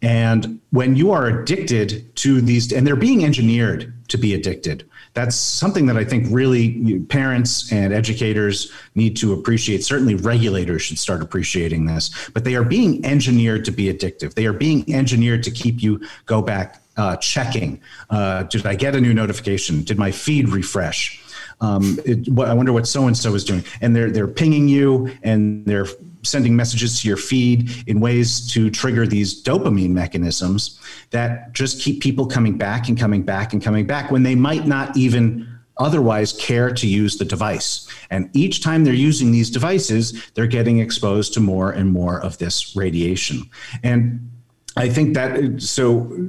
And 0.00 0.60
when 0.70 0.96
you 0.96 1.10
are 1.10 1.26
addicted 1.26 2.14
to 2.16 2.40
these, 2.40 2.72
and 2.72 2.86
they're 2.86 2.96
being 2.96 3.24
engineered 3.24 3.92
to 4.08 4.16
be 4.16 4.32
addicted, 4.32 4.88
that's 5.20 5.36
something 5.36 5.84
that 5.84 5.98
I 5.98 6.04
think 6.04 6.26
really 6.30 7.00
parents 7.00 7.70
and 7.70 7.92
educators 7.92 8.72
need 8.94 9.18
to 9.18 9.34
appreciate. 9.34 9.84
Certainly, 9.84 10.14
regulators 10.14 10.80
should 10.80 10.98
start 10.98 11.20
appreciating 11.20 11.84
this, 11.84 12.30
but 12.30 12.44
they 12.44 12.54
are 12.54 12.64
being 12.64 13.04
engineered 13.04 13.66
to 13.66 13.70
be 13.70 13.92
addictive. 13.92 14.32
They 14.32 14.46
are 14.46 14.54
being 14.54 14.82
engineered 14.92 15.42
to 15.42 15.50
keep 15.50 15.82
you 15.82 16.00
go 16.24 16.40
back 16.40 16.82
uh, 16.96 17.16
checking. 17.16 17.82
Uh, 18.08 18.44
did 18.44 18.64
I 18.64 18.74
get 18.74 18.96
a 18.96 19.00
new 19.00 19.12
notification? 19.12 19.82
Did 19.82 19.98
my 19.98 20.10
feed 20.10 20.48
refresh? 20.48 21.22
Um, 21.60 21.98
it, 22.06 22.26
what, 22.28 22.48
I 22.48 22.54
wonder 22.54 22.72
what 22.72 22.88
so 22.88 23.06
and 23.06 23.14
so 23.14 23.34
is 23.34 23.44
doing. 23.44 23.62
And 23.82 23.94
they're 23.94 24.10
they're 24.10 24.26
pinging 24.26 24.68
you 24.68 25.12
and 25.22 25.66
they're 25.66 25.86
sending 26.22 26.54
messages 26.54 27.00
to 27.00 27.08
your 27.08 27.16
feed 27.16 27.70
in 27.86 28.00
ways 28.00 28.50
to 28.52 28.70
trigger 28.70 29.06
these 29.06 29.42
dopamine 29.42 29.90
mechanisms 29.90 30.80
that 31.10 31.52
just 31.52 31.80
keep 31.80 32.02
people 32.02 32.26
coming 32.26 32.56
back 32.58 32.88
and 32.88 32.98
coming 32.98 33.22
back 33.22 33.52
and 33.52 33.62
coming 33.62 33.86
back 33.86 34.10
when 34.10 34.22
they 34.22 34.34
might 34.34 34.66
not 34.66 34.96
even 34.96 35.46
otherwise 35.78 36.34
care 36.34 36.70
to 36.70 36.86
use 36.86 37.16
the 37.16 37.24
device. 37.24 37.88
And 38.10 38.28
each 38.34 38.62
time 38.62 38.84
they're 38.84 38.92
using 38.92 39.32
these 39.32 39.50
devices, 39.50 40.30
they're 40.34 40.46
getting 40.46 40.78
exposed 40.78 41.32
to 41.34 41.40
more 41.40 41.70
and 41.70 41.90
more 41.90 42.20
of 42.20 42.38
this 42.38 42.76
radiation. 42.76 43.42
And 43.82 44.30
I 44.76 44.88
think 44.88 45.14
that 45.14 45.60
so 45.62 46.28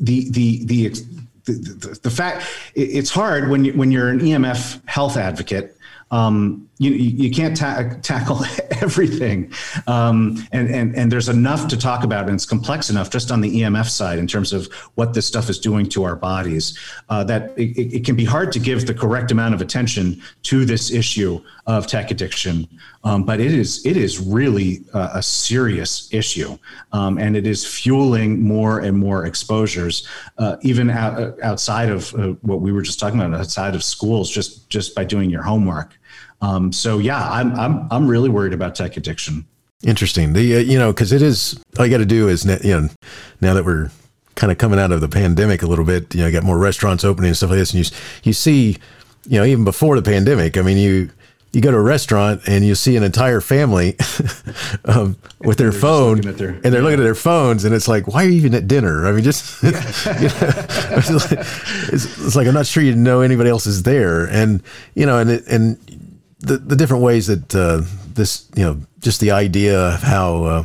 the 0.00 0.30
the 0.30 0.64
the 0.64 0.94
the, 1.44 1.98
the, 2.02 2.10
fact 2.10 2.46
it's 2.74 3.10
hard 3.10 3.50
when 3.50 3.64
you 3.64 3.72
when 3.74 3.90
you're 3.90 4.08
an 4.08 4.20
EMF 4.20 4.80
health 4.88 5.16
advocate 5.16 5.76
um, 6.10 6.68
you, 6.78 6.92
you 6.92 7.30
can't 7.30 7.56
ta- 7.56 7.94
tackle 8.02 8.44
everything. 8.80 9.52
Um, 9.86 10.46
and, 10.52 10.68
and, 10.68 10.94
and 10.94 11.10
there's 11.10 11.28
enough 11.28 11.66
to 11.68 11.76
talk 11.76 12.04
about, 12.04 12.26
and 12.26 12.34
it's 12.34 12.46
complex 12.46 12.88
enough 12.88 13.10
just 13.10 13.32
on 13.32 13.40
the 13.40 13.62
EMF 13.62 13.88
side 13.88 14.18
in 14.18 14.26
terms 14.26 14.52
of 14.52 14.72
what 14.94 15.14
this 15.14 15.26
stuff 15.26 15.50
is 15.50 15.58
doing 15.58 15.88
to 15.88 16.04
our 16.04 16.14
bodies 16.14 16.78
uh, 17.08 17.24
that 17.24 17.56
it, 17.58 17.96
it, 17.96 18.04
can 18.04 18.14
be 18.14 18.24
hard 18.24 18.52
to 18.52 18.60
give 18.60 18.86
the 18.86 18.94
correct 18.94 19.32
amount 19.32 19.54
of 19.54 19.60
attention 19.60 20.22
to 20.44 20.64
this 20.64 20.92
issue 20.92 21.40
of 21.66 21.86
tech 21.86 22.10
addiction 22.10 22.68
um, 23.04 23.22
but 23.24 23.38
it 23.38 23.52
is 23.52 23.84
it 23.84 23.98
is 23.98 24.18
really 24.18 24.82
a, 24.94 25.22
serious 25.22 26.08
issue, 26.12 26.56
um, 26.92 27.18
and 27.18 27.36
it 27.36 27.46
is 27.46 27.66
fueling 27.66 28.40
more 28.40 28.80
and 28.80 28.96
more 28.96 29.26
exposures, 29.26 30.08
uh, 30.38 30.56
even 30.62 30.88
out, 30.88 31.38
outside 31.42 31.90
of 31.90 32.14
uh, 32.14 32.28
what 32.40 32.62
we 32.62 32.72
were 32.72 32.80
just 32.80 32.98
talking 32.98 33.20
about, 33.20 33.38
outside 33.38 33.74
of 33.74 33.84
schools, 33.84 34.30
just 34.30 34.70
just 34.70 34.94
by 34.94 35.04
doing 35.04 35.28
your 35.28 35.42
homework. 35.42 35.98
Um, 36.40 36.72
so 36.72 36.98
yeah, 36.98 37.28
I'm 37.28 37.54
I'm 37.56 37.86
I'm 37.90 38.08
really 38.08 38.30
worried 38.30 38.54
about 38.54 38.74
tech 38.74 38.96
addiction. 38.96 39.46
Interesting. 39.82 40.32
The 40.32 40.56
uh, 40.56 40.60
you 40.60 40.78
know 40.78 40.90
because 40.90 41.12
it 41.12 41.20
is 41.20 41.62
all 41.78 41.84
you 41.84 41.92
got 41.92 41.98
to 41.98 42.06
do 42.06 42.28
is 42.28 42.46
you 42.64 42.80
know 42.80 42.88
now 43.42 43.52
that 43.52 43.66
we're 43.66 43.90
kind 44.34 44.50
of 44.50 44.56
coming 44.56 44.78
out 44.78 44.92
of 44.92 45.02
the 45.02 45.08
pandemic 45.08 45.62
a 45.62 45.66
little 45.66 45.84
bit, 45.84 46.14
you 46.14 46.22
know, 46.22 46.32
got 46.32 46.42
more 46.42 46.58
restaurants 46.58 47.04
opening 47.04 47.28
and 47.28 47.36
stuff 47.36 47.50
like 47.50 47.58
this, 47.58 47.74
and 47.74 47.86
you 47.86 47.96
you 48.22 48.32
see, 48.32 48.78
you 49.26 49.38
know, 49.38 49.44
even 49.44 49.64
before 49.64 49.94
the 50.00 50.10
pandemic, 50.10 50.56
I 50.56 50.62
mean, 50.62 50.78
you 50.78 51.10
you 51.54 51.60
go 51.60 51.70
to 51.70 51.76
a 51.76 51.82
restaurant 51.82 52.42
and 52.46 52.64
you 52.64 52.74
see 52.74 52.96
an 52.96 53.02
entire 53.02 53.40
family 53.40 53.96
um, 54.84 55.16
with 55.40 55.58
their 55.58 55.72
phone 55.72 56.20
their, 56.20 56.48
and 56.48 56.62
they're 56.62 56.74
yeah. 56.74 56.80
looking 56.80 57.00
at 57.00 57.04
their 57.04 57.14
phones 57.14 57.64
and 57.64 57.74
it's 57.74 57.88
like 57.88 58.06
why 58.06 58.24
are 58.24 58.28
you 58.28 58.34
even 58.34 58.54
at 58.54 58.66
dinner 58.66 59.06
i 59.06 59.12
mean 59.12 59.22
just 59.22 59.62
yeah. 59.62 59.70
you 60.20 60.28
know, 60.28 60.96
it's, 60.96 61.10
like, 61.10 61.38
it's, 61.92 62.04
it's, 62.26 62.36
like 62.36 62.46
i'm 62.46 62.54
not 62.54 62.66
sure 62.66 62.82
you 62.82 62.94
know 62.94 63.20
anybody 63.20 63.48
else 63.48 63.66
is 63.66 63.84
there 63.84 64.26
and 64.26 64.62
you 64.94 65.06
know 65.06 65.18
and 65.18 65.30
it, 65.30 65.46
and 65.46 65.78
the, 66.40 66.58
the 66.58 66.76
different 66.76 67.02
ways 67.02 67.26
that 67.26 67.54
uh, 67.54 67.80
this 68.12 68.48
you 68.54 68.62
know 68.62 68.78
just 69.00 69.20
the 69.20 69.30
idea 69.30 69.94
of 69.94 70.02
how 70.02 70.44
uh, 70.44 70.64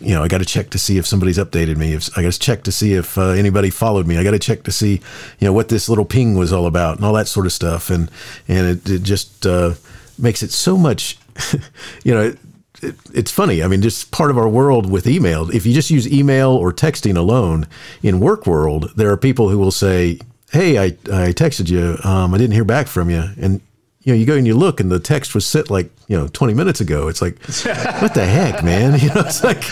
you 0.00 0.14
know, 0.14 0.22
I 0.22 0.28
got 0.28 0.38
to 0.38 0.46
check 0.46 0.70
to 0.70 0.78
see 0.78 0.96
if 0.96 1.06
somebody's 1.06 1.36
updated 1.36 1.76
me. 1.76 1.92
If 1.92 2.16
I 2.16 2.22
got 2.22 2.32
to 2.32 2.38
check 2.38 2.62
to 2.64 2.72
see 2.72 2.94
if 2.94 3.18
uh, 3.18 3.28
anybody 3.28 3.68
followed 3.68 4.06
me. 4.06 4.16
I 4.16 4.24
got 4.24 4.30
to 4.30 4.38
check 4.38 4.62
to 4.62 4.72
see, 4.72 4.94
you 5.38 5.46
know, 5.46 5.52
what 5.52 5.68
this 5.68 5.88
little 5.88 6.06
ping 6.06 6.36
was 6.36 6.52
all 6.52 6.66
about 6.66 6.96
and 6.96 7.04
all 7.04 7.12
that 7.12 7.28
sort 7.28 7.44
of 7.44 7.52
stuff. 7.52 7.90
And 7.90 8.10
and 8.48 8.66
it, 8.66 8.88
it 8.88 9.02
just 9.02 9.44
uh, 9.46 9.74
makes 10.20 10.42
it 10.42 10.50
so 10.50 10.76
much, 10.76 11.18
you 12.04 12.14
know. 12.14 12.22
It, 12.22 12.38
it, 12.82 12.94
it's 13.12 13.30
funny. 13.30 13.62
I 13.62 13.66
mean, 13.66 13.82
just 13.82 14.10
part 14.10 14.30
of 14.30 14.38
our 14.38 14.48
world 14.48 14.90
with 14.90 15.06
email. 15.06 15.50
If 15.50 15.66
you 15.66 15.74
just 15.74 15.90
use 15.90 16.10
email 16.10 16.50
or 16.50 16.72
texting 16.72 17.14
alone 17.14 17.66
in 18.02 18.20
work 18.20 18.46
world, 18.46 18.92
there 18.96 19.10
are 19.10 19.18
people 19.18 19.50
who 19.50 19.58
will 19.58 19.70
say, 19.70 20.18
"Hey, 20.50 20.78
I, 20.78 20.84
I 20.84 21.32
texted 21.32 21.68
you. 21.68 21.98
Um, 22.04 22.32
I 22.32 22.38
didn't 22.38 22.54
hear 22.54 22.64
back 22.64 22.86
from 22.86 23.10
you," 23.10 23.22
and 23.38 23.60
you 24.02 24.14
know, 24.14 24.18
you 24.18 24.24
go 24.24 24.34
and 24.34 24.46
you 24.46 24.54
look, 24.56 24.80
and 24.80 24.90
the 24.90 24.98
text 24.98 25.34
was 25.34 25.44
sent 25.44 25.70
like 25.70 25.90
you 26.08 26.16
know 26.16 26.26
20 26.28 26.54
minutes 26.54 26.80
ago. 26.80 27.08
It's 27.08 27.20
like, 27.20 27.38
what 28.00 28.14
the 28.14 28.24
heck, 28.24 28.64
man? 28.64 28.98
You 29.00 29.08
know, 29.08 29.22
it's 29.26 29.44
like, 29.44 29.62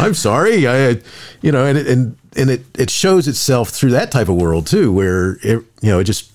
I'm 0.00 0.14
sorry, 0.14 0.66
I, 0.66 1.00
you 1.40 1.52
know, 1.52 1.64
and 1.64 1.78
it, 1.78 1.86
and 1.86 2.16
and 2.36 2.50
it 2.50 2.64
it 2.76 2.90
shows 2.90 3.28
itself 3.28 3.70
through 3.70 3.90
that 3.90 4.10
type 4.10 4.28
of 4.28 4.36
world 4.36 4.66
too, 4.66 4.92
where 4.92 5.38
it 5.42 5.64
you 5.80 5.90
know 5.90 6.00
it 6.00 6.04
just 6.04 6.32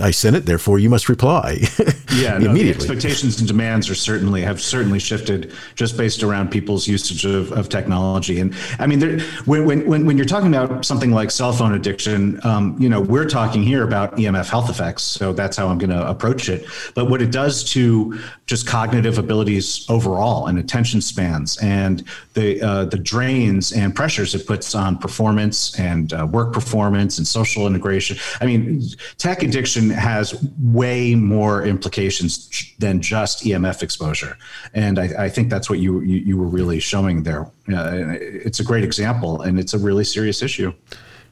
I 0.00 0.10
sent 0.10 0.36
it, 0.36 0.46
therefore 0.46 0.78
you 0.78 0.90
must 0.90 1.08
reply. 1.08 1.58
yeah, 2.14 2.38
no, 2.38 2.52
the 2.52 2.70
expectations 2.70 3.38
and 3.38 3.46
demands 3.46 3.88
are 3.88 3.94
certainly 3.94 4.42
have 4.42 4.60
certainly 4.60 4.98
shifted 4.98 5.52
just 5.74 5.96
based 5.96 6.22
around 6.22 6.50
people's 6.50 6.88
usage 6.88 7.24
of, 7.24 7.52
of 7.52 7.68
technology. 7.68 8.40
And 8.40 8.54
I 8.78 8.86
mean, 8.86 8.98
there, 8.98 9.20
when, 9.44 9.64
when 9.64 10.06
when 10.06 10.16
you're 10.16 10.26
talking 10.26 10.54
about 10.54 10.84
something 10.84 11.12
like 11.12 11.30
cell 11.30 11.52
phone 11.52 11.74
addiction, 11.74 12.40
um, 12.44 12.76
you 12.78 12.88
know, 12.88 13.00
we're 13.00 13.28
talking 13.28 13.62
here 13.62 13.84
about 13.84 14.16
EMF 14.16 14.48
health 14.48 14.70
effects. 14.70 15.02
So 15.02 15.32
that's 15.32 15.56
how 15.56 15.68
I'm 15.68 15.78
going 15.78 15.90
to 15.90 16.08
approach 16.08 16.48
it. 16.48 16.66
But 16.94 17.10
what 17.10 17.22
it 17.22 17.30
does 17.30 17.64
to 17.72 18.18
just 18.46 18.66
cognitive 18.66 19.18
abilities 19.18 19.86
overall 19.88 20.46
and 20.46 20.58
attention 20.58 21.00
spans 21.00 21.56
and 21.58 22.04
the 22.34 22.60
uh, 22.60 22.84
the 22.86 22.98
drains 22.98 23.72
and 23.72 23.94
pressures 23.94 24.34
it 24.34 24.46
puts 24.46 24.74
on 24.74 24.98
performance 24.98 25.78
and 25.78 26.12
uh, 26.12 26.26
work 26.26 26.52
performance 26.52 27.18
and 27.18 27.26
social 27.26 27.66
integration. 27.66 28.16
I 28.40 28.46
mean, 28.46 28.82
tech 29.18 29.42
addiction 29.42 29.83
has 29.90 30.34
way 30.60 31.14
more 31.14 31.64
implications 31.64 32.74
than 32.78 33.00
just 33.00 33.44
EMF 33.44 33.82
exposure, 33.82 34.36
and 34.74 34.98
I, 34.98 35.24
I 35.24 35.28
think 35.28 35.50
that's 35.50 35.68
what 35.70 35.78
you, 35.78 36.00
you, 36.00 36.18
you 36.18 36.36
were 36.36 36.46
really 36.46 36.80
showing 36.80 37.22
there. 37.22 37.46
Uh, 37.72 38.16
it's 38.20 38.60
a 38.60 38.64
great 38.64 38.84
example, 38.84 39.42
and 39.42 39.58
it's 39.58 39.74
a 39.74 39.78
really 39.78 40.04
serious 40.04 40.42
issue. 40.42 40.72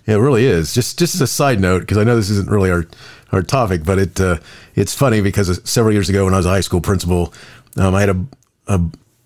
Yeah, 0.06 0.16
it 0.16 0.18
really 0.18 0.46
is. 0.46 0.74
Just 0.74 0.98
just 0.98 1.20
a 1.20 1.26
side 1.26 1.60
note, 1.60 1.80
because 1.80 1.98
I 1.98 2.04
know 2.04 2.16
this 2.16 2.30
isn't 2.30 2.50
really 2.50 2.70
our 2.70 2.86
our 3.30 3.42
topic, 3.42 3.84
but 3.84 3.98
it 3.98 4.20
uh, 4.20 4.38
it's 4.74 4.94
funny 4.94 5.20
because 5.20 5.60
several 5.68 5.92
years 5.92 6.08
ago 6.08 6.24
when 6.24 6.34
I 6.34 6.38
was 6.38 6.46
a 6.46 6.50
high 6.50 6.60
school 6.60 6.80
principal, 6.80 7.32
um, 7.76 7.94
I 7.94 8.00
had 8.00 8.10
a, 8.10 8.26
a 8.66 8.80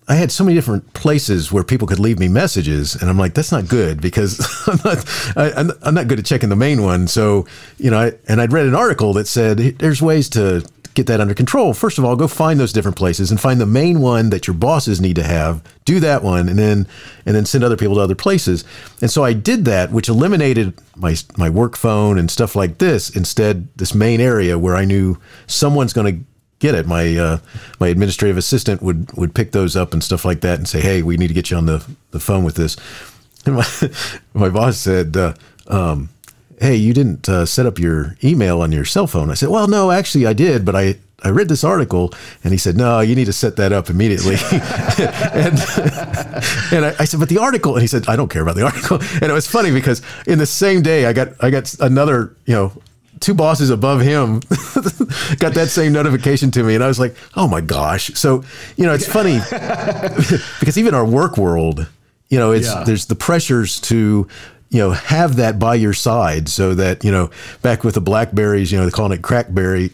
I 0.09 0.15
had 0.15 0.31
so 0.31 0.45
many 0.45 0.55
different 0.55 0.93
places 0.93 1.51
where 1.51 1.65
people 1.65 1.87
could 1.87 1.99
leave 1.99 2.17
me 2.17 2.29
messages, 2.29 2.95
and 2.95 3.09
I'm 3.09 3.17
like, 3.17 3.33
that's 3.33 3.51
not 3.51 3.67
good 3.67 4.01
because 4.01 4.39
I'm 4.67 4.79
not 4.85 5.33
I, 5.35 5.87
am 5.87 5.93
not 5.93 6.07
good 6.07 6.19
at 6.19 6.25
checking 6.25 6.49
the 6.49 6.55
main 6.55 6.81
one. 6.81 7.07
So 7.07 7.45
you 7.77 7.91
know, 7.91 7.99
I, 7.99 8.13
and 8.27 8.41
I'd 8.41 8.53
read 8.53 8.65
an 8.65 8.75
article 8.75 9.13
that 9.13 9.27
said 9.27 9.57
there's 9.57 10.01
ways 10.01 10.29
to 10.29 10.65
get 10.97 11.07
that 11.07 11.21
under 11.21 11.35
control. 11.35 11.73
First 11.73 11.99
of 11.99 12.05
all, 12.05 12.15
go 12.15 12.27
find 12.27 12.59
those 12.59 12.73
different 12.73 12.97
places 12.97 13.29
and 13.29 13.39
find 13.39 13.61
the 13.61 13.67
main 13.67 13.99
one 14.01 14.31
that 14.31 14.47
your 14.47 14.55
bosses 14.55 14.99
need 14.99 15.15
to 15.17 15.23
have. 15.23 15.61
Do 15.85 15.99
that 15.99 16.23
one, 16.23 16.49
and 16.49 16.57
then 16.57 16.87
and 17.25 17.35
then 17.35 17.45
send 17.45 17.63
other 17.63 17.77
people 17.77 17.95
to 17.95 18.01
other 18.01 18.15
places. 18.15 18.63
And 19.01 19.11
so 19.11 19.23
I 19.23 19.33
did 19.33 19.65
that, 19.65 19.91
which 19.91 20.07
eliminated 20.09 20.73
my 20.95 21.15
my 21.37 21.49
work 21.49 21.75
phone 21.75 22.17
and 22.17 22.31
stuff 22.31 22.55
like 22.55 22.79
this. 22.79 23.09
Instead, 23.09 23.67
this 23.75 23.93
main 23.93 24.21
area 24.21 24.57
where 24.57 24.75
I 24.75 24.85
knew 24.85 25.17
someone's 25.47 25.93
going 25.93 26.19
to 26.19 26.23
get 26.59 26.75
it. 26.75 26.87
My 26.87 27.15
uh, 27.15 27.37
my 27.79 27.87
administrative 27.87 28.37
assistant 28.37 28.81
would 28.81 29.11
would 29.13 29.33
pick 29.33 29.51
those 29.51 29.75
up 29.75 29.93
and 29.93 30.03
stuff 30.03 30.25
like 30.25 30.41
that, 30.41 30.57
and 30.57 30.67
say, 30.67 30.81
"Hey, 30.81 31.01
we 31.01 31.17
need 31.17 31.27
to 31.27 31.33
get 31.33 31.51
you 31.51 31.57
on 31.57 31.65
the 31.65 31.85
the 32.11 32.19
phone 32.19 32.43
with 32.43 32.55
this." 32.55 32.77
And 33.45 33.55
my 33.55 33.65
my 34.33 34.49
boss 34.49 34.77
said, 34.77 35.15
uh, 35.15 35.33
um, 35.67 36.09
"Hey, 36.59 36.75
you 36.75 36.93
didn't 36.93 37.29
uh, 37.29 37.45
set 37.45 37.65
up 37.65 37.79
your 37.79 38.17
email 38.21 38.61
on 38.61 38.73
your 38.73 38.83
cell 38.83 39.07
phone." 39.07 39.31
I 39.31 39.35
said, 39.35 39.47
"Well, 39.47 39.69
no, 39.69 39.89
actually, 39.91 40.25
I 40.25 40.33
did, 40.33 40.65
but 40.65 40.75
I." 40.75 40.97
I 41.23 41.29
read 41.29 41.49
this 41.49 41.63
article 41.63 42.13
and 42.43 42.53
he 42.53 42.59
said, 42.59 42.77
No, 42.77 42.99
you 42.99 43.15
need 43.15 43.25
to 43.25 43.33
set 43.33 43.55
that 43.55 43.71
up 43.71 43.89
immediately. 43.89 44.35
and 44.51 45.57
and 46.71 46.85
I, 46.85 46.95
I, 46.99 47.05
said, 47.05 47.19
But 47.19 47.29
the 47.29 47.39
article, 47.39 47.73
and 47.73 47.81
he 47.81 47.87
said, 47.87 48.07
I 48.07 48.15
don't 48.15 48.29
care 48.29 48.43
about 48.43 48.55
the 48.55 48.61
article. 48.61 48.99
And 49.13 49.23
it 49.23 49.33
was 49.33 49.47
funny 49.47 49.71
because 49.71 50.03
in 50.27 50.37
the 50.37 50.45
same 50.45 50.83
day, 50.83 51.07
I 51.07 51.13
got 51.13 51.29
I 51.39 51.49
got 51.49 51.73
another, 51.79 52.35
you 52.45 52.53
know, 52.53 52.71
two 53.19 53.33
bosses 53.33 53.69
above 53.69 54.01
him 54.01 54.39
got 55.39 55.53
that 55.53 55.67
same 55.69 55.91
notification 55.93 56.51
to 56.51 56.63
me 56.63 56.75
and 56.75 56.83
i 56.83 56.87
was 56.87 56.99
like 56.99 57.15
oh 57.35 57.47
my 57.47 57.61
gosh. 57.61 58.07
So 58.15 58.43
you 58.75 58.85
know 58.85 58.93
it's 58.93 59.07
funny 59.11 59.39
because 60.59 60.77
even 60.77 60.93
our 60.93 61.05
work 61.05 61.37
world 61.37 61.87
you 62.29 62.37
know 62.37 62.51
it's 62.51 62.67
yeah. 62.67 62.83
there's 62.83 63.05
the 63.05 63.15
pressures 63.15 63.79
to 63.81 64.27
you 64.69 64.79
know 64.79 64.91
have 64.91 65.37
that 65.37 65.59
by 65.59 65.75
your 65.75 65.93
side 65.93 66.49
so 66.49 66.73
that 66.75 67.03
you 67.03 67.11
know 67.11 67.29
back 67.61 67.83
with 67.83 67.95
the 67.95 68.01
blackberries 68.01 68.71
you 68.71 68.77
know 68.77 68.83
they're 68.83 68.91
calling 68.91 69.13
it 69.17 69.21
crackberry 69.21 69.91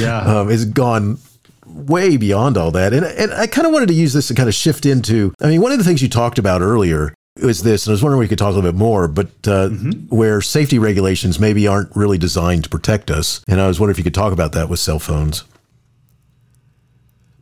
yeah. 0.00 0.20
um, 0.20 0.50
it's 0.50 0.64
gone 0.64 1.18
way 1.66 2.16
beyond 2.16 2.56
all 2.56 2.70
that. 2.70 2.94
And, 2.94 3.04
and 3.04 3.32
i 3.34 3.46
kind 3.46 3.66
of 3.66 3.72
wanted 3.72 3.88
to 3.88 3.94
use 3.94 4.12
this 4.12 4.28
to 4.28 4.34
kind 4.34 4.48
of 4.48 4.54
shift 4.54 4.86
into 4.86 5.34
i 5.42 5.48
mean 5.48 5.60
one 5.60 5.72
of 5.72 5.78
the 5.78 5.84
things 5.84 6.00
you 6.00 6.08
talked 6.08 6.38
about 6.38 6.62
earlier 6.62 7.14
was 7.44 7.62
this, 7.62 7.86
and 7.86 7.92
I 7.92 7.94
was 7.94 8.02
wondering 8.02 8.22
if 8.22 8.24
we 8.24 8.28
could 8.28 8.38
talk 8.38 8.52
a 8.52 8.54
little 8.54 8.70
bit 8.70 8.78
more, 8.78 9.08
but 9.08 9.26
uh, 9.46 9.68
mm-hmm. 9.68 10.14
where 10.14 10.40
safety 10.40 10.78
regulations 10.78 11.38
maybe 11.38 11.66
aren't 11.66 11.94
really 11.94 12.18
designed 12.18 12.64
to 12.64 12.70
protect 12.70 13.10
us. 13.10 13.42
And 13.48 13.60
I 13.60 13.66
was 13.66 13.78
wondering 13.78 13.94
if 13.94 13.98
you 13.98 14.04
could 14.04 14.14
talk 14.14 14.32
about 14.32 14.52
that 14.52 14.68
with 14.68 14.80
cell 14.80 14.98
phones. 14.98 15.44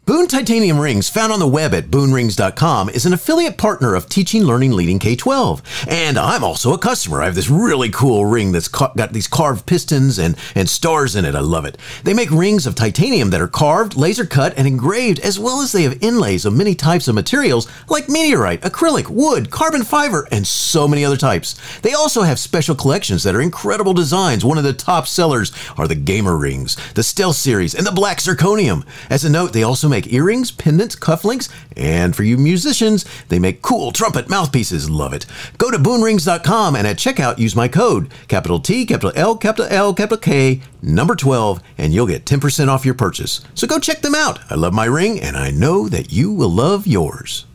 Boone 0.07 0.27
Titanium 0.27 0.79
Rings, 0.79 1.09
found 1.09 1.33
on 1.33 1.38
the 1.38 1.49
web 1.49 1.73
at 1.73 1.87
boonrings.com, 1.90 2.90
is 2.90 3.07
an 3.07 3.14
affiliate 3.14 3.57
partner 3.57 3.95
of 3.95 4.07
Teaching 4.07 4.45
Learning 4.45 4.73
Leading 4.73 4.99
K 4.99 5.17
12. 5.17 5.62
And 5.88 6.19
I'm 6.19 6.45
also 6.45 6.75
a 6.75 6.79
customer. 6.79 7.23
I 7.23 7.25
have 7.25 7.35
this 7.35 7.49
really 7.49 7.88
cool 7.88 8.27
ring 8.27 8.53
that's 8.53 8.69
ca- 8.69 8.93
got 8.95 9.14
these 9.14 9.27
carved 9.27 9.64
pistons 9.64 10.19
and, 10.19 10.37
and 10.55 10.69
stars 10.69 11.17
in 11.17 11.25
it. 11.25 11.35
I 11.35 11.40
love 11.40 11.64
it. 11.64 11.79
They 12.03 12.12
make 12.12 12.31
rings 12.31 12.67
of 12.67 12.75
titanium 12.75 13.31
that 13.31 13.40
are 13.40 13.49
carved, 13.49 13.97
laser 13.97 14.27
cut, 14.27 14.53
and 14.59 14.67
engraved, 14.67 15.21
as 15.21 15.38
well 15.38 15.62
as 15.62 15.73
they 15.73 15.85
have 15.85 16.03
inlays 16.03 16.45
of 16.45 16.53
many 16.53 16.75
types 16.75 17.09
of 17.09 17.14
materials 17.14 17.67
like 17.88 18.07
meteorite, 18.07 18.61
acrylic, 18.61 19.09
wood, 19.09 19.51
carbon 19.51 19.85
fiber, 19.85 20.29
and 20.31 20.47
so 20.47 20.87
many 20.87 21.03
other 21.03 21.17
types. 21.17 21.59
They 21.81 21.95
also 21.95 22.25
have 22.25 22.38
special 22.38 22.75
collections 22.75 23.23
that 23.23 23.35
are 23.35 23.40
incredible 23.40 23.95
designs. 23.95 24.45
One 24.45 24.59
of 24.59 24.64
the 24.64 24.75
top 24.75 25.07
sellers 25.07 25.51
are 25.79 25.88
the 25.88 25.95
Gamer 25.95 26.37
Rings, 26.37 26.77
the 26.93 27.03
Stealth 27.03 27.37
Series, 27.37 27.75
and 27.75 27.87
the 27.87 27.90
Black 27.90 28.19
Zirconium. 28.19 28.85
As 29.09 29.25
a 29.25 29.31
note, 29.31 29.55
they 29.55 29.62
also 29.62 29.94
make 29.95 30.13
earrings, 30.13 30.51
pendants, 30.51 30.97
cufflinks, 30.97 31.49
and 31.77 32.17
for 32.17 32.25
you 32.25 32.37
musicians, 32.37 33.05
they 33.29 33.39
make 33.39 33.63
cool 33.63 33.93
trumpet 33.93 34.29
mouthpieces. 34.29 34.91
Love 34.91 35.13
it. 35.13 35.25
Go 35.57 35.71
to 35.71 35.79
boonrings.com 35.79 36.75
and 36.75 36.87
at 36.87 36.97
checkout 36.97 37.39
use 37.39 37.55
my 37.55 37.69
code, 37.69 38.11
capital 38.27 38.59
T, 38.59 38.85
capital 38.87 39.13
L, 39.15 39.37
capital 39.37 39.71
L, 39.71 39.95
capital 39.95 40.19
K, 40.19 40.61
number 40.83 41.15
12, 41.15 41.63
and 41.79 41.95
you'll 41.95 42.09
get 42.09 42.25
10% 42.27 42.69
off 42.69 42.85
your 42.85 42.95
purchase. 42.95 43.41
So 43.55 43.67
go 43.67 43.79
check 43.79 44.03
them 44.03 44.15
out. 44.15 44.41
I 44.51 44.57
love 44.57 44.75
my 44.75 44.87
ring, 44.87 45.21
and 45.21 45.37
I 45.37 45.51
know 45.51 45.89
that 45.89 46.13
you 46.13 46.33
will 46.33 46.51
love 46.51 46.87
yours. 46.87 47.47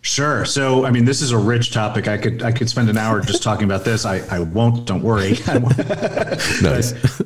Sure. 0.00 0.44
So, 0.44 0.84
I 0.84 0.90
mean, 0.90 1.04
this 1.04 1.22
is 1.22 1.30
a 1.30 1.38
rich 1.38 1.70
topic. 1.70 2.08
I 2.08 2.18
could 2.18 2.42
I 2.42 2.50
could 2.50 2.68
spend 2.68 2.90
an 2.90 2.98
hour 2.98 3.20
just 3.20 3.40
talking 3.40 3.64
about 3.64 3.84
this. 3.84 4.04
I, 4.04 4.18
I 4.28 4.40
won't. 4.40 4.84
Don't 4.84 5.02
worry. 5.02 5.38
nice. 6.60 7.22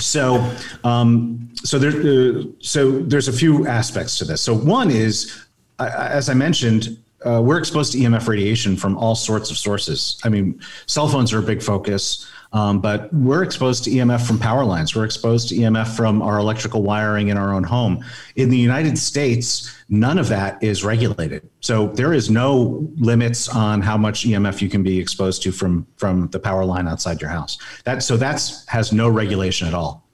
So, 0.00 0.50
um, 0.82 1.50
so 1.62 1.78
there, 1.78 1.90
uh, 1.90 2.44
so 2.60 3.00
there's 3.00 3.28
a 3.28 3.32
few 3.32 3.66
aspects 3.66 4.18
to 4.18 4.24
this. 4.24 4.40
So 4.40 4.54
one 4.54 4.90
is, 4.90 5.46
uh, 5.78 5.90
as 5.96 6.28
I 6.28 6.34
mentioned, 6.34 6.98
uh, 7.24 7.40
we're 7.40 7.58
exposed 7.58 7.92
to 7.92 7.98
EMF 7.98 8.28
radiation 8.28 8.76
from 8.76 8.98
all 8.98 9.14
sorts 9.14 9.50
of 9.50 9.56
sources. 9.56 10.20
I 10.24 10.28
mean, 10.28 10.60
cell 10.86 11.08
phones 11.08 11.32
are 11.32 11.38
a 11.38 11.42
big 11.42 11.62
focus. 11.62 12.30
Um, 12.54 12.80
but 12.80 13.12
we're 13.12 13.42
exposed 13.42 13.82
to 13.84 13.90
EMF 13.90 14.24
from 14.24 14.38
power 14.38 14.64
lines. 14.64 14.94
We're 14.94 15.04
exposed 15.04 15.48
to 15.48 15.56
EMF 15.56 15.96
from 15.96 16.22
our 16.22 16.38
electrical 16.38 16.84
wiring 16.84 17.28
in 17.28 17.36
our 17.36 17.52
own 17.52 17.64
home. 17.64 18.04
In 18.36 18.48
the 18.48 18.56
United 18.56 18.96
States, 18.96 19.76
none 19.88 20.18
of 20.18 20.28
that 20.28 20.62
is 20.62 20.84
regulated. 20.84 21.50
So 21.60 21.88
there 21.88 22.12
is 22.12 22.30
no 22.30 22.88
limits 22.96 23.48
on 23.48 23.82
how 23.82 23.96
much 23.96 24.24
EMF 24.24 24.62
you 24.62 24.68
can 24.68 24.84
be 24.84 25.00
exposed 25.00 25.42
to 25.42 25.50
from 25.52 25.84
from 25.96 26.28
the 26.28 26.38
power 26.38 26.64
line 26.64 26.86
outside 26.86 27.20
your 27.20 27.30
house. 27.30 27.58
That 27.84 28.04
so 28.04 28.16
that's 28.16 28.66
has 28.68 28.92
no 28.92 29.08
regulation 29.08 29.66
at 29.66 29.74
all. 29.74 30.08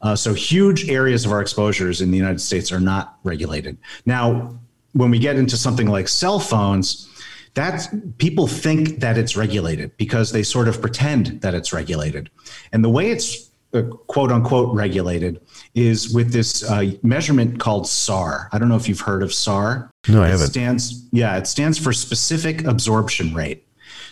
Uh, 0.00 0.16
so 0.16 0.32
huge 0.32 0.88
areas 0.88 1.26
of 1.26 1.32
our 1.32 1.42
exposures 1.42 2.00
in 2.00 2.10
the 2.10 2.16
United 2.16 2.40
States 2.40 2.72
are 2.72 2.80
not 2.80 3.18
regulated. 3.24 3.76
Now, 4.06 4.58
when 4.92 5.10
we 5.10 5.18
get 5.18 5.36
into 5.36 5.56
something 5.56 5.88
like 5.88 6.08
cell 6.08 6.38
phones, 6.38 7.08
that 7.54 7.88
people 8.18 8.46
think 8.46 9.00
that 9.00 9.16
it's 9.16 9.36
regulated 9.36 9.96
because 9.96 10.32
they 10.32 10.42
sort 10.42 10.68
of 10.68 10.80
pretend 10.80 11.40
that 11.40 11.54
it's 11.54 11.72
regulated. 11.72 12.30
And 12.72 12.84
the 12.84 12.90
way 12.90 13.10
it's 13.10 13.50
uh, 13.72 13.82
quote 14.06 14.30
unquote 14.30 14.74
regulated 14.74 15.40
is 15.74 16.12
with 16.14 16.32
this 16.32 16.68
uh, 16.68 16.92
measurement 17.02 17.58
called 17.60 17.88
SAR. 17.88 18.48
I 18.52 18.58
don't 18.58 18.68
know 18.68 18.76
if 18.76 18.88
you've 18.88 19.00
heard 19.00 19.22
of 19.22 19.32
SAR. 19.32 19.90
No, 20.08 20.22
I 20.22 20.26
it 20.26 20.30
haven't. 20.30 20.46
Stands, 20.48 21.08
yeah, 21.12 21.36
it 21.36 21.46
stands 21.46 21.78
for 21.78 21.92
specific 21.92 22.64
absorption 22.64 23.34
rate. 23.34 23.66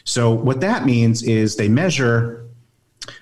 So 0.04 0.32
what 0.32 0.60
that 0.60 0.84
means 0.84 1.22
is 1.22 1.56
they 1.56 1.68
measure 1.68 2.46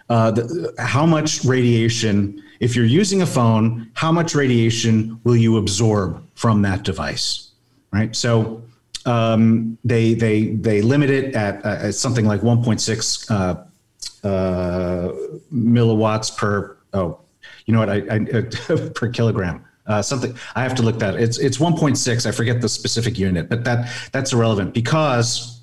uh, 0.09 0.31
the, 0.31 0.75
how 0.79 1.07
much 1.07 1.45
radiation, 1.45 2.43
if 2.59 2.75
you're 2.75 2.85
using 2.85 3.23
a 3.23 3.27
phone, 3.27 3.91
how 3.95 4.13
much 4.13 4.35
radiation 4.35 5.21
will 5.25 5.37
you 5.37 5.57
absorb 5.57 6.23
from 6.35 6.63
that 6.63 6.83
device, 6.83 7.51
right? 7.93 8.15
So 8.17 8.63
um, 9.07 9.79
they 9.85 10.15
they 10.15 10.49
they 10.57 10.83
limit 10.83 11.11
it 11.11 11.35
at, 11.35 11.65
uh, 11.65 11.87
at 11.87 11.95
something 11.95 12.27
like 12.27 12.41
1.6 12.41 13.31
uh, 13.31 14.27
uh, 14.27 15.13
milliwatts 15.53 16.37
per 16.37 16.77
oh 16.93 17.21
you 17.67 17.75
know 17.75 17.81
what? 17.81 17.91
I, 17.91 18.03
I 18.11 18.89
per 18.95 19.09
kilogram. 19.09 19.65
Uh, 19.87 20.03
something 20.03 20.37
I 20.55 20.63
have 20.63 20.75
to 20.77 20.83
look 20.83 20.99
that 20.99 21.15
it's 21.15 21.39
it's 21.39 21.59
1.6 21.59 22.27
I 22.27 22.31
forget 22.31 22.61
the 22.61 22.69
specific 22.69 23.19
unit 23.19 23.49
but 23.49 23.65
that 23.65 23.91
that's 24.13 24.33
irrelevant 24.33 24.75
because 24.75 25.63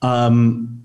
um, 0.00 0.82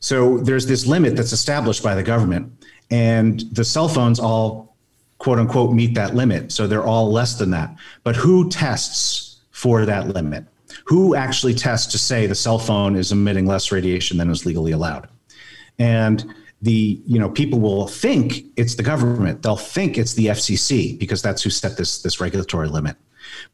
so 0.00 0.38
there's 0.38 0.66
this 0.66 0.86
limit 0.86 1.16
that's 1.16 1.32
established 1.32 1.82
by 1.82 1.94
the 1.94 2.02
government 2.02 2.52
and 2.90 3.40
the 3.52 3.64
cell 3.64 3.88
phones 3.88 4.20
all 4.20 4.76
quote 5.18 5.38
unquote 5.38 5.72
meet 5.72 5.94
that 5.94 6.14
limit. 6.14 6.52
So 6.52 6.66
they're 6.66 6.84
all 6.84 7.10
less 7.10 7.36
than 7.36 7.50
that. 7.50 7.74
But 8.02 8.16
who 8.16 8.48
tests 8.50 9.40
for 9.50 9.86
that 9.86 10.08
limit 10.08 10.44
who 10.84 11.14
actually 11.14 11.54
tests 11.54 11.90
to 11.92 11.98
say 11.98 12.26
the 12.26 12.34
cell 12.34 12.58
phone 12.58 12.96
is 12.96 13.12
emitting 13.12 13.46
less 13.46 13.72
radiation 13.72 14.18
than 14.18 14.30
is 14.30 14.46
legally 14.46 14.72
allowed. 14.72 15.08
And 15.78 16.34
the 16.60 17.00
you 17.06 17.18
know 17.18 17.28
people 17.28 17.58
will 17.58 17.88
think 17.88 18.44
it's 18.56 18.76
the 18.76 18.82
government. 18.82 19.42
They'll 19.42 19.56
think 19.56 19.98
it's 19.98 20.14
the 20.14 20.26
fcc 20.26 20.98
because 20.98 21.20
that's 21.20 21.42
who 21.42 21.50
set 21.50 21.76
this 21.76 22.02
this 22.02 22.20
regulatory 22.20 22.68
limit. 22.68 22.96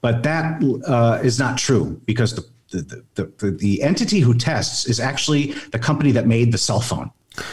But 0.01 0.23
that 0.25 0.63
uh, 0.87 1.21
is 1.23 1.39
not 1.39 1.59
true 1.59 2.01
because 2.05 2.35
the 2.35 2.45
the, 2.71 3.03
the, 3.15 3.33
the, 3.39 3.51
the 3.51 3.83
entity 3.83 4.21
who 4.21 4.35
tests 4.35 4.87
is 4.87 5.01
actually 5.01 5.53
the 5.73 5.79
company 5.79 6.13
that 6.13 6.27
made 6.27 6.53
the 6.53 6.59
cell 6.59 6.81
phone. 6.81 7.11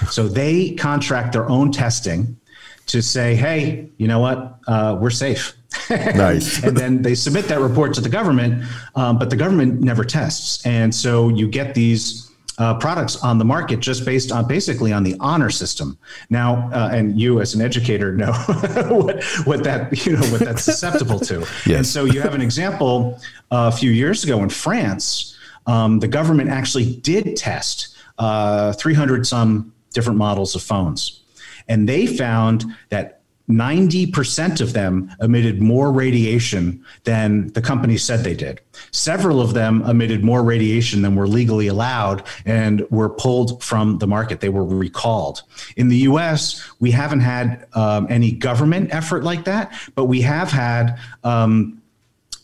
So 0.10 0.28
they 0.28 0.72
contract 0.72 1.32
their 1.32 1.48
own 1.50 1.72
testing 1.72 2.38
to 2.86 3.02
say 3.02 3.36
hey 3.36 3.90
you 3.98 4.08
know 4.08 4.20
what 4.20 4.60
uh, 4.68 4.98
we're 5.00 5.10
safe 5.10 5.56
Nice. 5.90 6.64
and 6.64 6.76
then 6.76 7.02
they 7.02 7.16
submit 7.16 7.46
that 7.46 7.60
report 7.60 7.94
to 7.96 8.02
the 8.02 8.10
government, 8.10 8.64
um, 8.96 9.18
but 9.20 9.30
the 9.30 9.36
government 9.36 9.82
never 9.82 10.04
tests. 10.04 10.66
And 10.66 10.94
so 10.94 11.30
you 11.30 11.48
get 11.48 11.76
these 11.76 12.32
uh, 12.58 12.76
products 12.76 13.18
on 13.18 13.38
the 13.38 13.46
market 13.46 13.82
just 13.82 14.06
based 14.06 14.32
on 14.32 14.48
basically 14.48 14.94
on 14.94 15.04
the 15.04 15.16
honor 15.20 15.50
system. 15.50 15.98
Now, 16.30 16.70
uh, 16.74 16.90
and 16.92 17.20
you 17.20 17.42
as 17.42 17.54
an 17.54 17.62
educator 17.62 18.14
know 18.14 18.32
what, 18.90 19.24
what 19.44 19.64
that 19.64 20.06
you 20.06 20.14
know 20.14 20.26
what 20.28 20.42
that's 20.42 20.64
susceptible 20.64 21.20
to. 21.22 21.40
Yes. 21.66 21.78
And 21.78 21.88
so 21.88 22.06
you 22.06 22.22
have 22.22 22.34
an 22.34 22.42
example 22.42 23.20
uh, 23.52 23.70
a 23.74 23.76
few 23.76 23.92
years 23.92 24.24
ago 24.24 24.42
in 24.44 24.50
France. 24.50 25.38
Um, 25.68 26.00
the 26.00 26.08
government 26.08 26.50
actually 26.50 26.96
did 26.98 27.36
test 27.36 27.98
uh, 28.20 28.72
300 28.74 29.26
some 29.26 29.74
different 29.94 30.18
models 30.18 30.56
of 30.56 30.62
phones, 30.62 31.22
and 31.68 31.88
they 31.88 32.08
found 32.08 32.66
that 32.90 33.22
90% 33.50 34.60
of 34.60 34.74
them 34.74 35.12
emitted 35.22 35.62
more 35.62 35.92
radiation 35.92 36.84
than 37.04 37.48
the 37.50 37.62
company 37.62 37.98
said 37.98 38.24
they 38.24 38.34
did. 38.34 38.60
Several 38.92 39.40
of 39.40 39.54
them 39.54 39.84
emitted 39.84 40.24
more 40.24 40.44
radiation 40.44 41.04
than 41.04 41.16
were 41.16 41.28
legally 41.28 41.68
allowed 41.68 42.24
and 42.46 42.86
were 42.90 43.10
pulled 43.10 43.64
from 43.64 44.00
the 44.00 44.08
market. 44.08 44.40
They 44.40 44.50
were 44.50 44.66
recalled. 44.66 45.44
In 45.76 45.90
the 45.90 45.98
US, 45.98 46.72
we 46.80 46.90
haven't 46.92 47.20
had 47.20 47.68
um, 47.74 48.08
any 48.10 48.32
government 48.32 48.94
effort 48.94 49.24
like 49.24 49.46
that, 49.46 49.74
but 49.94 50.06
we 50.06 50.22
have 50.22 50.52
had. 50.52 51.00
Um, 51.24 51.82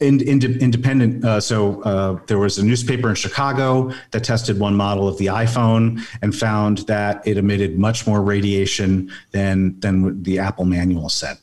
independent. 0.02 1.24
Uh, 1.24 1.39
so 1.39 1.82
uh, 1.84 2.20
there 2.28 2.39
was 2.39 2.58
a 2.58 2.66
newspaper 2.66 3.10
in 3.10 3.16
Chicago 3.16 3.93
that 4.12 4.24
tested 4.24 4.60
one 4.60 4.76
model 4.76 5.08
of 5.08 5.18
the 5.18 5.28
iPhone 5.28 6.02
and 6.22 6.36
found 6.36 6.80
that 6.80 7.26
it 7.28 7.38
emitted 7.38 7.78
much 7.78 8.08
more 8.08 8.22
radiation 8.22 9.12
than 9.32 9.80
than 9.80 10.22
the 10.24 10.39
Apple 10.39 10.66
manual 10.66 11.10
said, 11.10 11.38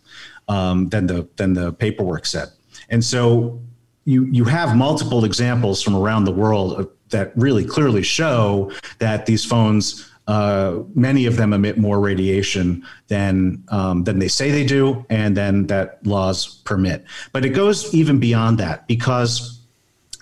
um, 0.49 0.89
than 0.89 1.07
the 1.07 1.29
than 1.37 1.55
the 1.55 1.73
paperwork 1.73 2.27
said. 2.27 2.49
And 2.91 3.05
so 3.05 3.61
you 4.05 4.25
you 4.25 4.45
have 4.45 4.77
multiple 4.77 5.25
examples 5.25 5.83
from 5.83 5.95
around 5.95 6.25
the 6.25 6.33
world 6.33 6.91
that 7.11 7.33
really 7.37 7.65
clearly 7.65 8.03
show 8.03 8.71
that 8.99 9.27
these 9.27 9.45
phones 9.45 10.08
uh, 10.29 10.83
many 10.95 11.27
of 11.27 11.37
them 11.37 11.53
emit 11.53 11.79
more 11.79 11.99
radiation 11.99 12.87
than 13.09 13.65
um, 13.69 14.05
than 14.05 14.19
they 14.19 14.29
say 14.29 14.51
they 14.51 14.65
do, 14.65 15.05
and 15.11 15.37
then 15.37 15.67
that 15.67 16.07
laws 16.07 16.61
permit. 16.65 17.05
But 17.33 17.45
it 17.45 17.51
goes 17.51 17.93
even 17.93 18.21
beyond 18.21 18.59
that 18.59 18.87
because. 18.87 19.58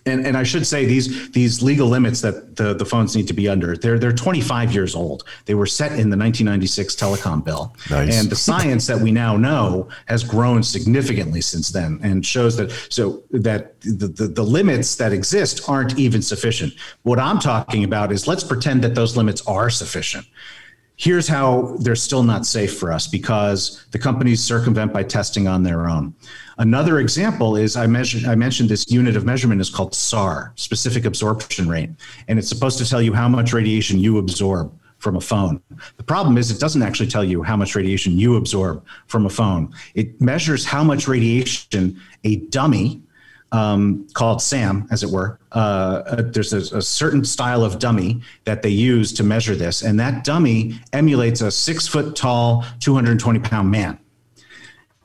And, 0.06 0.26
and 0.26 0.36
I 0.36 0.44
should 0.44 0.66
say 0.66 0.84
these 0.84 1.30
these 1.32 1.62
legal 1.62 1.88
limits 1.88 2.20
that 2.20 2.56
the, 2.56 2.74
the 2.74 2.84
phones 2.84 3.16
need 3.16 3.26
to 3.28 3.34
be 3.34 3.48
under 3.48 3.76
they're 3.76 3.98
they're 3.98 4.12
25 4.12 4.72
years 4.72 4.94
old. 4.94 5.24
They 5.46 5.54
were 5.54 5.66
set 5.66 5.92
in 5.92 6.10
the 6.10 6.16
1996 6.16 6.94
telecom 6.94 7.44
bill, 7.44 7.74
Nice. 7.90 8.14
and 8.14 8.30
the 8.30 8.36
science 8.36 8.86
that 8.86 9.00
we 9.00 9.10
now 9.10 9.36
know 9.36 9.88
has 10.06 10.22
grown 10.22 10.62
significantly 10.62 11.40
since 11.40 11.70
then, 11.70 11.98
and 12.02 12.24
shows 12.24 12.56
that 12.56 12.70
so 12.88 13.24
that 13.30 13.80
the, 13.80 14.06
the 14.06 14.28
the 14.28 14.44
limits 14.44 14.94
that 14.96 15.12
exist 15.12 15.68
aren't 15.68 15.98
even 15.98 16.22
sufficient. 16.22 16.72
What 17.02 17.18
I'm 17.18 17.38
talking 17.38 17.84
about 17.84 18.12
is 18.12 18.26
let's 18.26 18.44
pretend 18.44 18.82
that 18.84 18.94
those 18.94 19.16
limits 19.16 19.44
are 19.46 19.70
sufficient 19.70 20.26
here's 20.96 21.28
how 21.28 21.76
they're 21.80 21.94
still 21.94 22.22
not 22.22 22.46
safe 22.46 22.78
for 22.78 22.90
us 22.90 23.06
because 23.06 23.84
the 23.90 23.98
companies 23.98 24.42
circumvent 24.42 24.92
by 24.92 25.02
testing 25.02 25.46
on 25.46 25.62
their 25.62 25.88
own. 25.88 26.14
Another 26.58 27.00
example 27.00 27.56
is 27.56 27.76
I 27.76 27.86
mentioned 27.86 28.26
I 28.26 28.34
mentioned 28.34 28.68
this 28.68 28.90
unit 28.90 29.14
of 29.16 29.24
measurement 29.24 29.60
is 29.60 29.68
called 29.68 29.94
SAR, 29.94 30.52
specific 30.56 31.04
absorption 31.04 31.68
rate, 31.68 31.90
and 32.28 32.38
it's 32.38 32.48
supposed 32.48 32.78
to 32.78 32.88
tell 32.88 33.02
you 33.02 33.12
how 33.12 33.28
much 33.28 33.52
radiation 33.52 33.98
you 33.98 34.18
absorb 34.18 34.72
from 34.98 35.16
a 35.16 35.20
phone. 35.20 35.60
The 35.98 36.02
problem 36.02 36.38
is 36.38 36.50
it 36.50 36.58
doesn't 36.58 36.82
actually 36.82 37.08
tell 37.08 37.24
you 37.24 37.42
how 37.42 37.56
much 37.56 37.74
radiation 37.74 38.18
you 38.18 38.36
absorb 38.36 38.84
from 39.06 39.26
a 39.26 39.30
phone. 39.30 39.72
It 39.94 40.18
measures 40.20 40.64
how 40.64 40.82
much 40.82 41.06
radiation 41.06 42.00
a 42.24 42.36
dummy 42.36 43.02
um, 43.52 44.06
called 44.14 44.40
SAM, 44.40 44.88
as 44.90 45.02
it 45.02 45.10
were. 45.10 45.38
Uh, 45.52 46.02
uh, 46.06 46.22
there's 46.22 46.52
a, 46.52 46.78
a, 46.78 46.82
certain 46.82 47.24
style 47.24 47.64
of 47.64 47.78
dummy 47.78 48.20
that 48.44 48.62
they 48.62 48.70
use 48.70 49.12
to 49.12 49.22
measure 49.22 49.54
this, 49.54 49.82
and 49.82 50.00
that 50.00 50.24
dummy 50.24 50.80
emulates 50.92 51.42
a 51.42 51.50
six 51.50 51.86
foot 51.86 52.16
tall, 52.16 52.64
220 52.80 53.38
pound 53.40 53.70
man. 53.70 53.98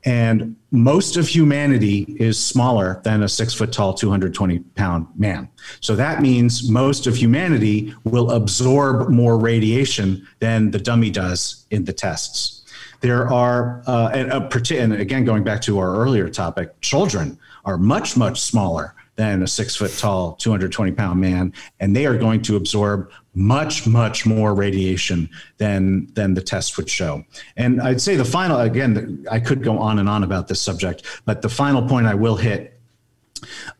And 0.04 0.56
most 0.72 1.18
of 1.18 1.28
humanity 1.28 2.16
is 2.20 2.43
smaller 2.43 3.02
than 3.04 3.24
a 3.24 3.30
six 3.30 3.54
foot 3.54 3.72
tall, 3.72 3.93
220 3.93 4.60
pound 4.76 5.08
man. 5.16 5.49
So 5.80 5.95
that 5.95 6.22
means 6.22 6.70
most 6.70 7.08
of 7.08 7.16
humanity 7.16 7.93
will 8.04 8.32
absorb 8.32 9.10
more 9.10 9.38
radiation 9.38 10.28
than 10.39 10.72
the 10.72 10.80
dummy 10.80 11.12
does 11.12 11.66
in 11.72 11.86
the 11.86 11.93
tests. 11.93 12.64
There 13.02 13.32
are, 13.32 13.84
uh, 13.88 14.12
and, 14.14 14.32
uh, 14.32 14.49
and 14.76 14.93
again, 14.93 15.26
going 15.26 15.43
back 15.43 15.62
to 15.64 15.80
our 15.80 15.95
earlier 15.95 16.30
topic, 16.30 16.80
children 16.82 17.38
are 17.66 17.78
much, 17.78 18.16
much 18.16 18.39
smaller 18.39 18.95
than 19.22 19.43
a 19.43 19.47
six 19.47 19.76
foot 19.76 19.95
tall, 19.99 20.34
220 20.38 20.93
pound 20.93 21.22
man, 21.22 21.53
and 21.80 21.95
they 21.95 22.07
are 22.07 22.17
going 22.17 22.41
to 22.41 22.55
absorb 22.55 23.11
much, 23.36 23.86
much 23.86 24.26
more 24.26 24.55
radiation 24.55 25.30
than 25.59 26.11
than 26.13 26.34
the 26.34 26.41
test 26.41 26.76
would 26.76 26.89
show. 26.89 27.24
And 27.55 27.80
I'd 27.84 28.01
say 28.01 28.15
the 28.15 28.26
final, 28.26 28.59
again, 28.59 29.24
I 29.30 29.39
could 29.39 29.61
go 29.63 29.78
on 29.78 29.99
and 29.99 30.09
on 30.09 30.24
about 30.24 30.47
this 30.47 30.59
subject, 30.59 31.05
but 31.26 31.43
the 31.43 31.49
final 31.49 31.88
point 31.88 32.07
I 32.07 32.15
will 32.15 32.36
hit 32.36 32.80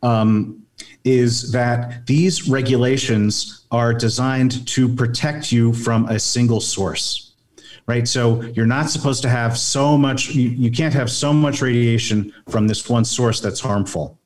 um, 0.04 0.62
is 1.02 1.50
that 1.50 2.06
these 2.06 2.48
regulations 2.48 3.66
are 3.72 3.92
designed 3.92 4.64
to 4.68 4.88
protect 4.94 5.50
you 5.50 5.72
from 5.72 6.06
a 6.08 6.20
single 6.20 6.60
source 6.60 7.30
right? 7.88 8.06
So 8.06 8.42
you're 8.54 8.64
not 8.64 8.88
supposed 8.90 9.22
to 9.22 9.28
have 9.28 9.58
so 9.58 9.98
much, 9.98 10.28
you, 10.28 10.50
you 10.50 10.70
can't 10.70 10.94
have 10.94 11.10
so 11.10 11.32
much 11.32 11.60
radiation 11.60 12.32
from 12.48 12.68
this 12.68 12.88
one 12.88 13.04
source 13.04 13.40
that's 13.40 13.58
harmful. 13.58 14.20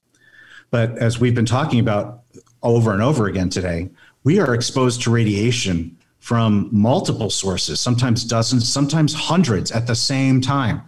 But 0.77 0.99
as 0.99 1.19
we've 1.19 1.35
been 1.35 1.47
talking 1.47 1.81
about 1.81 2.21
over 2.63 2.93
and 2.93 3.01
over 3.01 3.29
again 3.29 3.49
today, 3.49 3.89
we 4.25 4.41
are 4.41 4.55
exposed 4.55 5.01
to 5.05 5.11
radiation 5.11 5.97
from 6.19 6.69
multiple 6.71 7.31
sources, 7.31 7.81
sometimes 7.81 8.25
dozens, 8.25 8.69
sometimes 8.69 9.15
hundreds 9.15 9.73
at 9.73 9.87
the 9.87 9.95
same 9.95 10.43
time. 10.43 10.83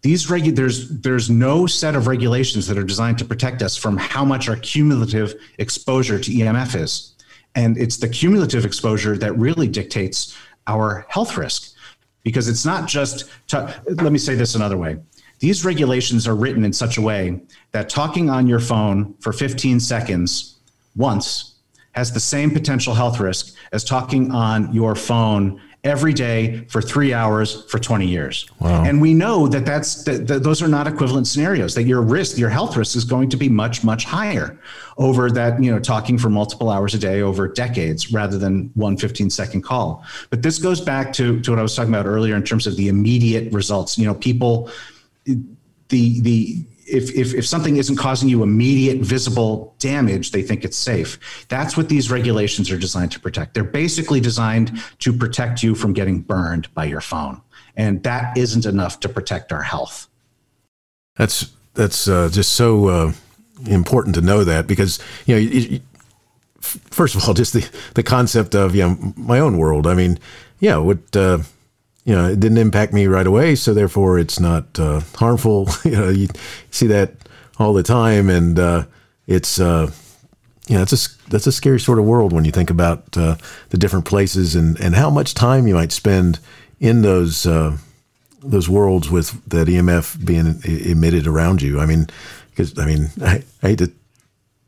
These 0.00 0.28
regu- 0.28 0.56
there's 0.56 0.88
there's 0.88 1.28
no 1.28 1.66
set 1.66 1.94
of 1.94 2.06
regulations 2.06 2.66
that 2.68 2.78
are 2.78 2.84
designed 2.84 3.18
to 3.18 3.26
protect 3.26 3.60
us 3.60 3.76
from 3.76 3.98
how 3.98 4.24
much 4.24 4.48
our 4.48 4.56
cumulative 4.56 5.34
exposure 5.58 6.18
to 6.18 6.30
EMF 6.30 6.74
is. 6.74 7.14
And 7.54 7.76
it's 7.76 7.98
the 7.98 8.08
cumulative 8.08 8.64
exposure 8.64 9.18
that 9.18 9.36
really 9.36 9.68
dictates 9.68 10.34
our 10.66 11.04
health 11.10 11.36
risk 11.36 11.74
because 12.22 12.48
it's 12.48 12.64
not 12.64 12.88
just 12.88 13.28
to, 13.48 13.82
let 13.86 14.10
me 14.10 14.18
say 14.18 14.34
this 14.34 14.54
another 14.54 14.78
way 14.78 14.96
these 15.42 15.64
regulations 15.64 16.28
are 16.28 16.36
written 16.36 16.64
in 16.64 16.72
such 16.72 16.98
a 16.98 17.02
way 17.02 17.40
that 17.72 17.88
talking 17.88 18.30
on 18.30 18.46
your 18.46 18.60
phone 18.60 19.12
for 19.18 19.32
15 19.32 19.80
seconds 19.80 20.60
once 20.94 21.56
has 21.96 22.12
the 22.12 22.20
same 22.20 22.48
potential 22.48 22.94
health 22.94 23.18
risk 23.18 23.56
as 23.72 23.82
talking 23.82 24.30
on 24.30 24.72
your 24.72 24.94
phone 24.94 25.60
every 25.82 26.12
day 26.12 26.64
for 26.68 26.80
three 26.80 27.12
hours 27.12 27.64
for 27.64 27.80
20 27.80 28.06
years. 28.06 28.48
Wow. 28.60 28.84
And 28.84 29.02
we 29.02 29.14
know 29.14 29.48
that 29.48 29.66
that's 29.66 30.04
that, 30.04 30.28
that, 30.28 30.44
those 30.44 30.62
are 30.62 30.68
not 30.68 30.86
equivalent 30.86 31.26
scenarios. 31.26 31.74
That 31.74 31.84
your 31.84 32.02
risk, 32.02 32.38
your 32.38 32.48
health 32.48 32.76
risk, 32.76 32.94
is 32.94 33.04
going 33.04 33.28
to 33.30 33.36
be 33.36 33.48
much 33.48 33.82
much 33.82 34.04
higher 34.04 34.60
over 34.96 35.28
that 35.32 35.60
you 35.60 35.72
know 35.72 35.80
talking 35.80 36.18
for 36.18 36.30
multiple 36.30 36.70
hours 36.70 36.94
a 36.94 36.98
day 36.98 37.20
over 37.20 37.48
decades 37.48 38.12
rather 38.12 38.38
than 38.38 38.70
one 38.74 38.96
15 38.96 39.28
second 39.28 39.62
call. 39.62 40.04
But 40.30 40.42
this 40.42 40.60
goes 40.60 40.80
back 40.80 41.12
to 41.14 41.40
to 41.40 41.50
what 41.50 41.58
I 41.58 41.62
was 41.62 41.74
talking 41.74 41.92
about 41.92 42.06
earlier 42.06 42.36
in 42.36 42.44
terms 42.44 42.68
of 42.68 42.76
the 42.76 42.86
immediate 42.86 43.52
results. 43.52 43.98
You 43.98 44.06
know, 44.06 44.14
people 44.14 44.70
the 45.24 46.20
the 46.20 46.66
if, 46.86 47.14
if, 47.14 47.34
if 47.34 47.46
something 47.46 47.76
isn't 47.76 47.96
causing 47.96 48.28
you 48.28 48.42
immediate 48.42 48.98
visible 48.98 49.74
damage, 49.78 50.30
they 50.30 50.42
think 50.42 50.64
it's 50.64 50.76
safe. 50.76 51.46
That's 51.48 51.76
what 51.76 51.88
these 51.88 52.10
regulations 52.10 52.70
are 52.70 52.78
designed 52.78 53.12
to 53.12 53.20
protect. 53.20 53.54
They're 53.54 53.64
basically 53.64 54.20
designed 54.20 54.82
to 54.98 55.12
protect 55.12 55.62
you 55.62 55.74
from 55.74 55.92
getting 55.92 56.20
burned 56.20 56.72
by 56.74 56.84
your 56.84 57.00
phone. 57.00 57.40
And 57.76 58.02
that 58.02 58.36
isn't 58.36 58.66
enough 58.66 59.00
to 59.00 59.08
protect 59.08 59.52
our 59.52 59.62
health. 59.62 60.08
That's 61.16 61.52
that's 61.74 62.08
uh, 62.08 62.28
just 62.30 62.52
so 62.52 62.88
uh, 62.88 63.12
important 63.66 64.14
to 64.16 64.20
know 64.20 64.44
that 64.44 64.66
because 64.66 64.98
you 65.24 65.36
know, 65.36 65.78
first 66.60 67.14
of 67.14 67.26
all, 67.26 67.32
just 67.34 67.54
the 67.54 67.68
the 67.94 68.02
concept 68.02 68.54
of 68.54 68.74
you 68.74 68.82
know 68.82 69.14
my 69.16 69.38
own 69.38 69.56
world. 69.56 69.86
I 69.86 69.94
mean, 69.94 70.18
yeah, 70.60 70.76
what 70.76 71.16
uh, 71.16 71.38
you 72.04 72.14
know, 72.14 72.28
it 72.28 72.40
didn't 72.40 72.58
impact 72.58 72.92
me 72.92 73.06
right 73.06 73.26
away, 73.26 73.54
so 73.54 73.74
therefore 73.74 74.18
it's 74.18 74.40
not 74.40 74.78
uh, 74.78 75.00
harmful. 75.14 75.68
you 75.84 75.92
know, 75.92 76.08
you 76.08 76.28
see 76.70 76.86
that 76.88 77.12
all 77.58 77.72
the 77.72 77.82
time, 77.82 78.28
and 78.28 78.58
uh, 78.58 78.84
it's 79.26 79.60
uh, 79.60 79.90
you 80.66 80.76
know, 80.76 80.82
it's 80.82 80.92
a 80.92 81.30
that's 81.30 81.46
a 81.46 81.52
scary 81.52 81.80
sort 81.80 81.98
of 81.98 82.04
world 82.04 82.32
when 82.32 82.44
you 82.44 82.52
think 82.52 82.70
about 82.70 83.16
uh, 83.16 83.36
the 83.70 83.78
different 83.78 84.04
places 84.04 84.54
and 84.54 84.78
and 84.80 84.94
how 84.94 85.10
much 85.10 85.34
time 85.34 85.66
you 85.66 85.74
might 85.74 85.92
spend 85.92 86.40
in 86.80 87.02
those 87.02 87.46
uh, 87.46 87.76
those 88.42 88.68
worlds 88.68 89.10
with 89.10 89.44
that 89.48 89.68
EMF 89.68 90.24
being 90.24 90.60
emitted 90.64 91.26
around 91.26 91.62
you. 91.62 91.78
I 91.78 91.86
mean, 91.86 92.08
because 92.50 92.78
I 92.78 92.86
mean, 92.86 93.10
I, 93.22 93.44
I 93.62 93.68
hate 93.68 93.78
to 93.78 93.92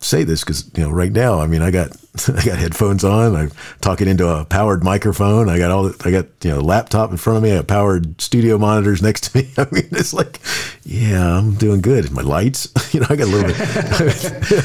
say 0.05 0.23
this 0.23 0.45
because 0.45 0.71
you 0.77 0.83
know 0.83 0.91
right 0.91 1.13
now 1.13 1.41
i 1.41 1.47
mean 1.47 1.63
i 1.63 1.71
got 1.71 1.89
i 2.29 2.45
got 2.45 2.59
headphones 2.59 3.05
on 3.05 3.35
i'm 3.35 3.51
talking 3.81 4.07
into 4.07 4.29
a 4.29 4.45
powered 4.45 4.85
microphone 4.85 5.49
i 5.49 5.59
got 5.59 5.71
all 5.71 5.91
i 6.05 6.11
got 6.11 6.27
you 6.43 6.51
know 6.51 6.61
laptop 6.61 7.11
in 7.11 7.17
front 7.17 7.37
of 7.39 7.43
me 7.43 7.53
i 7.53 7.57
got 7.57 7.67
powered 7.67 8.21
studio 8.21 8.57
monitors 8.57 9.03
next 9.03 9.33
to 9.33 9.39
me. 9.39 9.51
I 9.59 9.67
mean 9.73 9.89
it's 9.91 10.15
like 10.15 10.41
yeah 10.85 11.37
i'm 11.37 11.55
doing 11.55 11.81
good. 11.81 12.11
My 12.13 12.23
lights 12.23 12.69
you 12.95 13.01
know 13.01 13.07
i 13.11 13.17
got 13.17 13.27
a 13.27 13.31
little 13.31 13.49
bit. 13.49 14.65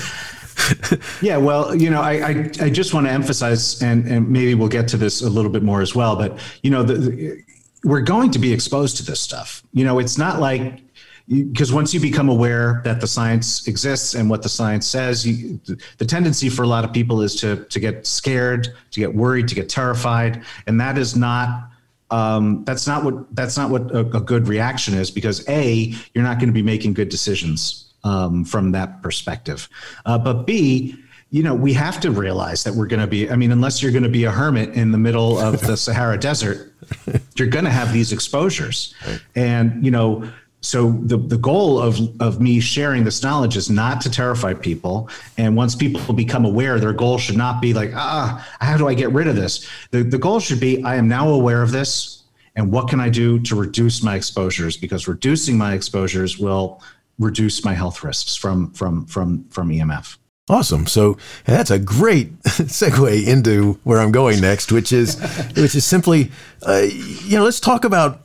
Yeah 1.22 1.38
well 1.38 1.74
you 1.74 1.90
know 1.90 2.02
I, 2.02 2.12
I, 2.12 2.52
I 2.62 2.70
just 2.70 2.94
want 2.94 3.08
to 3.08 3.12
emphasize 3.12 3.82
and 3.82 4.06
and 4.08 4.30
maybe 4.30 4.54
we'll 4.54 4.68
get 4.68 4.88
to 4.90 4.98
this 4.98 5.22
a 5.22 5.30
little 5.30 5.52
bit 5.52 5.64
more 5.64 5.82
as 5.82 5.96
well 5.96 6.16
but 6.16 6.38
you 6.62 6.70
know 6.70 6.84
the, 6.84 6.94
the 6.94 7.44
we're 7.84 8.02
going 8.02 8.32
to 8.32 8.40
be 8.40 8.52
exposed 8.52 8.98
to 8.98 9.06
this 9.06 9.20
stuff. 9.20 9.64
You 9.74 9.86
know 9.86 10.00
it's 10.00 10.18
not 10.18 10.40
like 10.40 10.82
because 11.30 11.72
once 11.72 11.94
you 11.94 12.00
become 12.00 12.28
aware 12.28 12.82
that 12.84 13.00
the 13.00 13.08
science 13.08 13.68
exists 13.68 14.16
and 14.16 14.30
what 14.30 14.42
the 14.42 14.50
science 14.50 14.88
says, 14.88 15.28
you, 15.28 15.60
the 15.98 16.06
tendency 16.06 16.50
for 16.50 16.64
a 16.64 16.68
lot 16.68 16.84
of 16.84 16.92
people 16.92 17.22
is 17.22 17.36
to 17.36 17.66
to 17.66 17.80
get 17.80 18.08
scared, 18.08 18.76
to 18.92 19.00
get 19.00 19.14
worried, 19.14 19.48
to 19.48 19.56
get 19.56 19.70
terrified, 19.70 20.44
and 20.66 20.82
that 20.82 20.98
is 20.98 21.16
not 21.16 21.70
um, 22.10 22.64
that's 22.66 22.88
not 22.88 23.04
what 23.04 23.36
that's 23.36 23.58
not 23.58 23.70
what 23.70 23.92
a, 23.92 24.00
a, 24.00 24.20
good 24.20 24.48
reaction 24.48 24.96
is 24.96 25.12
because 25.12 25.48
a 25.48 25.94
you're 26.16 26.24
not 26.24 26.40
going 26.40 26.50
to 26.50 26.54
be 26.54 26.64
making 26.64 26.94
good 26.94 27.10
decisions 27.10 27.94
um, 28.04 28.44
from 28.44 28.72
that 28.72 29.04
perspective, 29.04 29.70
uh, 30.06 30.18
but 30.18 30.48
b 30.48 30.96
you 31.30 31.44
know 31.44 31.54
we 31.54 31.74
have 31.74 32.00
to 32.00 32.10
realize 32.10 32.64
that 32.64 32.74
we're 32.74 32.88
going 32.88 33.00
to 33.00 33.06
be 33.06 33.30
i 33.30 33.36
mean 33.36 33.52
unless 33.52 33.84
you're 33.84 33.92
going 33.92 34.02
to 34.02 34.10
be 34.10 34.24
a 34.24 34.32
hermit 34.32 34.70
in 34.70 34.92
the 34.92 34.98
middle 34.98 35.38
of 35.38 35.62
the 35.62 35.78
sahara 35.78 36.18
desert 36.18 36.74
you're 37.36 37.48
going 37.48 37.66
to 37.66 37.72
have 37.72 37.94
these 37.94 38.12
exposures. 38.12 38.94
Right. 39.06 39.22
and 39.36 39.86
you 39.86 39.92
know 39.92 40.30
so 40.62 40.92
the, 41.04 41.18
the 41.18 41.38
goal 41.38 41.80
of, 41.80 42.00
of 42.22 42.42
me 42.42 42.60
sharing 42.60 43.04
this 43.04 43.24
knowledge 43.24 43.56
is 43.56 43.70
not 43.70 44.02
to 44.02 44.10
terrify 44.10 44.54
people. 44.54 45.10
And 45.38 45.56
once 45.56 45.74
people 45.74 46.14
become 46.14 46.44
aware 46.46 46.80
their 46.80 46.94
goal 46.94 47.18
should 47.18 47.38
not 47.38 47.62
be 47.62 47.74
like 47.74 47.92
ah 47.94 48.46
how 48.60 48.78
do 48.78 48.88
i 48.88 48.94
get 48.94 49.12
rid 49.12 49.28
of 49.28 49.36
this? 49.36 49.68
The, 49.92 50.04
the 50.04 50.18
goal 50.18 50.40
should 50.40 50.60
be 50.60 50.84
i 50.84 50.96
am 50.96 51.08
now 51.08 51.30
aware 51.30 51.62
of 51.62 51.72
this 51.72 52.24
and 52.56 52.72
what 52.72 52.90
can 52.90 53.00
i 53.00 53.10
do 53.10 53.40
to 53.40 53.56
reduce 53.56 54.04
my 54.04 54.16
exposures? 54.16 54.76
Because 54.76 55.08
reducing 55.08 55.58
my 55.58 55.74
exposures 55.74 56.38
will 56.38 56.82
reduce 57.18 57.64
my 57.64 57.74
health 57.74 58.04
risks 58.04 58.36
from 58.36 58.72
from 58.72 59.06
from 59.06 59.46
from 59.50 59.70
emf 59.70 60.18
Awesome. 60.50 60.88
So 60.88 61.16
that's 61.46 61.70
a 61.70 61.78
great 61.78 62.40
segue 62.44 63.28
into 63.28 63.74
where 63.84 64.00
I'm 64.00 64.12
going 64.12 64.42
next, 64.42 64.72
which 64.72 64.92
is 64.92 65.20
which 65.56 65.76
is 65.76 65.86
simply, 65.86 66.32
uh, 66.68 66.88
you 66.90 67.38
know, 67.38 67.44
let's 67.44 67.60
talk 67.60 67.86
about 67.86 68.22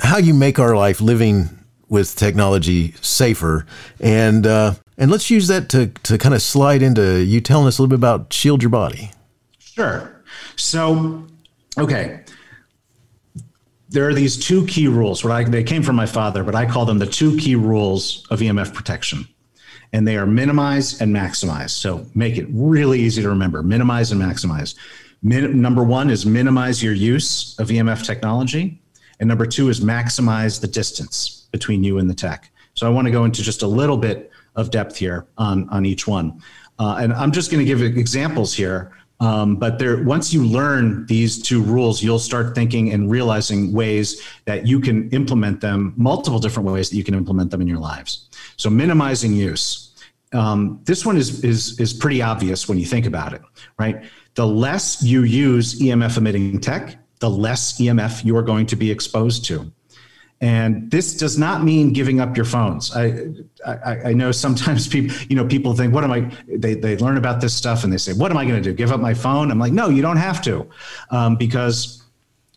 how 0.00 0.18
you 0.18 0.34
make 0.34 0.60
our 0.60 0.76
life 0.76 1.00
living 1.00 1.57
with 1.88 2.16
technology 2.16 2.94
safer. 3.00 3.66
And 4.00 4.46
uh, 4.46 4.74
and 4.96 5.10
let's 5.10 5.30
use 5.30 5.48
that 5.48 5.68
to 5.70 5.88
to 6.04 6.18
kind 6.18 6.34
of 6.34 6.42
slide 6.42 6.82
into 6.82 7.20
you 7.20 7.40
telling 7.40 7.66
us 7.66 7.78
a 7.78 7.82
little 7.82 7.90
bit 7.90 8.00
about 8.00 8.32
Shield 8.32 8.62
Your 8.62 8.70
Body. 8.70 9.10
Sure. 9.58 10.22
So, 10.56 11.24
okay. 11.78 12.24
There 13.90 14.06
are 14.06 14.12
these 14.12 14.36
two 14.36 14.66
key 14.66 14.86
rules. 14.86 15.24
What 15.24 15.32
I, 15.32 15.44
they 15.44 15.62
came 15.62 15.82
from 15.82 15.96
my 15.96 16.04
father, 16.04 16.44
but 16.44 16.54
I 16.54 16.66
call 16.66 16.84
them 16.84 16.98
the 16.98 17.06
two 17.06 17.38
key 17.38 17.54
rules 17.54 18.26
of 18.28 18.40
EMF 18.40 18.74
protection. 18.74 19.26
And 19.94 20.06
they 20.06 20.18
are 20.18 20.26
minimize 20.26 21.00
and 21.00 21.14
maximize. 21.14 21.70
So 21.70 22.04
make 22.14 22.36
it 22.36 22.46
really 22.50 23.00
easy 23.00 23.22
to 23.22 23.28
remember 23.28 23.62
minimize 23.62 24.12
and 24.12 24.20
maximize. 24.20 24.74
Min, 25.22 25.62
number 25.62 25.82
one 25.82 26.10
is 26.10 26.26
minimize 26.26 26.82
your 26.82 26.92
use 26.92 27.58
of 27.58 27.68
EMF 27.68 28.04
technology. 28.04 28.82
And 29.20 29.28
number 29.28 29.46
two 29.46 29.68
is 29.68 29.80
maximize 29.80 30.60
the 30.60 30.68
distance 30.68 31.37
between 31.50 31.84
you 31.84 31.98
and 31.98 32.08
the 32.08 32.14
tech. 32.14 32.50
So 32.74 32.86
I 32.86 32.90
want 32.90 33.06
to 33.06 33.10
go 33.10 33.24
into 33.24 33.42
just 33.42 33.62
a 33.62 33.66
little 33.66 33.96
bit 33.96 34.30
of 34.54 34.70
depth 34.70 34.96
here 34.96 35.26
on, 35.36 35.68
on 35.70 35.84
each 35.84 36.06
one. 36.06 36.42
Uh, 36.78 36.98
and 37.00 37.12
I'm 37.12 37.32
just 37.32 37.50
going 37.50 37.64
to 37.64 37.64
give 37.64 37.82
examples 37.82 38.54
here. 38.54 38.92
Um, 39.20 39.56
but 39.56 39.80
there, 39.80 40.04
once 40.04 40.32
you 40.32 40.46
learn 40.46 41.04
these 41.06 41.42
two 41.42 41.60
rules, 41.60 42.02
you'll 42.02 42.20
start 42.20 42.54
thinking 42.54 42.92
and 42.92 43.10
realizing 43.10 43.72
ways 43.72 44.22
that 44.44 44.66
you 44.66 44.78
can 44.78 45.10
implement 45.10 45.60
them, 45.60 45.92
multiple 45.96 46.38
different 46.38 46.68
ways 46.68 46.88
that 46.90 46.96
you 46.96 47.02
can 47.02 47.14
implement 47.14 47.50
them 47.50 47.60
in 47.60 47.66
your 47.66 47.78
lives. 47.78 48.28
So 48.56 48.70
minimizing 48.70 49.32
use. 49.32 49.96
Um, 50.32 50.80
this 50.84 51.04
one 51.04 51.16
is, 51.16 51.42
is, 51.42 51.80
is 51.80 51.92
pretty 51.92 52.22
obvious 52.22 52.68
when 52.68 52.78
you 52.78 52.84
think 52.84 53.06
about 53.06 53.32
it, 53.32 53.42
right? 53.78 54.04
The 54.34 54.46
less 54.46 55.02
you 55.02 55.22
use 55.22 55.80
EMF 55.80 56.18
emitting 56.18 56.60
tech, 56.60 56.96
the 57.18 57.30
less 57.30 57.80
EMF 57.80 58.24
you 58.24 58.36
are 58.36 58.42
going 58.42 58.66
to 58.66 58.76
be 58.76 58.90
exposed 58.90 59.44
to. 59.46 59.72
And 60.40 60.88
this 60.90 61.16
does 61.16 61.36
not 61.36 61.64
mean 61.64 61.92
giving 61.92 62.20
up 62.20 62.36
your 62.36 62.46
phones. 62.46 62.94
I, 62.94 63.26
I, 63.66 64.10
I, 64.10 64.12
know 64.12 64.30
sometimes 64.30 64.86
people, 64.94 65.16
you 65.28 65.34
know, 65.34 65.44
people 65.44 65.74
think, 65.74 65.92
what 65.92 66.04
am 66.04 66.12
I, 66.12 66.30
they, 66.46 66.74
they 66.74 66.96
learn 66.96 67.16
about 67.16 67.40
this 67.40 67.54
stuff 67.54 67.82
and 67.82 67.92
they 67.92 67.96
say, 67.96 68.12
what 68.12 68.30
am 68.30 68.36
I 68.36 68.44
going 68.44 68.62
to 68.62 68.70
do? 68.70 68.72
Give 68.72 68.92
up 68.92 69.00
my 69.00 69.14
phone? 69.14 69.50
I'm 69.50 69.58
like, 69.58 69.72
no, 69.72 69.88
you 69.88 70.00
don't 70.00 70.16
have 70.16 70.40
to 70.42 70.68
um, 71.10 71.36
because 71.36 72.04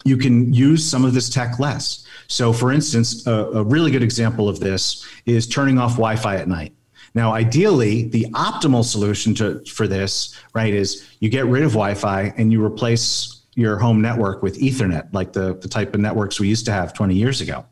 you 0.03 0.15
can 0.15 0.53
use 0.53 0.87
some 0.87 1.03
of 1.03 1.13
this 1.13 1.29
tech 1.29 1.59
less. 1.59 2.05
So 2.27 2.53
for 2.53 2.71
instance, 2.71 3.25
a, 3.25 3.31
a 3.31 3.63
really 3.63 3.89
good 3.89 4.03
example 4.03 4.47
of 4.47 4.59
this 4.59 5.05
is 5.25 5.47
turning 5.47 5.79
off 5.79 5.93
Wi-Fi 5.93 6.35
at 6.35 6.47
night. 6.47 6.73
Now, 7.13 7.33
ideally, 7.33 8.03
the 8.03 8.27
optimal 8.31 8.85
solution 8.85 9.35
to, 9.35 9.65
for 9.65 9.85
this, 9.85 10.39
right, 10.53 10.73
is 10.73 11.09
you 11.19 11.29
get 11.29 11.45
rid 11.45 11.63
of 11.63 11.71
Wi-Fi 11.71 12.33
and 12.37 12.51
you 12.51 12.63
replace 12.63 13.40
your 13.61 13.77
home 13.77 14.01
network 14.01 14.43
with 14.43 14.59
Ethernet, 14.59 15.13
like 15.13 15.31
the, 15.31 15.55
the 15.55 15.67
type 15.69 15.93
of 15.93 16.01
networks 16.01 16.39
we 16.39 16.47
used 16.47 16.65
to 16.65 16.71
have 16.71 16.93
20 16.93 17.15
years 17.15 17.39
ago. 17.39 17.65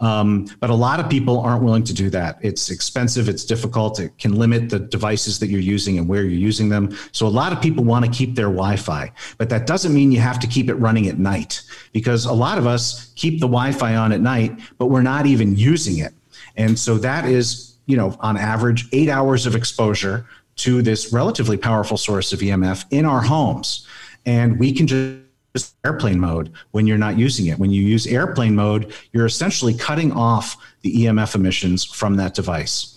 Um, 0.00 0.46
but 0.58 0.70
a 0.70 0.74
lot 0.74 0.98
of 0.98 1.08
people 1.08 1.40
aren't 1.40 1.62
willing 1.62 1.84
to 1.84 1.94
do 1.94 2.10
that. 2.10 2.38
It's 2.42 2.70
expensive, 2.70 3.28
it's 3.28 3.44
difficult, 3.44 4.00
it 4.00 4.16
can 4.18 4.32
limit 4.32 4.68
the 4.68 4.80
devices 4.80 5.38
that 5.38 5.48
you're 5.48 5.60
using 5.60 5.98
and 5.98 6.08
where 6.08 6.22
you're 6.22 6.32
using 6.32 6.68
them. 6.68 6.96
So 7.12 7.26
a 7.26 7.28
lot 7.28 7.52
of 7.52 7.60
people 7.60 7.84
want 7.84 8.04
to 8.04 8.10
keep 8.10 8.34
their 8.34 8.46
Wi 8.46 8.76
Fi, 8.76 9.12
but 9.38 9.48
that 9.50 9.66
doesn't 9.66 9.94
mean 9.94 10.10
you 10.10 10.20
have 10.20 10.40
to 10.40 10.46
keep 10.46 10.68
it 10.68 10.74
running 10.74 11.08
at 11.08 11.18
night 11.18 11.62
because 11.92 12.24
a 12.24 12.32
lot 12.32 12.58
of 12.58 12.66
us 12.66 13.12
keep 13.14 13.40
the 13.40 13.46
Wi 13.46 13.72
Fi 13.72 13.94
on 13.94 14.12
at 14.12 14.20
night, 14.20 14.58
but 14.78 14.86
we're 14.86 15.02
not 15.02 15.26
even 15.26 15.54
using 15.54 15.98
it. 15.98 16.12
And 16.56 16.78
so 16.78 16.98
that 16.98 17.24
is, 17.26 17.76
you 17.86 17.96
know, 17.96 18.16
on 18.20 18.36
average, 18.36 18.88
eight 18.92 19.08
hours 19.08 19.46
of 19.46 19.54
exposure 19.54 20.26
to 20.56 20.82
this 20.82 21.12
relatively 21.12 21.56
powerful 21.56 21.96
source 21.96 22.32
of 22.32 22.40
EMF 22.40 22.84
in 22.90 23.04
our 23.04 23.20
homes. 23.20 23.86
And 24.26 24.58
we 24.58 24.72
can 24.72 24.86
just 24.86 25.23
just 25.54 25.76
airplane 25.84 26.18
mode 26.18 26.52
when 26.72 26.86
you're 26.86 26.98
not 26.98 27.16
using 27.16 27.46
it. 27.46 27.58
When 27.58 27.70
you 27.70 27.82
use 27.82 28.06
airplane 28.06 28.56
mode, 28.56 28.92
you're 29.12 29.26
essentially 29.26 29.72
cutting 29.72 30.10
off 30.10 30.56
the 30.82 30.92
EMF 31.04 31.34
emissions 31.36 31.84
from 31.84 32.16
that 32.16 32.34
device. 32.34 32.96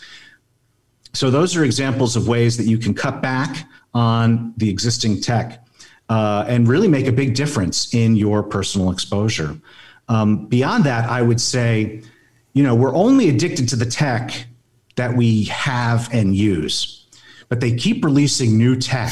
So, 1.14 1.30
those 1.30 1.56
are 1.56 1.64
examples 1.64 2.16
of 2.16 2.28
ways 2.28 2.58
that 2.58 2.66
you 2.66 2.78
can 2.78 2.94
cut 2.94 3.22
back 3.22 3.68
on 3.94 4.54
the 4.58 4.70
existing 4.70 5.22
tech 5.22 5.66
uh, 6.10 6.46
and 6.48 6.68
really 6.68 6.88
make 6.88 7.08
a 7.08 7.12
big 7.12 7.36
difference 7.36 7.94
in 7.94 8.16
your 8.16 8.44
personal 8.44 8.92
exposure. 8.92 9.58
Um, 10.10 10.48
beyond 10.48 10.84
that, 10.86 11.10
I 11.10 11.22
would 11.22 11.42
say, 11.42 12.02
you 12.54 12.64
know, 12.64 12.74
we're 12.74 12.94
only 12.94 13.30
addicted 13.30 13.70
to 13.70 13.76
the 13.76 13.86
tech 13.86 14.48
that 14.96 15.16
we 15.16 15.46
have 15.46 16.10
and 16.12 16.36
use, 16.36 17.06
but 17.50 17.60
they 17.60 17.76
keep 17.76 18.04
releasing 18.04 18.58
new 18.58 18.76
tech. 18.76 19.12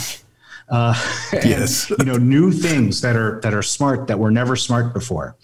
Uh, 0.70 0.94
and, 1.32 1.46
Yes. 1.46 1.90
you 2.00 2.06
know, 2.06 2.18
new 2.18 2.52
things 2.52 3.02
that 3.02 3.16
are 3.16 3.40
that 3.42 3.54
are 3.54 3.62
smart 3.64 4.08
that 4.08 4.18
were 4.18 4.32
never 4.32 4.56
smart 4.56 4.94
before. 4.94 5.36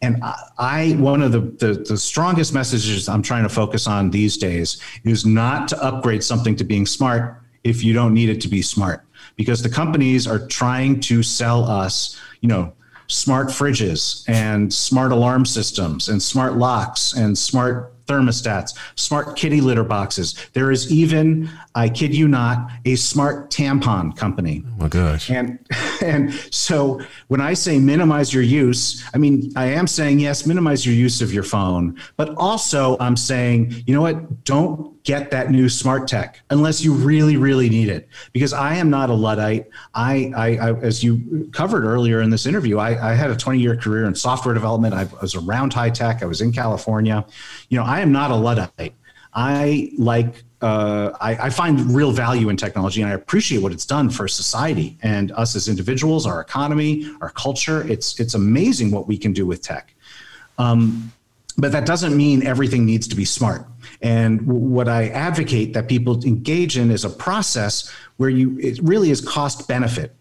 And 0.00 0.22
I, 0.58 0.94
one 0.98 1.22
of 1.22 1.32
the, 1.32 1.40
the 1.40 1.84
the 1.88 1.96
strongest 1.96 2.54
messages 2.54 3.08
I'm 3.08 3.22
trying 3.22 3.42
to 3.42 3.48
focus 3.48 3.86
on 3.86 4.10
these 4.10 4.36
days 4.36 4.80
is 5.04 5.26
not 5.26 5.66
to 5.68 5.82
upgrade 5.82 6.22
something 6.22 6.54
to 6.56 6.64
being 6.64 6.86
smart 6.86 7.42
if 7.64 7.82
you 7.82 7.92
don't 7.92 8.14
need 8.14 8.28
it 8.28 8.40
to 8.42 8.48
be 8.48 8.62
smart, 8.62 9.04
because 9.36 9.60
the 9.62 9.68
companies 9.68 10.26
are 10.28 10.46
trying 10.46 11.00
to 11.00 11.22
sell 11.24 11.64
us, 11.64 12.16
you 12.40 12.48
know, 12.48 12.72
smart 13.08 13.48
fridges 13.48 14.22
and 14.28 14.72
smart 14.72 15.10
alarm 15.10 15.44
systems 15.44 16.08
and 16.08 16.22
smart 16.22 16.56
locks 16.56 17.14
and 17.14 17.36
smart 17.36 17.92
thermostats, 18.08 18.76
smart 18.96 19.36
kitty 19.36 19.60
litter 19.60 19.84
boxes. 19.84 20.34
There 20.54 20.70
is 20.70 20.90
even, 20.90 21.48
I 21.74 21.88
kid 21.88 22.14
you 22.14 22.26
not, 22.26 22.70
a 22.84 22.96
smart 22.96 23.50
tampon 23.50 24.16
company. 24.16 24.64
Oh 24.66 24.82
my 24.82 24.88
gosh. 24.88 25.30
And 25.30 25.58
and 26.02 26.32
so 26.50 27.00
when 27.28 27.40
I 27.40 27.54
say 27.54 27.78
minimize 27.78 28.32
your 28.34 28.42
use, 28.42 29.04
I 29.14 29.18
mean 29.18 29.52
I 29.54 29.66
am 29.66 29.86
saying 29.86 30.18
yes, 30.18 30.46
minimize 30.46 30.84
your 30.84 30.94
use 30.94 31.22
of 31.22 31.32
your 31.32 31.44
phone, 31.44 31.98
but 32.16 32.34
also 32.36 32.96
I'm 32.98 33.16
saying, 33.16 33.84
you 33.86 33.94
know 33.94 34.02
what, 34.02 34.44
don't 34.44 34.97
get 35.08 35.30
that 35.30 35.50
new 35.50 35.70
smart 35.70 36.06
tech 36.06 36.38
unless 36.50 36.84
you 36.84 36.92
really 36.92 37.38
really 37.38 37.70
need 37.70 37.88
it. 37.88 38.06
Because 38.34 38.52
I 38.52 38.74
am 38.74 38.90
not 38.90 39.08
a 39.08 39.14
luddite. 39.14 39.70
I, 39.94 40.30
I, 40.36 40.56
I 40.56 40.72
as 40.80 41.02
you 41.02 41.48
covered 41.50 41.84
earlier 41.84 42.20
in 42.20 42.28
this 42.28 42.44
interview, 42.44 42.76
I, 42.76 43.12
I 43.12 43.14
had 43.14 43.30
a 43.30 43.36
20 43.36 43.58
year 43.58 43.74
career 43.74 44.04
in 44.04 44.14
software 44.14 44.52
development. 44.52 44.92
I 44.92 45.04
was 45.22 45.34
around 45.34 45.72
high 45.72 45.88
tech. 45.88 46.22
I 46.22 46.26
was 46.26 46.42
in 46.42 46.52
California. 46.52 47.24
You 47.70 47.78
know, 47.78 47.84
I 47.84 48.00
am 48.00 48.12
not 48.12 48.30
a 48.30 48.36
luddite. 48.36 48.94
I 49.32 49.90
like 49.96 50.44
uh, 50.60 51.12
I, 51.20 51.46
I, 51.46 51.50
find 51.50 51.94
real 51.94 52.10
value 52.10 52.48
in 52.48 52.56
technology 52.56 53.00
and 53.00 53.08
I 53.08 53.14
appreciate 53.14 53.62
what 53.62 53.70
it's 53.70 53.86
done 53.86 54.10
for 54.10 54.26
society 54.26 54.98
and 55.02 55.30
us 55.32 55.54
as 55.54 55.68
individuals, 55.68 56.26
our 56.26 56.40
economy, 56.40 57.08
our 57.20 57.30
culture. 57.30 57.86
It's 57.88 58.18
it's 58.18 58.34
amazing 58.34 58.90
what 58.90 59.06
we 59.06 59.16
can 59.16 59.32
do 59.32 59.46
with 59.46 59.62
tech. 59.62 59.94
Um, 60.58 61.12
but 61.56 61.72
that 61.72 61.86
doesn't 61.86 62.16
mean 62.16 62.46
everything 62.46 62.84
needs 62.84 63.06
to 63.08 63.16
be 63.16 63.24
smart. 63.24 63.66
And 64.00 64.46
what 64.46 64.88
I 64.88 65.08
advocate 65.08 65.74
that 65.74 65.88
people 65.88 66.24
engage 66.24 66.78
in 66.78 66.90
is 66.90 67.04
a 67.04 67.10
process 67.10 67.92
where 68.16 68.30
you 68.30 68.58
it 68.58 68.78
really 68.82 69.10
is 69.10 69.20
cost 69.20 69.66
benefit. 69.66 70.14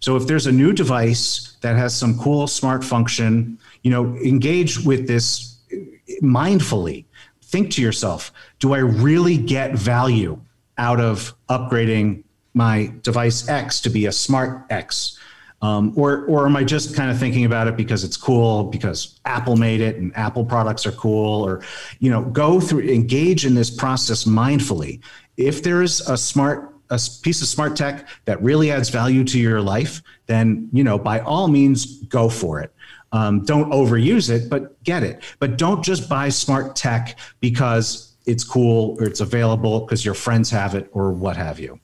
So 0.00 0.16
if 0.16 0.26
there's 0.26 0.46
a 0.46 0.52
new 0.52 0.72
device 0.72 1.56
that 1.62 1.76
has 1.76 1.96
some 1.96 2.18
cool 2.18 2.46
smart 2.46 2.84
function, 2.84 3.58
you 3.82 3.90
know, 3.90 4.16
engage 4.16 4.84
with 4.84 5.08
this 5.08 5.56
uh, 5.72 5.76
mindfully 6.22 7.06
think 7.42 7.70
to 7.70 7.80
yourself 7.80 8.32
do 8.58 8.74
I 8.74 8.78
really 8.78 9.36
get 9.36 9.74
value 9.74 10.40
out 10.76 11.00
of 11.00 11.34
upgrading 11.48 12.24
my 12.52 12.92
device 13.02 13.48
X 13.48 13.80
to 13.82 13.90
be 13.90 14.06
a 14.06 14.12
smart 14.12 14.66
X? 14.70 15.18
Um, 15.62 15.94
or, 15.96 16.26
or 16.26 16.44
am 16.44 16.56
I 16.56 16.64
just 16.64 16.94
kind 16.94 17.10
of 17.10 17.18
thinking 17.18 17.46
about 17.46 17.68
it 17.68 17.76
because 17.76 18.04
it's 18.04 18.18
cool, 18.18 18.64
because 18.64 19.18
Apple 19.24 19.56
made 19.56 19.80
it 19.80 19.96
and 19.96 20.14
Apple 20.14 20.44
products 20.44 20.84
are 20.84 20.92
cool? 20.92 21.42
Or, 21.42 21.62
you 22.00 22.10
know, 22.10 22.22
go 22.22 22.60
through, 22.60 22.82
engage 22.82 23.46
in 23.46 23.54
this 23.54 23.70
process 23.70 24.24
mindfully. 24.24 25.00
If 25.38 25.62
there 25.62 25.82
is 25.82 26.00
a 26.02 26.18
smart 26.18 26.74
a 26.90 27.00
piece 27.22 27.40
of 27.40 27.48
smart 27.48 27.76
tech 27.76 28.06
that 28.26 28.40
really 28.42 28.70
adds 28.70 28.90
value 28.90 29.24
to 29.24 29.38
your 29.38 29.60
life, 29.60 30.02
then 30.26 30.68
you 30.72 30.84
know 30.84 30.98
by 30.98 31.20
all 31.20 31.48
means 31.48 32.02
go 32.04 32.28
for 32.28 32.60
it. 32.60 32.72
Um, 33.12 33.44
don't 33.44 33.70
overuse 33.70 34.28
it, 34.28 34.50
but 34.50 34.82
get 34.82 35.02
it. 35.02 35.22
But 35.38 35.56
don't 35.56 35.84
just 35.84 36.08
buy 36.08 36.28
smart 36.28 36.76
tech 36.76 37.18
because 37.40 38.16
it's 38.26 38.44
cool 38.44 38.96
or 38.98 39.06
it's 39.06 39.20
available 39.20 39.80
because 39.80 40.04
your 40.04 40.14
friends 40.14 40.50
have 40.50 40.74
it 40.74 40.88
or 40.92 41.12
what 41.12 41.36
have 41.36 41.60
you. 41.60 41.78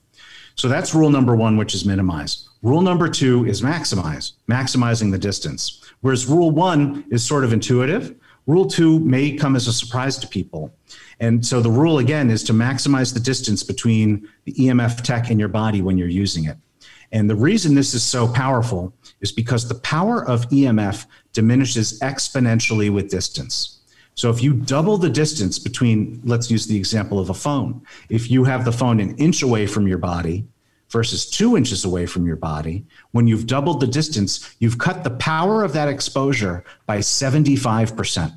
So 0.55 0.67
that's 0.67 0.93
rule 0.93 1.09
number 1.09 1.35
one, 1.35 1.57
which 1.57 1.73
is 1.73 1.85
minimize. 1.85 2.49
Rule 2.63 2.81
number 2.81 3.09
two 3.09 3.45
is 3.45 3.63
maximize, 3.63 4.33
maximizing 4.47 5.11
the 5.11 5.17
distance. 5.17 5.81
Whereas 6.01 6.27
rule 6.27 6.51
one 6.51 7.03
is 7.09 7.25
sort 7.25 7.43
of 7.43 7.53
intuitive, 7.53 8.15
rule 8.45 8.67
two 8.67 8.99
may 8.99 9.35
come 9.35 9.55
as 9.55 9.67
a 9.67 9.73
surprise 9.73 10.17
to 10.19 10.27
people. 10.27 10.71
And 11.19 11.43
so 11.43 11.59
the 11.59 11.71
rule 11.71 11.97
again 11.97 12.29
is 12.29 12.43
to 12.43 12.53
maximize 12.53 13.13
the 13.13 13.19
distance 13.19 13.63
between 13.63 14.27
the 14.45 14.53
EMF 14.53 15.01
tech 15.01 15.31
and 15.31 15.39
your 15.39 15.49
body 15.49 15.81
when 15.81 15.97
you're 15.97 16.07
using 16.07 16.45
it. 16.45 16.57
And 17.11 17.27
the 17.27 17.35
reason 17.35 17.73
this 17.73 17.95
is 17.95 18.03
so 18.03 18.27
powerful 18.27 18.93
is 19.21 19.31
because 19.31 19.67
the 19.67 19.75
power 19.75 20.23
of 20.23 20.47
EMF 20.49 21.07
diminishes 21.33 21.99
exponentially 21.99 22.93
with 22.93 23.09
distance. 23.09 23.79
So 24.13 24.29
if 24.29 24.43
you 24.43 24.53
double 24.53 24.97
the 24.97 25.09
distance 25.09 25.57
between, 25.57 26.21
let's 26.23 26.51
use 26.51 26.67
the 26.67 26.77
example 26.77 27.19
of 27.19 27.31
a 27.31 27.33
phone, 27.33 27.81
if 28.09 28.29
you 28.29 28.43
have 28.43 28.65
the 28.65 28.71
phone 28.71 28.99
an 28.99 29.15
inch 29.17 29.41
away 29.41 29.65
from 29.65 29.87
your 29.87 29.97
body 29.97 30.45
versus 30.91 31.29
two 31.29 31.55
inches 31.55 31.85
away 31.85 32.05
from 32.05 32.25
your 32.25 32.35
body, 32.35 32.85
when 33.11 33.27
you've 33.27 33.47
doubled 33.47 33.79
the 33.79 33.87
distance, 33.87 34.55
you've 34.59 34.77
cut 34.77 35.03
the 35.03 35.09
power 35.11 35.63
of 35.63 35.73
that 35.73 35.87
exposure 35.87 36.63
by 36.85 36.97
75%. 36.97 38.33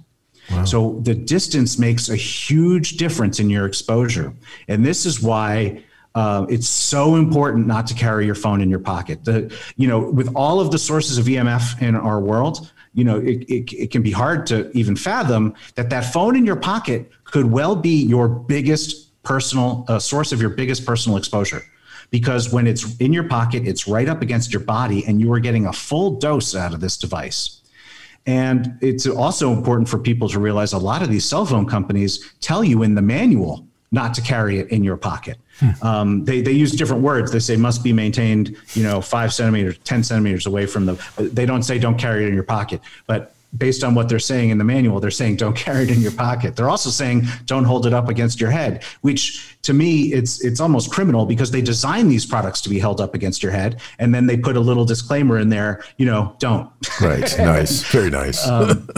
Wow. 0.51 0.65
So 0.65 1.01
the 1.03 1.15
distance 1.15 1.79
makes 1.79 2.09
a 2.09 2.17
huge 2.17 2.97
difference 2.97 3.41
in 3.41 3.51
your 3.51 3.67
exposure. 3.67 4.33
And 4.69 4.85
this 4.85 5.07
is 5.07 5.23
why 5.23 5.83
uh, 6.15 6.47
it's 6.49 6.69
so 6.69 7.17
important 7.17 7.67
not 7.67 7.87
to 7.89 7.95
carry 7.95 8.27
your 8.27 8.35
phone 8.35 8.61
in 8.61 8.71
your 8.71 8.79
pocket. 8.79 9.25
The, 9.25 9.53
you 9.77 9.89
know, 9.89 9.99
with 9.99 10.33
all 10.35 10.61
of 10.61 10.71
the 10.71 10.79
sources 10.79 11.19
of 11.19 11.25
EMF 11.27 11.83
in 11.83 11.97
our 11.97 12.21
world, 12.21 12.71
you 12.93 13.03
know, 13.03 13.19
it, 13.19 13.43
it, 13.51 13.73
it 13.73 13.91
can 13.91 14.03
be 14.03 14.13
hard 14.13 14.47
to 14.47 14.71
even 14.77 14.95
fathom 14.95 15.55
that 15.75 15.91
that 15.91 16.13
phone 16.13 16.37
in 16.37 16.47
your 16.47 16.57
pocket 16.57 17.11
could 17.25 17.51
well 17.51 17.75
be 17.75 18.05
your 18.05 18.29
biggest 18.29 19.21
personal 19.25 19.85
uh, 19.89 19.99
source 19.99 20.31
of 20.31 20.41
your 20.41 20.51
biggest 20.51 20.87
personal 20.87 21.19
exposure. 21.19 21.65
Because 22.11 22.53
when 22.53 22.67
it's 22.67 22.97
in 22.99 23.13
your 23.13 23.25
pocket, 23.25 23.67
it's 23.67 23.89
right 23.89 24.09
up 24.09 24.23
against 24.23 24.53
your 24.53 24.63
body, 24.63 25.05
and 25.07 25.21
you 25.21 25.33
are 25.33 25.41
getting 25.41 25.67
a 25.67 25.73
full 25.73 26.19
dose 26.19 26.55
out 26.55 26.75
of 26.75 26.81
this 26.81 26.97
device. 26.97 27.61
And 28.27 28.79
it's 28.81 29.07
also 29.07 29.53
important 29.53 29.89
for 29.89 29.99
people 29.99 30.29
to 30.31 30.39
realize 30.39 30.73
a 30.73 30.79
lot 30.79 31.03
of 31.03 31.11
these 31.11 31.25
cell 31.25 31.45
phone 31.45 31.67
companies 31.67 32.33
tell 32.41 32.65
you 32.65 32.83
in 32.83 32.95
the 32.95 33.03
manual 33.03 33.67
not 33.93 34.13
to 34.15 34.21
carry 34.21 34.59
it 34.59 34.69
in 34.71 34.83
your 34.83 34.97
pocket. 34.97 35.39
Hmm. 35.61 35.87
Um, 35.87 36.25
they, 36.25 36.43
they 36.43 36.53
use 36.53 36.73
different 36.73 37.03
words. 37.03 37.31
They 37.31 37.39
say 37.39 37.57
must 37.57 37.85
be 37.85 37.93
maintained, 37.93 38.57
you 38.73 38.83
know, 38.83 39.01
five 39.01 39.33
centimeters, 39.33 39.79
10 39.79 40.03
centimeters 40.03 40.47
away 40.47 40.67
from 40.67 40.87
the, 40.87 40.95
they 41.17 41.47
don't 41.47 41.63
say 41.63 41.79
don't 41.79 41.97
carry 41.97 42.25
it 42.25 42.29
in 42.29 42.35
your 42.35 42.43
pocket. 42.43 42.81
But 43.07 43.34
based 43.57 43.85
on 43.85 43.95
what 43.95 44.09
they're 44.09 44.19
saying 44.19 44.51
in 44.51 44.59
the 44.59 44.65
manual, 44.65 45.01
they're 45.01 45.11
saying 45.11 45.37
don't 45.37 45.57
carry 45.57 45.85
it 45.85 45.91
in 45.91 46.01
your 46.01 46.13
pocket. 46.13 46.57
They're 46.57 46.71
also 46.71 46.91
saying 46.91 47.25
don't 47.47 47.65
hold 47.65 47.87
it 47.87 47.93
up 47.93 48.09
against 48.09 48.41
your 48.41 48.51
head, 48.51 48.85
which 49.03 49.57
to 49.63 49.73
me 49.73 50.13
it's 50.13 50.45
it's 50.45 50.61
almost 50.61 50.91
criminal 50.91 51.27
because 51.27 51.51
they 51.51 51.63
design 51.63 52.09
these 52.09 52.27
products 52.27 52.61
to 52.63 52.69
be 52.69 52.79
held 52.79 53.01
up 53.01 53.15
against 53.15 53.43
your 53.43 53.53
head, 53.53 53.81
and 53.99 54.15
then 54.15 54.27
they 54.27 54.37
put 54.37 54.57
a 54.57 54.61
little 54.61 54.85
disclaimer 54.85 55.39
in 55.39 55.49
there, 55.49 55.85
you 55.97 56.07
know, 56.07 56.37
don't. 56.39 56.71
Right. 57.01 57.35
nice. 57.39 57.83
Very 57.85 58.11
nice. 58.11 58.47
um, 58.47 58.89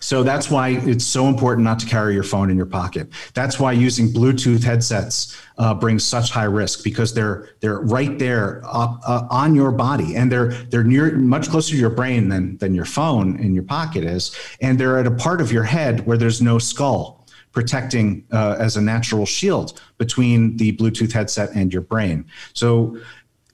so 0.00 0.22
that's 0.22 0.50
why 0.50 0.70
it's 0.70 1.04
so 1.04 1.28
important 1.28 1.64
not 1.64 1.78
to 1.80 1.86
carry 1.86 2.14
your 2.14 2.22
phone 2.22 2.50
in 2.50 2.56
your 2.56 2.66
pocket. 2.66 3.08
That's 3.34 3.60
why 3.60 3.72
using 3.72 4.08
Bluetooth 4.08 4.64
headsets 4.64 5.36
uh, 5.58 5.74
brings 5.74 6.04
such 6.04 6.30
high 6.30 6.44
risk 6.44 6.82
because 6.82 7.12
they're 7.12 7.50
they're 7.60 7.80
right 7.80 8.18
there 8.18 8.62
uh, 8.64 8.96
uh, 9.06 9.26
on 9.30 9.54
your 9.54 9.70
body 9.70 10.16
and 10.16 10.32
they're 10.32 10.52
they're 10.70 10.84
near 10.84 11.16
much 11.16 11.50
closer 11.50 11.72
to 11.72 11.78
your 11.78 11.90
brain 11.90 12.30
than 12.30 12.56
than 12.56 12.74
your 12.74 12.86
phone 12.86 13.38
in 13.38 13.54
your 13.54 13.64
pocket 13.64 14.02
is, 14.04 14.34
and 14.60 14.78
they're 14.78 14.98
at 14.98 15.06
a 15.06 15.10
part 15.10 15.40
of 15.40 15.52
your 15.52 15.64
head 15.64 16.06
where 16.06 16.16
there's 16.16 16.40
no 16.40 16.58
skull 16.58 17.26
protecting 17.52 18.24
uh, 18.32 18.56
as 18.58 18.76
a 18.76 18.80
natural 18.80 19.26
shield 19.26 19.80
between 19.98 20.56
the 20.56 20.72
Bluetooth 20.76 21.12
headset 21.12 21.50
and 21.54 21.72
your 21.72 21.82
brain. 21.82 22.24
So 22.52 22.96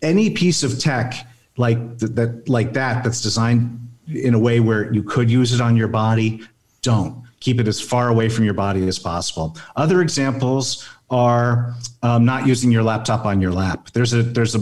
any 0.03 0.31
piece 0.31 0.63
of 0.63 0.79
tech 0.79 1.27
like 1.57 1.99
th- 1.99 2.13
that 2.13 2.49
like 2.49 2.73
that 2.75 3.03
that's 3.03 3.23
designed 3.23 3.86
in 4.09 4.35
a 4.35 4.39
way 4.39 4.61
where 4.61 4.93
you 4.93 5.03
could 5.03 5.31
use 5.31 5.53
it 5.53 5.61
on 5.61 5.77
your 5.77 5.89
body, 5.89 6.43
don't. 6.83 7.25
Keep 7.41 7.61
it 7.61 7.69
as 7.69 7.81
far 7.81 8.09
away 8.09 8.29
from 8.29 8.45
your 8.45 8.55
body 8.55 8.87
as 8.89 8.99
possible. 8.99 9.57
Other 9.77 10.01
examples 10.01 10.89
are 11.11 11.75
um, 12.03 12.25
not 12.25 12.47
using 12.47 12.71
your 12.73 12.83
laptop 12.83 13.25
on 13.25 13.41
your 13.41 13.53
lap. 13.53 13.91
There's 13.93 14.13
a 14.13 14.23
there's 14.23 14.55
a, 14.55 14.61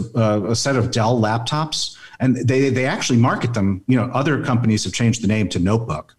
a, 0.49 0.55
set 0.55 0.75
of 0.75 0.91
Dell 0.91 1.19
laptops, 1.19 1.97
and 2.19 2.35
they 2.35 2.69
they 2.69 2.85
actually 2.85 3.17
market 3.17 3.53
them. 3.53 3.83
You 3.87 3.97
know, 3.97 4.11
other 4.13 4.43
companies 4.43 4.83
have 4.83 4.93
changed 4.93 5.23
the 5.23 5.27
name 5.27 5.49
to 5.49 5.59
Notebook. 5.59 6.15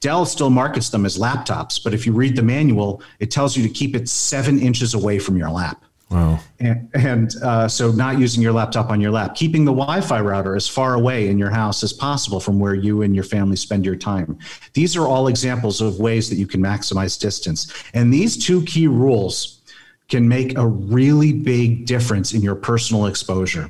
Dell 0.00 0.26
still 0.26 0.50
markets 0.50 0.90
them 0.90 1.04
as 1.04 1.18
laptops, 1.18 1.82
but 1.82 1.94
if 1.94 2.06
you 2.06 2.12
read 2.12 2.36
the 2.36 2.42
manual, 2.42 3.02
it 3.18 3.30
tells 3.30 3.56
you 3.56 3.66
to 3.66 3.72
keep 3.72 3.96
it 3.96 4.08
seven 4.08 4.58
inches 4.58 4.94
away 4.94 5.18
from 5.18 5.36
your 5.36 5.50
lap. 5.50 5.84
Wow. 6.08 6.38
And, 6.60 6.88
and 6.94 7.34
uh, 7.42 7.66
so, 7.66 7.90
not 7.90 8.18
using 8.18 8.40
your 8.40 8.52
laptop 8.52 8.90
on 8.90 9.00
your 9.00 9.10
lap, 9.10 9.34
keeping 9.34 9.64
the 9.64 9.72
Wi 9.72 10.00
Fi 10.00 10.20
router 10.20 10.54
as 10.54 10.68
far 10.68 10.94
away 10.94 11.28
in 11.28 11.36
your 11.36 11.50
house 11.50 11.82
as 11.82 11.92
possible 11.92 12.38
from 12.38 12.60
where 12.60 12.74
you 12.74 13.02
and 13.02 13.12
your 13.14 13.24
family 13.24 13.56
spend 13.56 13.84
your 13.84 13.96
time. 13.96 14.38
These 14.72 14.96
are 14.96 15.06
all 15.06 15.26
examples 15.26 15.80
of 15.80 15.98
ways 15.98 16.30
that 16.30 16.36
you 16.36 16.46
can 16.46 16.60
maximize 16.60 17.18
distance. 17.18 17.72
And 17.92 18.14
these 18.14 18.36
two 18.36 18.62
key 18.62 18.86
rules 18.86 19.62
can 20.08 20.28
make 20.28 20.56
a 20.56 20.66
really 20.66 21.32
big 21.32 21.86
difference 21.86 22.34
in 22.34 22.40
your 22.40 22.54
personal 22.54 23.06
exposure. 23.06 23.68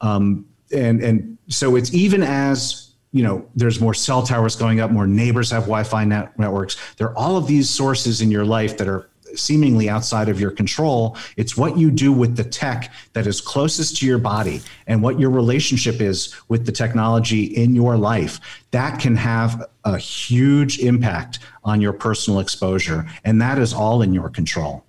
Um, 0.00 0.46
and, 0.74 1.00
and 1.00 1.38
so, 1.46 1.76
it's 1.76 1.94
even 1.94 2.24
as 2.24 2.88
you 3.12 3.22
know, 3.22 3.48
there's 3.54 3.80
more 3.80 3.94
cell 3.94 4.22
towers 4.22 4.56
going 4.56 4.80
up, 4.80 4.90
more 4.90 5.06
neighbors 5.06 5.50
have 5.50 5.62
Wi-Fi 5.62 6.04
net- 6.04 6.38
networks. 6.38 6.76
There 6.96 7.08
are 7.08 7.16
all 7.16 7.36
of 7.36 7.46
these 7.46 7.70
sources 7.70 8.20
in 8.20 8.30
your 8.30 8.44
life 8.44 8.76
that 8.78 8.88
are 8.88 9.08
seemingly 9.34 9.88
outside 9.88 10.28
of 10.28 10.40
your 10.40 10.50
control. 10.50 11.16
It's 11.36 11.56
what 11.56 11.76
you 11.76 11.90
do 11.90 12.12
with 12.12 12.36
the 12.36 12.44
tech 12.44 12.92
that 13.12 13.26
is 13.26 13.40
closest 13.40 13.96
to 13.98 14.06
your 14.06 14.18
body 14.18 14.60
and 14.86 15.02
what 15.02 15.18
your 15.18 15.30
relationship 15.30 16.00
is 16.00 16.34
with 16.48 16.66
the 16.66 16.72
technology 16.72 17.44
in 17.44 17.74
your 17.74 17.96
life. 17.96 18.40
That 18.70 19.00
can 19.00 19.16
have 19.16 19.66
a 19.84 19.98
huge 19.98 20.78
impact 20.80 21.40
on 21.64 21.80
your 21.80 21.92
personal 21.92 22.40
exposure. 22.40 23.06
And 23.24 23.40
that 23.40 23.58
is 23.58 23.72
all 23.72 24.02
in 24.02 24.12
your 24.12 24.28
control. 24.28 24.84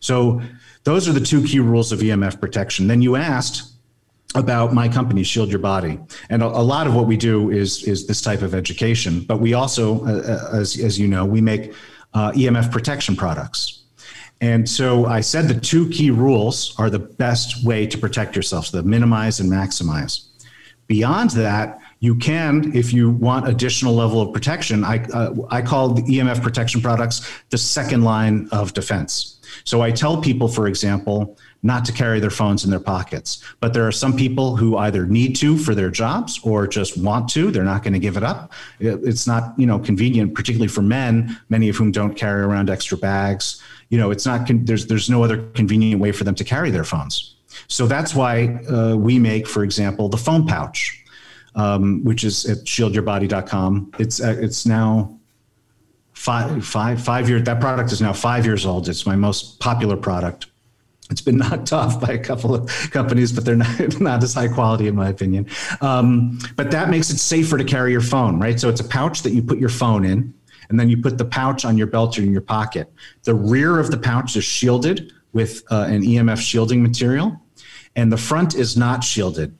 So, 0.00 0.40
those 0.84 1.06
are 1.06 1.12
the 1.12 1.20
two 1.20 1.44
key 1.44 1.60
rules 1.60 1.92
of 1.92 1.98
EMF 1.98 2.40
protection. 2.40 2.86
Then 2.86 3.02
you 3.02 3.16
asked, 3.16 3.78
about 4.34 4.74
my 4.74 4.88
company 4.88 5.22
shield 5.22 5.48
your 5.48 5.58
body 5.58 5.98
and 6.28 6.42
a, 6.42 6.46
lot 6.46 6.86
of 6.86 6.94
what 6.94 7.06
we 7.06 7.16
do 7.16 7.50
is 7.50 7.82
is 7.84 8.06
this 8.06 8.20
type 8.20 8.42
of 8.42 8.54
education 8.54 9.20
but 9.20 9.40
we 9.40 9.54
also 9.54 10.04
uh, 10.04 10.50
uh 10.52 10.56
as, 10.58 10.78
as 10.78 10.98
you 10.98 11.08
know 11.08 11.24
we 11.24 11.40
make 11.40 11.72
uh, 12.12 12.30
emf 12.32 12.70
protection 12.70 13.16
products 13.16 13.77
and 14.40 14.68
so 14.68 15.06
I 15.06 15.20
said 15.20 15.48
the 15.48 15.58
two 15.58 15.88
key 15.90 16.10
rules 16.10 16.74
are 16.78 16.90
the 16.90 16.98
best 16.98 17.64
way 17.64 17.86
to 17.86 17.98
protect 17.98 18.36
yourself, 18.36 18.66
so 18.66 18.76
the 18.76 18.82
minimize 18.82 19.40
and 19.40 19.50
maximize. 19.50 20.26
Beyond 20.86 21.30
that, 21.30 21.80
you 22.00 22.14
can, 22.14 22.74
if 22.74 22.92
you 22.92 23.10
want 23.10 23.48
additional 23.48 23.94
level 23.94 24.20
of 24.20 24.32
protection, 24.32 24.84
I, 24.84 25.04
uh, 25.12 25.34
I 25.50 25.60
call 25.60 25.90
the 25.90 26.02
EMF 26.02 26.42
protection 26.42 26.80
products 26.80 27.28
the 27.50 27.58
second 27.58 28.04
line 28.04 28.48
of 28.52 28.72
defense. 28.72 29.40
So 29.64 29.82
I 29.82 29.90
tell 29.90 30.20
people, 30.20 30.46
for 30.46 30.68
example, 30.68 31.36
not 31.62 31.84
to 31.86 31.92
carry 31.92 32.20
their 32.20 32.30
phones 32.30 32.64
in 32.64 32.70
their 32.70 32.80
pockets. 32.80 33.42
But 33.60 33.74
there 33.74 33.86
are 33.86 33.92
some 33.92 34.16
people 34.16 34.56
who 34.56 34.76
either 34.76 35.06
need 35.06 35.34
to 35.36 35.58
for 35.58 35.74
their 35.74 35.90
jobs 35.90 36.38
or 36.44 36.66
just 36.68 36.96
want 36.96 37.28
to. 37.30 37.50
They're 37.50 37.64
not 37.64 37.82
going 37.82 37.94
to 37.94 37.98
give 37.98 38.16
it 38.16 38.22
up. 38.22 38.52
It's 38.78 39.26
not, 39.26 39.58
you 39.58 39.66
know, 39.66 39.78
convenient, 39.78 40.34
particularly 40.34 40.68
for 40.68 40.82
men, 40.82 41.38
many 41.48 41.68
of 41.68 41.76
whom 41.76 41.90
don't 41.90 42.14
carry 42.14 42.42
around 42.42 42.70
extra 42.70 42.96
bags 42.96 43.60
you 43.88 43.98
know, 43.98 44.10
it's 44.10 44.26
not, 44.26 44.46
con- 44.46 44.64
there's, 44.64 44.86
there's 44.86 45.08
no 45.08 45.22
other 45.22 45.48
convenient 45.52 46.00
way 46.00 46.12
for 46.12 46.24
them 46.24 46.34
to 46.34 46.44
carry 46.44 46.70
their 46.70 46.84
phones. 46.84 47.36
So 47.68 47.86
that's 47.86 48.14
why 48.14 48.60
uh, 48.70 48.96
we 48.96 49.18
make, 49.18 49.46
for 49.46 49.64
example, 49.64 50.08
the 50.08 50.16
phone 50.16 50.46
pouch, 50.46 51.04
um, 51.54 52.04
which 52.04 52.24
is 52.24 52.44
at 52.46 52.58
shieldyourbody.com. 52.58 53.92
It's, 53.98 54.20
uh, 54.20 54.36
it's 54.38 54.66
now 54.66 55.18
five, 56.12 56.64
five, 56.64 57.02
five 57.02 57.28
years. 57.28 57.44
That 57.44 57.60
product 57.60 57.92
is 57.92 58.00
now 58.00 58.12
five 58.12 58.44
years 58.44 58.66
old. 58.66 58.88
It's 58.88 59.06
my 59.06 59.16
most 59.16 59.60
popular 59.60 59.96
product. 59.96 60.46
It's 61.10 61.20
been 61.20 61.38
knocked 61.38 61.72
off 61.72 62.00
by 62.00 62.12
a 62.12 62.18
couple 62.18 62.54
of 62.54 62.70
companies, 62.90 63.32
but 63.32 63.44
they're 63.44 63.56
not, 63.56 64.00
not 64.00 64.22
as 64.22 64.34
high 64.34 64.48
quality, 64.48 64.88
in 64.88 64.94
my 64.94 65.08
opinion. 65.08 65.46
Um, 65.80 66.38
but 66.56 66.70
that 66.70 66.90
makes 66.90 67.10
it 67.10 67.18
safer 67.18 67.56
to 67.56 67.64
carry 67.64 67.92
your 67.92 68.00
phone, 68.00 68.38
right? 68.38 68.60
So 68.60 68.68
it's 68.68 68.80
a 68.80 68.88
pouch 68.88 69.22
that 69.22 69.32
you 69.32 69.42
put 69.42 69.58
your 69.58 69.70
phone 69.70 70.04
in 70.04 70.34
and 70.68 70.78
then 70.78 70.88
you 70.88 71.00
put 71.00 71.18
the 71.18 71.24
pouch 71.24 71.64
on 71.64 71.78
your 71.78 71.86
belt 71.86 72.18
or 72.18 72.22
in 72.22 72.32
your 72.32 72.42
pocket. 72.42 72.92
The 73.24 73.34
rear 73.34 73.78
of 73.78 73.90
the 73.90 73.98
pouch 73.98 74.36
is 74.36 74.44
shielded 74.44 75.12
with 75.32 75.62
uh, 75.70 75.86
an 75.88 76.02
EMF 76.02 76.40
shielding 76.40 76.82
material, 76.82 77.40
and 77.96 78.12
the 78.12 78.16
front 78.16 78.54
is 78.54 78.76
not 78.76 79.02
shielded. 79.02 79.56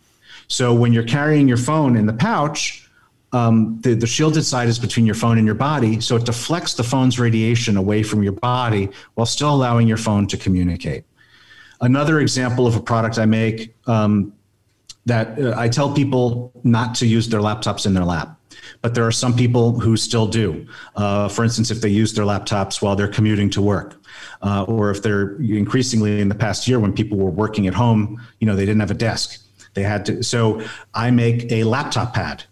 So 0.49 0.75
when 0.75 0.93
you're 0.93 1.05
carrying 1.05 1.49
your 1.49 1.57
phone 1.57 1.97
in 1.97 2.07
the 2.07 2.13
pouch, 2.13 2.89
um, 3.33 3.79
the, 3.83 3.95
the 3.95 4.07
shielded 4.07 4.45
side 4.45 4.69
is 4.69 4.79
between 4.79 5.05
your 5.05 5.15
phone 5.15 5.37
and 5.37 5.47
your 5.47 5.55
body, 5.55 6.01
so 6.01 6.17
it 6.17 6.25
deflects 6.25 6.75
the 6.75 6.85
phone's 6.85 7.19
radiation 7.19 7.77
away 7.77 8.03
from 8.03 8.23
your 8.23 8.33
body 8.33 8.89
while 9.15 9.27
still 9.27 9.55
allowing 9.55 9.87
your 9.87 9.99
phone 9.99 10.27
to 10.29 10.37
communicate. 10.37 11.05
Another 11.81 12.21
example 12.21 12.67
of 12.67 12.75
a 12.75 12.81
product 12.81 13.19
I 13.19 13.27
make 13.27 13.75
um, 13.87 14.33
that 15.07 15.39
uh, 15.39 15.55
I 15.57 15.69
tell 15.69 15.93
people 15.93 16.53
not 16.65 16.95
to 16.97 17.07
use 17.07 17.29
their 17.29 17.41
laptops 17.41 17.87
in 17.87 17.95
their 17.95 18.05
lap 18.05 18.38
but 18.83 18.95
there 18.95 19.07
are 19.07 19.13
some 19.13 19.35
people 19.35 19.79
who 19.79 19.97
still 19.97 20.27
do. 20.27 20.67
Uh, 20.97 21.29
for 21.29 21.45
instance, 21.45 21.71
if 21.71 21.81
they 21.81 21.89
use 21.89 22.15
their 22.15 22.25
laptops 22.25 22.83
while 22.83 22.97
they're 22.97 23.09
commuting 23.09 23.51
to 23.51 23.63
work, 23.63 24.01
uh, 24.43 24.65
or 24.65 24.91
if 24.91 25.03
they're 25.03 25.37
increasingly 25.37 26.21
in 26.21 26.29
the 26.29 26.35
past 26.35 26.69
year 26.69 26.81
when 26.81 26.93
people 26.93 27.19
were 27.19 27.31
working 27.31 27.67
at 27.67 27.75
home, 27.75 28.21
you 28.39 28.47
know, 28.47 28.57
they 28.57 28.67
didn't 28.67 28.81
have 28.81 28.91
a 28.91 28.95
desk. 28.95 29.41
They 29.75 29.83
had 29.83 30.07
to. 30.07 30.23
So 30.23 30.63
I 30.95 31.11
make 31.11 31.51
a 31.53 31.65
laptop 31.65 32.15
pad 32.15 32.45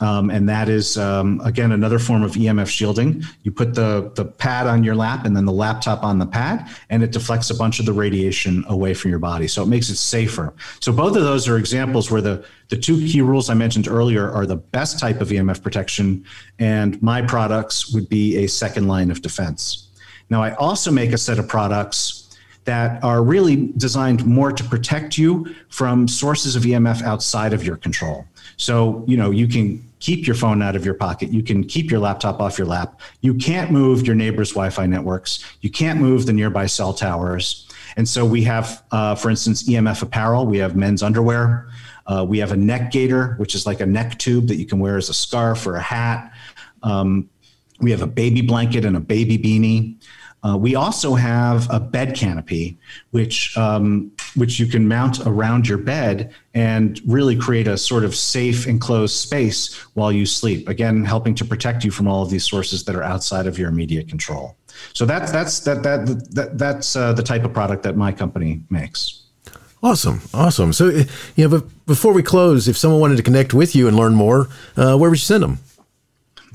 um, 0.00 0.30
and 0.30 0.48
that 0.48 0.68
is 0.68 0.96
um, 0.96 1.40
again 1.44 1.72
another 1.72 1.98
form 1.98 2.22
of 2.22 2.32
EMF 2.32 2.68
shielding. 2.68 3.22
You 3.42 3.50
put 3.50 3.74
the 3.74 4.12
the 4.14 4.24
pad 4.24 4.66
on 4.66 4.84
your 4.84 4.94
lap 4.94 5.24
and 5.24 5.36
then 5.36 5.44
the 5.44 5.52
laptop 5.52 6.02
on 6.02 6.18
the 6.18 6.26
pad, 6.26 6.68
and 6.90 7.02
it 7.02 7.12
deflects 7.12 7.50
a 7.50 7.54
bunch 7.54 7.80
of 7.80 7.86
the 7.86 7.92
radiation 7.92 8.64
away 8.68 8.94
from 8.94 9.10
your 9.10 9.18
body. 9.18 9.48
So 9.48 9.62
it 9.62 9.66
makes 9.66 9.88
it 9.88 9.96
safer. 9.96 10.54
So 10.80 10.92
both 10.92 11.16
of 11.16 11.22
those 11.22 11.48
are 11.48 11.58
examples 11.58 12.10
where 12.10 12.20
the 12.20 12.44
the 12.68 12.76
two 12.76 12.98
key 12.98 13.22
rules 13.22 13.50
I 13.50 13.54
mentioned 13.54 13.88
earlier 13.88 14.30
are 14.30 14.46
the 14.46 14.56
best 14.56 14.98
type 14.98 15.20
of 15.20 15.28
EMF 15.28 15.62
protection, 15.62 16.24
and 16.58 17.00
my 17.02 17.22
products 17.22 17.92
would 17.92 18.08
be 18.08 18.44
a 18.44 18.46
second 18.46 18.86
line 18.88 19.10
of 19.10 19.22
defense. 19.22 19.88
Now 20.30 20.42
I 20.42 20.54
also 20.56 20.90
make 20.90 21.12
a 21.12 21.18
set 21.18 21.38
of 21.38 21.48
products 21.48 22.24
that 22.64 23.02
are 23.02 23.22
really 23.22 23.72
designed 23.78 24.26
more 24.26 24.52
to 24.52 24.62
protect 24.62 25.16
you 25.16 25.54
from 25.70 26.06
sources 26.06 26.54
of 26.54 26.64
EMF 26.64 27.02
outside 27.02 27.54
of 27.54 27.64
your 27.64 27.76
control. 27.76 28.26
So, 28.58 29.04
you 29.06 29.16
know, 29.16 29.30
you 29.30 29.48
can 29.48 29.87
keep 30.00 30.26
your 30.26 30.36
phone 30.36 30.62
out 30.62 30.76
of 30.76 30.84
your 30.84 30.94
pocket. 30.94 31.30
You 31.30 31.42
can 31.42 31.64
keep 31.64 31.90
your 31.90 32.00
laptop 32.00 32.40
off 32.40 32.58
your 32.58 32.66
lap. 32.66 33.00
You 33.20 33.34
can't 33.34 33.70
move 33.70 34.06
your 34.06 34.16
neighbor's 34.16 34.50
Wi 34.50 34.70
Fi 34.70 34.86
networks. 34.86 35.44
You 35.60 35.70
can't 35.70 36.00
move 36.00 36.26
the 36.26 36.32
nearby 36.32 36.66
cell 36.66 36.92
towers. 36.92 37.68
And 37.96 38.08
so 38.08 38.24
we 38.24 38.44
have, 38.44 38.82
uh, 38.90 39.14
for 39.14 39.30
instance, 39.30 39.68
EMF 39.68 40.02
apparel, 40.02 40.46
we 40.46 40.58
have 40.58 40.76
men's 40.76 41.02
underwear. 41.02 41.68
Uh, 42.06 42.24
we 42.26 42.38
have 42.38 42.52
a 42.52 42.56
neck 42.56 42.90
gaiter, 42.90 43.34
which 43.34 43.54
is 43.54 43.66
like 43.66 43.80
a 43.80 43.86
neck 43.86 44.18
tube 44.18 44.48
that 44.48 44.56
you 44.56 44.66
can 44.66 44.78
wear 44.78 44.96
as 44.96 45.08
a 45.08 45.14
scarf 45.14 45.66
or 45.66 45.76
a 45.76 45.82
hat. 45.82 46.32
Um, 46.82 47.28
we 47.80 47.90
have 47.90 48.02
a 48.02 48.06
baby 48.06 48.40
blanket 48.40 48.84
and 48.84 48.96
a 48.96 49.00
baby 49.00 49.38
beanie. 49.38 49.96
Uh, 50.44 50.56
we 50.56 50.74
also 50.76 51.14
have 51.14 51.68
a 51.70 51.80
bed 51.80 52.14
canopy, 52.14 52.78
which 53.10 53.56
um, 53.56 54.10
which 54.34 54.60
you 54.60 54.66
can 54.66 54.86
mount 54.86 55.26
around 55.26 55.66
your 55.66 55.78
bed 55.78 56.32
and 56.54 57.00
really 57.06 57.36
create 57.36 57.66
a 57.66 57.76
sort 57.76 58.04
of 58.04 58.14
safe 58.14 58.66
enclosed 58.66 59.16
space 59.16 59.74
while 59.94 60.12
you 60.12 60.24
sleep. 60.24 60.68
Again, 60.68 61.04
helping 61.04 61.34
to 61.34 61.44
protect 61.44 61.84
you 61.84 61.90
from 61.90 62.06
all 62.06 62.22
of 62.22 62.30
these 62.30 62.48
sources 62.48 62.84
that 62.84 62.94
are 62.94 63.02
outside 63.02 63.46
of 63.46 63.58
your 63.58 63.68
immediate 63.68 64.08
control. 64.08 64.56
So 64.92 65.04
that's 65.04 65.32
that's 65.32 65.60
that 65.60 65.82
that, 65.82 66.34
that 66.34 66.58
that's 66.58 66.94
uh, 66.94 67.12
the 67.12 67.22
type 67.22 67.44
of 67.44 67.52
product 67.52 67.82
that 67.82 67.96
my 67.96 68.12
company 68.12 68.62
makes. 68.70 69.24
Awesome, 69.82 70.20
awesome. 70.34 70.72
So, 70.72 70.88
you 71.36 71.48
know, 71.48 71.48
but 71.48 71.86
before 71.86 72.12
we 72.12 72.22
close, 72.22 72.66
if 72.66 72.76
someone 72.76 73.00
wanted 73.00 73.16
to 73.16 73.22
connect 73.22 73.54
with 73.54 73.76
you 73.76 73.86
and 73.86 73.96
learn 73.96 74.14
more, 74.14 74.48
uh, 74.76 74.96
where 74.96 75.08
would 75.08 75.18
you 75.18 75.24
send 75.24 75.44
them? 75.44 75.58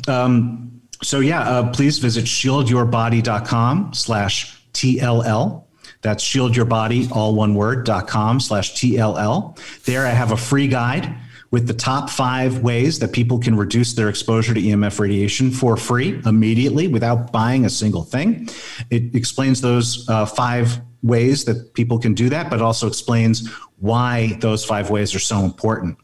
Um, 0.10 0.73
so 1.04 1.20
yeah, 1.20 1.42
uh, 1.42 1.72
please 1.72 2.00
visit 2.00 2.26
shieldyourbody.com 2.26 3.94
slash 3.94 4.58
TLL. 4.74 5.64
That's 6.02 6.24
shieldyourbody, 6.24 7.12
all 7.12 7.36
one 7.36 7.56
word, 7.56 7.86
dot 7.86 8.08
com 8.08 8.40
slash 8.40 8.74
TLL. 8.74 9.58
There 9.86 10.06
I 10.06 10.10
have 10.10 10.32
a 10.32 10.38
free 10.38 10.68
guide 10.68 11.16
with 11.52 11.68
the 11.68 11.74
top 11.74 12.10
five 12.10 12.60
ways 12.60 12.98
that 13.00 13.14
people 13.14 13.38
can 13.38 13.56
reduce 13.56 13.94
their 13.94 14.10
exposure 14.10 14.54
to 14.56 14.60
EMF 14.60 15.00
radiation 15.00 15.52
for 15.52 15.78
free 15.78 16.20
immediately 16.26 16.88
without 16.88 17.32
buying 17.32 17.66
a 17.66 17.70
single 17.70 18.04
thing. 18.04 18.50
It 18.90 19.14
explains 19.16 19.62
those 19.62 20.10
uh, 20.10 20.26
five 20.26 20.82
ways 21.04 21.46
that 21.46 21.74
people 21.76 22.00
can 22.00 22.16
do 22.16 22.28
that, 22.30 22.50
but 22.50 22.62
also 22.62 22.88
explains 22.88 23.48
why 23.78 24.36
those 24.40 24.66
five 24.66 24.90
ways 24.90 25.14
are 25.14 25.20
so 25.20 25.42
important. 25.42 25.98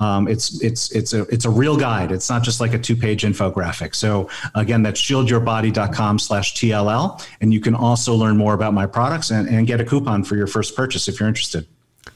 Um, 0.00 0.28
it's 0.28 0.62
it's 0.62 0.92
it's 0.92 1.12
a 1.12 1.22
it's 1.22 1.44
a 1.44 1.50
real 1.50 1.76
guide. 1.76 2.12
It's 2.12 2.30
not 2.30 2.42
just 2.42 2.60
like 2.60 2.74
a 2.74 2.78
two 2.78 2.96
page 2.96 3.22
infographic. 3.22 3.94
So 3.94 4.28
again, 4.54 4.82
that's 4.82 5.00
shieldyourbody.com/tll, 5.00 7.26
and 7.40 7.52
you 7.52 7.60
can 7.60 7.74
also 7.74 8.14
learn 8.14 8.36
more 8.36 8.54
about 8.54 8.74
my 8.74 8.86
products 8.86 9.30
and, 9.30 9.48
and 9.48 9.66
get 9.66 9.80
a 9.80 9.84
coupon 9.84 10.22
for 10.24 10.36
your 10.36 10.46
first 10.46 10.76
purchase 10.76 11.08
if 11.08 11.18
you're 11.18 11.28
interested. 11.28 11.66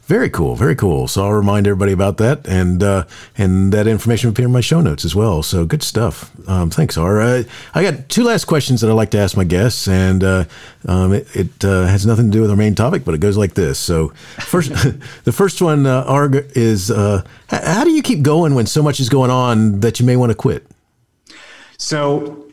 Very 0.04 0.28
cool, 0.28 0.56
very 0.56 0.74
cool. 0.74 1.06
So 1.06 1.24
I'll 1.24 1.32
remind 1.32 1.66
everybody 1.68 1.92
about 1.92 2.16
that, 2.16 2.46
and 2.48 2.82
uh, 2.82 3.04
and 3.38 3.72
that 3.72 3.86
information 3.86 4.28
will 4.28 4.32
appear 4.32 4.46
in 4.46 4.52
my 4.52 4.60
show 4.60 4.80
notes 4.80 5.04
as 5.04 5.14
well. 5.14 5.44
So 5.44 5.64
good 5.64 5.82
stuff. 5.82 6.32
Um, 6.48 6.70
thanks, 6.70 6.98
R. 6.98 7.20
Uh, 7.20 7.44
I 7.72 7.82
got 7.84 8.08
two 8.08 8.24
last 8.24 8.46
questions 8.46 8.80
that 8.80 8.90
I 8.90 8.94
like 8.94 9.12
to 9.12 9.18
ask 9.18 9.36
my 9.36 9.44
guests, 9.44 9.86
and 9.86 10.24
uh, 10.24 10.44
um, 10.88 11.12
it, 11.12 11.28
it 11.36 11.64
uh, 11.64 11.86
has 11.86 12.04
nothing 12.04 12.26
to 12.26 12.30
do 12.32 12.40
with 12.40 12.50
our 12.50 12.56
main 12.56 12.74
topic, 12.74 13.04
but 13.04 13.14
it 13.14 13.18
goes 13.18 13.36
like 13.36 13.54
this. 13.54 13.78
So 13.78 14.08
first, 14.40 14.70
the 15.24 15.32
first 15.32 15.62
one, 15.62 15.86
uh, 15.86 16.04
R, 16.08 16.28
is 16.56 16.90
uh, 16.90 17.22
how 17.48 17.84
do 17.84 17.92
you 17.92 18.02
keep 18.02 18.22
going 18.22 18.56
when 18.56 18.66
so 18.66 18.82
much 18.82 18.98
is 18.98 19.08
going 19.08 19.30
on 19.30 19.80
that 19.80 20.00
you 20.00 20.04
may 20.06 20.16
want 20.16 20.30
to 20.30 20.36
quit? 20.36 20.66
So 21.78 22.48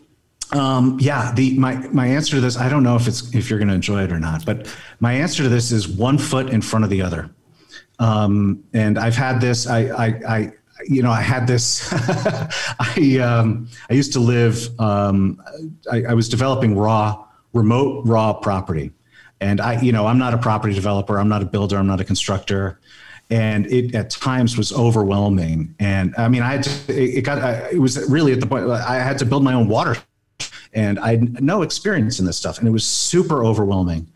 Um, 0.51 0.97
yeah, 0.99 1.31
the 1.33 1.57
my 1.59 1.75
my 1.91 2.07
answer 2.07 2.35
to 2.37 2.41
this, 2.41 2.57
I 2.57 2.69
don't 2.69 2.83
know 2.83 2.95
if 2.95 3.07
it's 3.07 3.33
if 3.35 3.49
you're 3.49 3.59
going 3.59 3.69
to 3.69 3.75
enjoy 3.75 4.03
it 4.03 4.11
or 4.11 4.19
not, 4.19 4.45
but 4.45 4.67
my 4.99 5.13
answer 5.13 5.43
to 5.43 5.49
this 5.49 5.71
is 5.71 5.87
one 5.87 6.17
foot 6.17 6.49
in 6.49 6.61
front 6.61 6.85
of 6.85 6.89
the 6.91 7.01
other. 7.03 7.29
Um, 7.99 8.63
and 8.73 8.97
I've 8.97 9.15
had 9.15 9.41
this. 9.41 9.67
I 9.67 9.79
I, 9.89 10.05
I 10.27 10.51
you 10.87 11.03
know 11.03 11.11
I 11.11 11.21
had 11.21 11.47
this. 11.47 11.87
I 12.79 13.19
um, 13.21 13.69
I 13.89 13.93
used 13.93 14.13
to 14.13 14.19
live. 14.19 14.69
Um, 14.79 15.41
I, 15.91 16.03
I 16.09 16.13
was 16.13 16.29
developing 16.29 16.77
raw 16.77 17.25
remote 17.53 18.05
raw 18.05 18.33
property, 18.33 18.91
and 19.41 19.61
I 19.61 19.81
you 19.81 19.91
know 19.91 20.07
I'm 20.07 20.17
not 20.17 20.33
a 20.33 20.37
property 20.37 20.73
developer. 20.73 21.19
I'm 21.19 21.29
not 21.29 21.41
a 21.41 21.45
builder. 21.45 21.77
I'm 21.77 21.87
not 21.87 22.01
a 22.01 22.05
constructor 22.05 22.79
and 23.31 23.67
it 23.67 23.93
at 23.93 24.09
times 24.09 24.57
was 24.57 24.73
overwhelming. 24.73 25.75
And 25.77 26.15
I 26.17 26.27
mean, 26.29 26.41
I 26.41 26.53
had 26.53 26.63
to, 26.63 26.93
it 26.99 27.21
got, 27.21 27.71
it 27.71 27.77
was 27.77 28.09
really 28.09 28.33
at 28.33 28.39
the 28.39 28.47
point 28.47 28.67
I 28.67 28.95
had 28.95 29.19
to 29.19 29.25
build 29.25 29.43
my 29.43 29.53
own 29.53 29.67
water 29.67 29.97
and 30.73 30.99
I 30.99 31.11
had 31.11 31.41
no 31.41 31.61
experience 31.61 32.19
in 32.19 32.25
this 32.25 32.37
stuff, 32.37 32.59
and 32.59 32.67
it 32.67 32.71
was 32.71 32.85
super 32.85 33.43
overwhelming. 33.43 34.11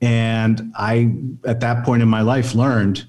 And 0.00 0.72
I, 0.76 1.14
at 1.44 1.60
that 1.60 1.84
point 1.84 2.02
in 2.02 2.08
my 2.08 2.22
life, 2.22 2.54
learned 2.54 3.06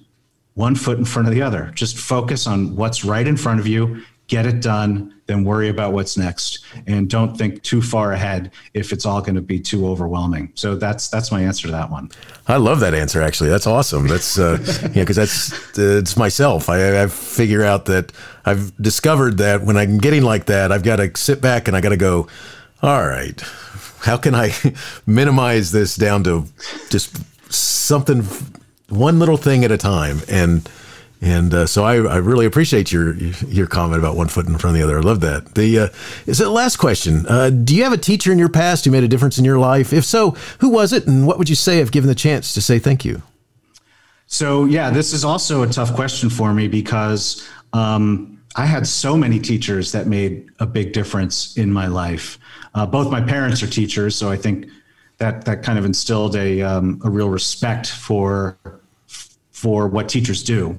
one 0.55 0.75
foot 0.75 0.97
in 0.97 1.05
front 1.05 1.27
of 1.27 1.33
the 1.33 1.41
other. 1.41 1.71
Just 1.73 1.97
focus 1.97 2.47
on 2.47 2.75
what's 2.75 3.03
right 3.03 3.25
in 3.25 3.37
front 3.37 3.59
of 3.59 3.67
you, 3.67 4.03
get 4.27 4.45
it 4.45 4.61
done, 4.61 5.13
then 5.25 5.43
worry 5.43 5.69
about 5.69 5.93
what's 5.93 6.17
next, 6.17 6.65
and 6.85 7.09
don't 7.09 7.37
think 7.37 7.61
too 7.63 7.81
far 7.81 8.11
ahead 8.11 8.51
if 8.73 8.91
it's 8.91 9.05
all 9.05 9.21
going 9.21 9.35
to 9.35 9.41
be 9.41 9.59
too 9.59 9.87
overwhelming. 9.87 10.51
So 10.55 10.75
that's 10.75 11.09
that's 11.09 11.31
my 11.31 11.41
answer 11.41 11.67
to 11.67 11.71
that 11.71 11.89
one. 11.89 12.11
I 12.47 12.57
love 12.57 12.79
that 12.81 12.93
answer. 12.93 13.21
Actually, 13.21 13.49
that's 13.49 13.67
awesome. 13.67 14.07
That's 14.07 14.37
uh, 14.37 14.59
yeah, 14.93 15.03
because 15.03 15.15
that's 15.15 15.53
uh, 15.77 15.99
it's 15.99 16.17
myself. 16.17 16.69
I, 16.69 17.03
I 17.03 17.07
figure 17.07 17.63
out 17.63 17.85
that 17.85 18.11
I've 18.45 18.75
discovered 18.81 19.37
that 19.37 19.63
when 19.63 19.77
I'm 19.77 19.97
getting 19.97 20.23
like 20.23 20.45
that, 20.45 20.71
I've 20.71 20.83
got 20.83 20.97
to 20.97 21.11
sit 21.15 21.41
back 21.41 21.67
and 21.67 21.75
I 21.75 21.81
got 21.81 21.89
to 21.89 21.97
go 21.97 22.27
all 22.83 23.07
right, 23.07 23.39
how 24.01 24.17
can 24.17 24.35
I 24.35 24.53
minimize 25.05 25.71
this 25.71 25.95
down 25.95 26.25
to 26.25 26.45
just 26.89 27.17
something, 27.51 28.25
one 28.95 29.19
little 29.19 29.37
thing 29.37 29.63
at 29.63 29.71
a 29.71 29.77
time? 29.77 30.21
And 30.29 30.67
and 31.23 31.53
uh, 31.53 31.65
so 31.67 31.85
I, 31.85 31.95
I 31.95 32.17
really 32.17 32.45
appreciate 32.45 32.91
your 32.91 33.15
your 33.15 33.65
comment 33.65 33.99
about 33.99 34.17
one 34.17 34.27
foot 34.27 34.45
in 34.45 34.57
front 34.57 34.75
of 34.75 34.81
the 34.81 34.83
other. 34.83 34.97
I 34.97 35.01
love 35.01 35.21
that. 35.21 35.55
The 35.55 35.79
uh, 35.79 35.87
is 36.25 36.39
the 36.39 36.49
last 36.49 36.75
question. 36.75 37.25
Uh, 37.27 37.49
do 37.49 37.73
you 37.73 37.83
have 37.83 37.93
a 37.93 37.97
teacher 37.97 38.33
in 38.33 38.37
your 38.37 38.49
past 38.49 38.83
who 38.83 38.91
made 38.91 39.05
a 39.05 39.07
difference 39.07 39.37
in 39.37 39.45
your 39.45 39.57
life? 39.57 39.93
If 39.93 40.03
so, 40.03 40.31
who 40.59 40.69
was 40.69 40.91
it, 40.91 41.07
and 41.07 41.25
what 41.25 41.37
would 41.37 41.47
you 41.47 41.55
say 41.55 41.79
if 41.79 41.91
given 41.91 42.09
the 42.09 42.15
chance 42.15 42.53
to 42.55 42.61
say 42.61 42.77
thank 42.77 43.05
you? 43.05 43.21
So 44.27 44.65
yeah, 44.65 44.89
this 44.89 45.13
is 45.13 45.23
also 45.23 45.63
a 45.63 45.67
tough 45.67 45.95
question 45.95 46.29
for 46.29 46.53
me 46.53 46.67
because 46.67 47.47
um, 47.71 48.41
I 48.57 48.65
had 48.65 48.85
so 48.85 49.15
many 49.15 49.39
teachers 49.39 49.93
that 49.93 50.07
made 50.07 50.49
a 50.59 50.65
big 50.65 50.91
difference 50.91 51.55
in 51.55 51.71
my 51.71 51.87
life. 51.87 52.37
Uh, 52.75 52.85
both 52.85 53.09
my 53.09 53.21
parents 53.21 53.63
are 53.63 53.67
teachers, 53.67 54.13
so 54.13 54.29
I 54.29 54.35
think 54.35 54.67
that 55.19 55.45
that 55.45 55.63
kind 55.63 55.79
of 55.79 55.85
instilled 55.85 56.35
a 56.35 56.61
um, 56.61 56.99
a 57.05 57.09
real 57.09 57.29
respect 57.29 57.87
for 57.87 58.57
for 59.63 59.87
what 59.87 60.09
teachers 60.09 60.43
do. 60.43 60.77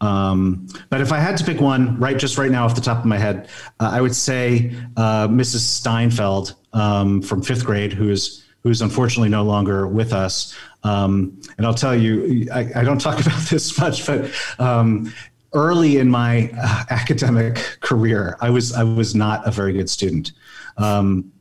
Um, 0.00 0.66
but 0.90 1.00
if 1.00 1.12
I 1.12 1.20
had 1.20 1.36
to 1.36 1.44
pick 1.44 1.60
one, 1.60 1.96
right, 2.00 2.18
just 2.18 2.36
right 2.36 2.50
now 2.50 2.64
off 2.64 2.74
the 2.74 2.80
top 2.80 2.98
of 2.98 3.04
my 3.04 3.16
head, 3.16 3.48
uh, 3.78 3.90
I 3.92 4.00
would 4.00 4.14
say 4.14 4.74
uh, 4.96 5.28
Mrs. 5.28 5.60
Steinfeld 5.60 6.56
um, 6.72 7.22
from 7.22 7.42
fifth 7.42 7.64
grade, 7.64 7.92
who 7.92 8.10
is 8.10 8.44
who's 8.64 8.82
unfortunately 8.82 9.28
no 9.28 9.44
longer 9.44 9.86
with 9.86 10.12
us. 10.12 10.52
Um, 10.82 11.40
and 11.58 11.66
I'll 11.66 11.74
tell 11.74 11.94
you, 11.94 12.48
I, 12.52 12.70
I, 12.74 12.82
don't 12.82 13.00
talk 13.00 13.20
about 13.26 13.42
this 13.42 13.78
much, 13.78 14.04
but 14.04 14.30
um, 14.58 15.12
early 15.52 15.98
in 15.98 16.10
my 16.10 16.50
uh, 16.58 16.84
academic 16.90 17.78
career, 17.80 18.36
I 18.40 18.50
was 18.50 18.72
I 18.72 18.82
was 18.82 19.14
not 19.14 19.46
a 19.46 19.52
very 19.52 19.74
good 19.74 19.88
student. 19.88 20.32
Um, 20.76 21.32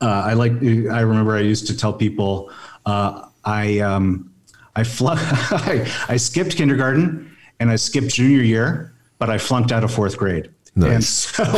uh, 0.00 0.22
I 0.26 0.34
like. 0.34 0.52
I 0.52 1.00
remember 1.00 1.34
I 1.34 1.40
used 1.40 1.66
to 1.66 1.76
tell 1.76 1.92
people 1.92 2.52
uh, 2.86 3.26
I 3.44 3.80
um, 3.80 4.31
I 4.76 4.84
flunked. 4.84 5.22
I, 5.26 5.90
I 6.08 6.16
skipped 6.16 6.56
kindergarten 6.56 7.36
and 7.60 7.70
I 7.70 7.76
skipped 7.76 8.08
junior 8.08 8.42
year, 8.42 8.94
but 9.18 9.30
I 9.30 9.38
flunked 9.38 9.72
out 9.72 9.84
of 9.84 9.92
fourth 9.92 10.16
grade. 10.16 10.50
Nice. 10.74 10.90
And 10.94 11.04
so 11.04 11.44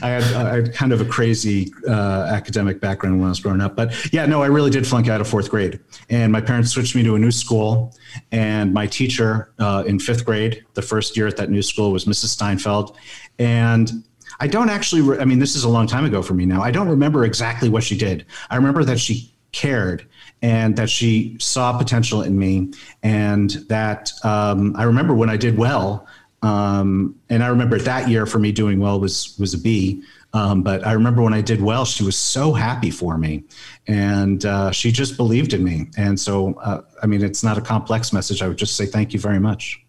I, 0.00 0.08
had, 0.08 0.22
I 0.22 0.54
had 0.54 0.74
kind 0.74 0.92
of 0.92 1.00
a 1.00 1.04
crazy 1.04 1.72
uh, 1.88 2.28
academic 2.30 2.80
background 2.80 3.18
when 3.18 3.26
I 3.26 3.30
was 3.30 3.40
growing 3.40 3.60
up. 3.60 3.74
But 3.74 4.12
yeah, 4.12 4.26
no, 4.26 4.42
I 4.42 4.46
really 4.46 4.70
did 4.70 4.86
flunk 4.86 5.08
out 5.08 5.20
of 5.20 5.28
fourth 5.28 5.50
grade. 5.50 5.80
And 6.08 6.30
my 6.30 6.40
parents 6.40 6.70
switched 6.70 6.94
me 6.94 7.02
to 7.02 7.16
a 7.16 7.18
new 7.18 7.32
school. 7.32 7.96
And 8.30 8.72
my 8.72 8.86
teacher 8.86 9.52
uh, 9.58 9.82
in 9.86 9.98
fifth 9.98 10.24
grade, 10.24 10.64
the 10.74 10.82
first 10.82 11.16
year 11.16 11.26
at 11.26 11.36
that 11.38 11.50
new 11.50 11.62
school, 11.62 11.90
was 11.90 12.04
Mrs. 12.04 12.26
Steinfeld. 12.26 12.96
And 13.40 13.90
I 14.38 14.46
don't 14.46 14.70
actually, 14.70 15.02
re- 15.02 15.18
I 15.18 15.24
mean, 15.24 15.40
this 15.40 15.56
is 15.56 15.64
a 15.64 15.68
long 15.68 15.88
time 15.88 16.04
ago 16.04 16.22
for 16.22 16.34
me 16.34 16.46
now. 16.46 16.62
I 16.62 16.70
don't 16.70 16.88
remember 16.88 17.24
exactly 17.24 17.68
what 17.68 17.82
she 17.82 17.98
did. 17.98 18.24
I 18.50 18.56
remember 18.56 18.84
that 18.84 19.00
she 19.00 19.35
cared 19.56 20.06
and 20.42 20.76
that 20.76 20.90
she 20.90 21.36
saw 21.40 21.76
potential 21.76 22.22
in 22.22 22.38
me 22.38 22.70
and 23.02 23.50
that 23.68 24.12
um, 24.22 24.76
I 24.76 24.84
remember 24.84 25.14
when 25.14 25.30
I 25.30 25.36
did 25.36 25.56
well. 25.56 26.06
Um, 26.42 27.18
and 27.30 27.42
I 27.42 27.48
remember 27.48 27.78
that 27.78 28.08
year 28.08 28.26
for 28.26 28.38
me 28.38 28.52
doing 28.52 28.78
well 28.78 29.00
was 29.00 29.34
was 29.38 29.54
a 29.54 29.58
B. 29.58 30.02
Um, 30.34 30.62
but 30.62 30.86
I 30.86 30.92
remember 30.92 31.22
when 31.22 31.32
I 31.32 31.40
did 31.40 31.62
well, 31.62 31.86
she 31.86 32.04
was 32.04 32.16
so 32.16 32.52
happy 32.52 32.90
for 32.90 33.16
me, 33.16 33.44
and 33.86 34.44
uh, 34.44 34.70
she 34.70 34.92
just 34.92 35.16
believed 35.16 35.54
in 35.54 35.64
me. 35.64 35.88
And 35.96 36.20
so, 36.20 36.52
uh, 36.54 36.82
I 37.02 37.06
mean, 37.06 37.24
it's 37.24 37.42
not 37.42 37.56
a 37.56 37.62
complex 37.62 38.12
message. 38.12 38.42
I 38.42 38.48
would 38.48 38.58
just 38.58 38.76
say 38.76 38.84
thank 38.84 39.14
you 39.14 39.18
very 39.18 39.40
much. 39.40 39.85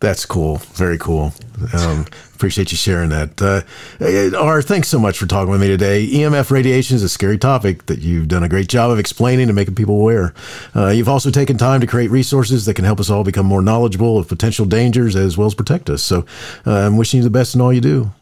That's 0.00 0.24
cool. 0.24 0.58
Very 0.74 0.96
cool. 0.96 1.32
Um, 1.74 2.06
appreciate 2.36 2.70
you 2.70 2.76
sharing 2.76 3.08
that. 3.08 3.42
Uh, 3.42 4.36
R, 4.38 4.62
thanks 4.62 4.86
so 4.86 4.98
much 5.00 5.18
for 5.18 5.26
talking 5.26 5.50
with 5.50 5.60
me 5.60 5.66
today. 5.66 6.06
EMF 6.06 6.52
radiation 6.52 6.94
is 6.94 7.02
a 7.02 7.08
scary 7.08 7.36
topic 7.36 7.86
that 7.86 7.98
you've 7.98 8.28
done 8.28 8.44
a 8.44 8.48
great 8.48 8.68
job 8.68 8.92
of 8.92 9.00
explaining 9.00 9.48
and 9.48 9.56
making 9.56 9.74
people 9.74 9.96
aware. 9.96 10.34
Uh, 10.74 10.88
you've 10.88 11.08
also 11.08 11.32
taken 11.32 11.58
time 11.58 11.80
to 11.80 11.86
create 11.88 12.12
resources 12.12 12.64
that 12.66 12.74
can 12.74 12.84
help 12.84 13.00
us 13.00 13.10
all 13.10 13.24
become 13.24 13.44
more 13.44 13.60
knowledgeable 13.60 14.18
of 14.18 14.28
potential 14.28 14.66
dangers 14.66 15.16
as 15.16 15.36
well 15.36 15.48
as 15.48 15.54
protect 15.54 15.90
us. 15.90 16.00
So 16.00 16.24
uh, 16.64 16.74
I'm 16.74 16.96
wishing 16.96 17.18
you 17.18 17.24
the 17.24 17.30
best 17.30 17.56
in 17.56 17.60
all 17.60 17.72
you 17.72 17.80
do. 17.80 18.12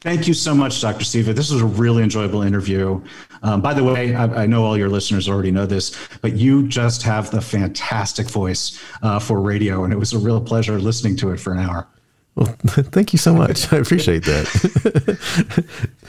Thank 0.00 0.28
you 0.28 0.34
so 0.34 0.54
much, 0.54 0.80
Dr. 0.80 1.04
Steve. 1.04 1.26
This 1.34 1.50
was 1.50 1.60
a 1.60 1.66
really 1.66 2.04
enjoyable 2.04 2.42
interview. 2.42 3.02
Um, 3.42 3.60
by 3.60 3.74
the 3.74 3.82
way, 3.82 4.14
I, 4.14 4.44
I, 4.44 4.46
know 4.46 4.64
all 4.64 4.78
your 4.78 4.88
listeners 4.88 5.28
already 5.28 5.50
know 5.50 5.66
this, 5.66 5.96
but 6.22 6.34
you 6.34 6.68
just 6.68 7.02
have 7.02 7.32
the 7.32 7.40
fantastic 7.40 8.28
voice 8.28 8.80
uh, 9.02 9.18
for 9.18 9.40
radio, 9.40 9.82
and 9.82 9.92
it 9.92 9.96
was 9.96 10.12
a 10.12 10.18
real 10.18 10.40
pleasure 10.40 10.78
listening 10.78 11.16
to 11.16 11.30
it 11.32 11.40
for 11.40 11.52
an 11.52 11.58
hour. 11.58 11.88
Well, 12.36 12.46
thank 12.66 13.12
you 13.12 13.18
so 13.18 13.34
much. 13.34 13.72
I 13.72 13.78
appreciate 13.78 14.24
that. 14.24 15.66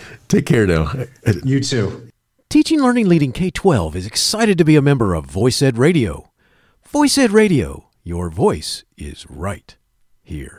Take 0.27 0.45
care 0.45 0.67
now. 0.67 0.93
You 1.43 1.59
too. 1.59 2.09
Teaching 2.49 2.81
Learning 2.81 3.07
Leading 3.07 3.31
K 3.31 3.49
12 3.49 3.95
is 3.95 4.05
excited 4.05 4.57
to 4.59 4.63
be 4.63 4.75
a 4.75 4.81
member 4.81 5.15
of 5.15 5.25
Voice 5.25 5.61
Ed 5.63 5.77
Radio. 5.77 6.31
Voice 6.87 7.17
Ed 7.17 7.31
Radio, 7.31 7.89
your 8.03 8.29
voice 8.29 8.83
is 8.97 9.25
right 9.29 9.75
here. 10.23 10.58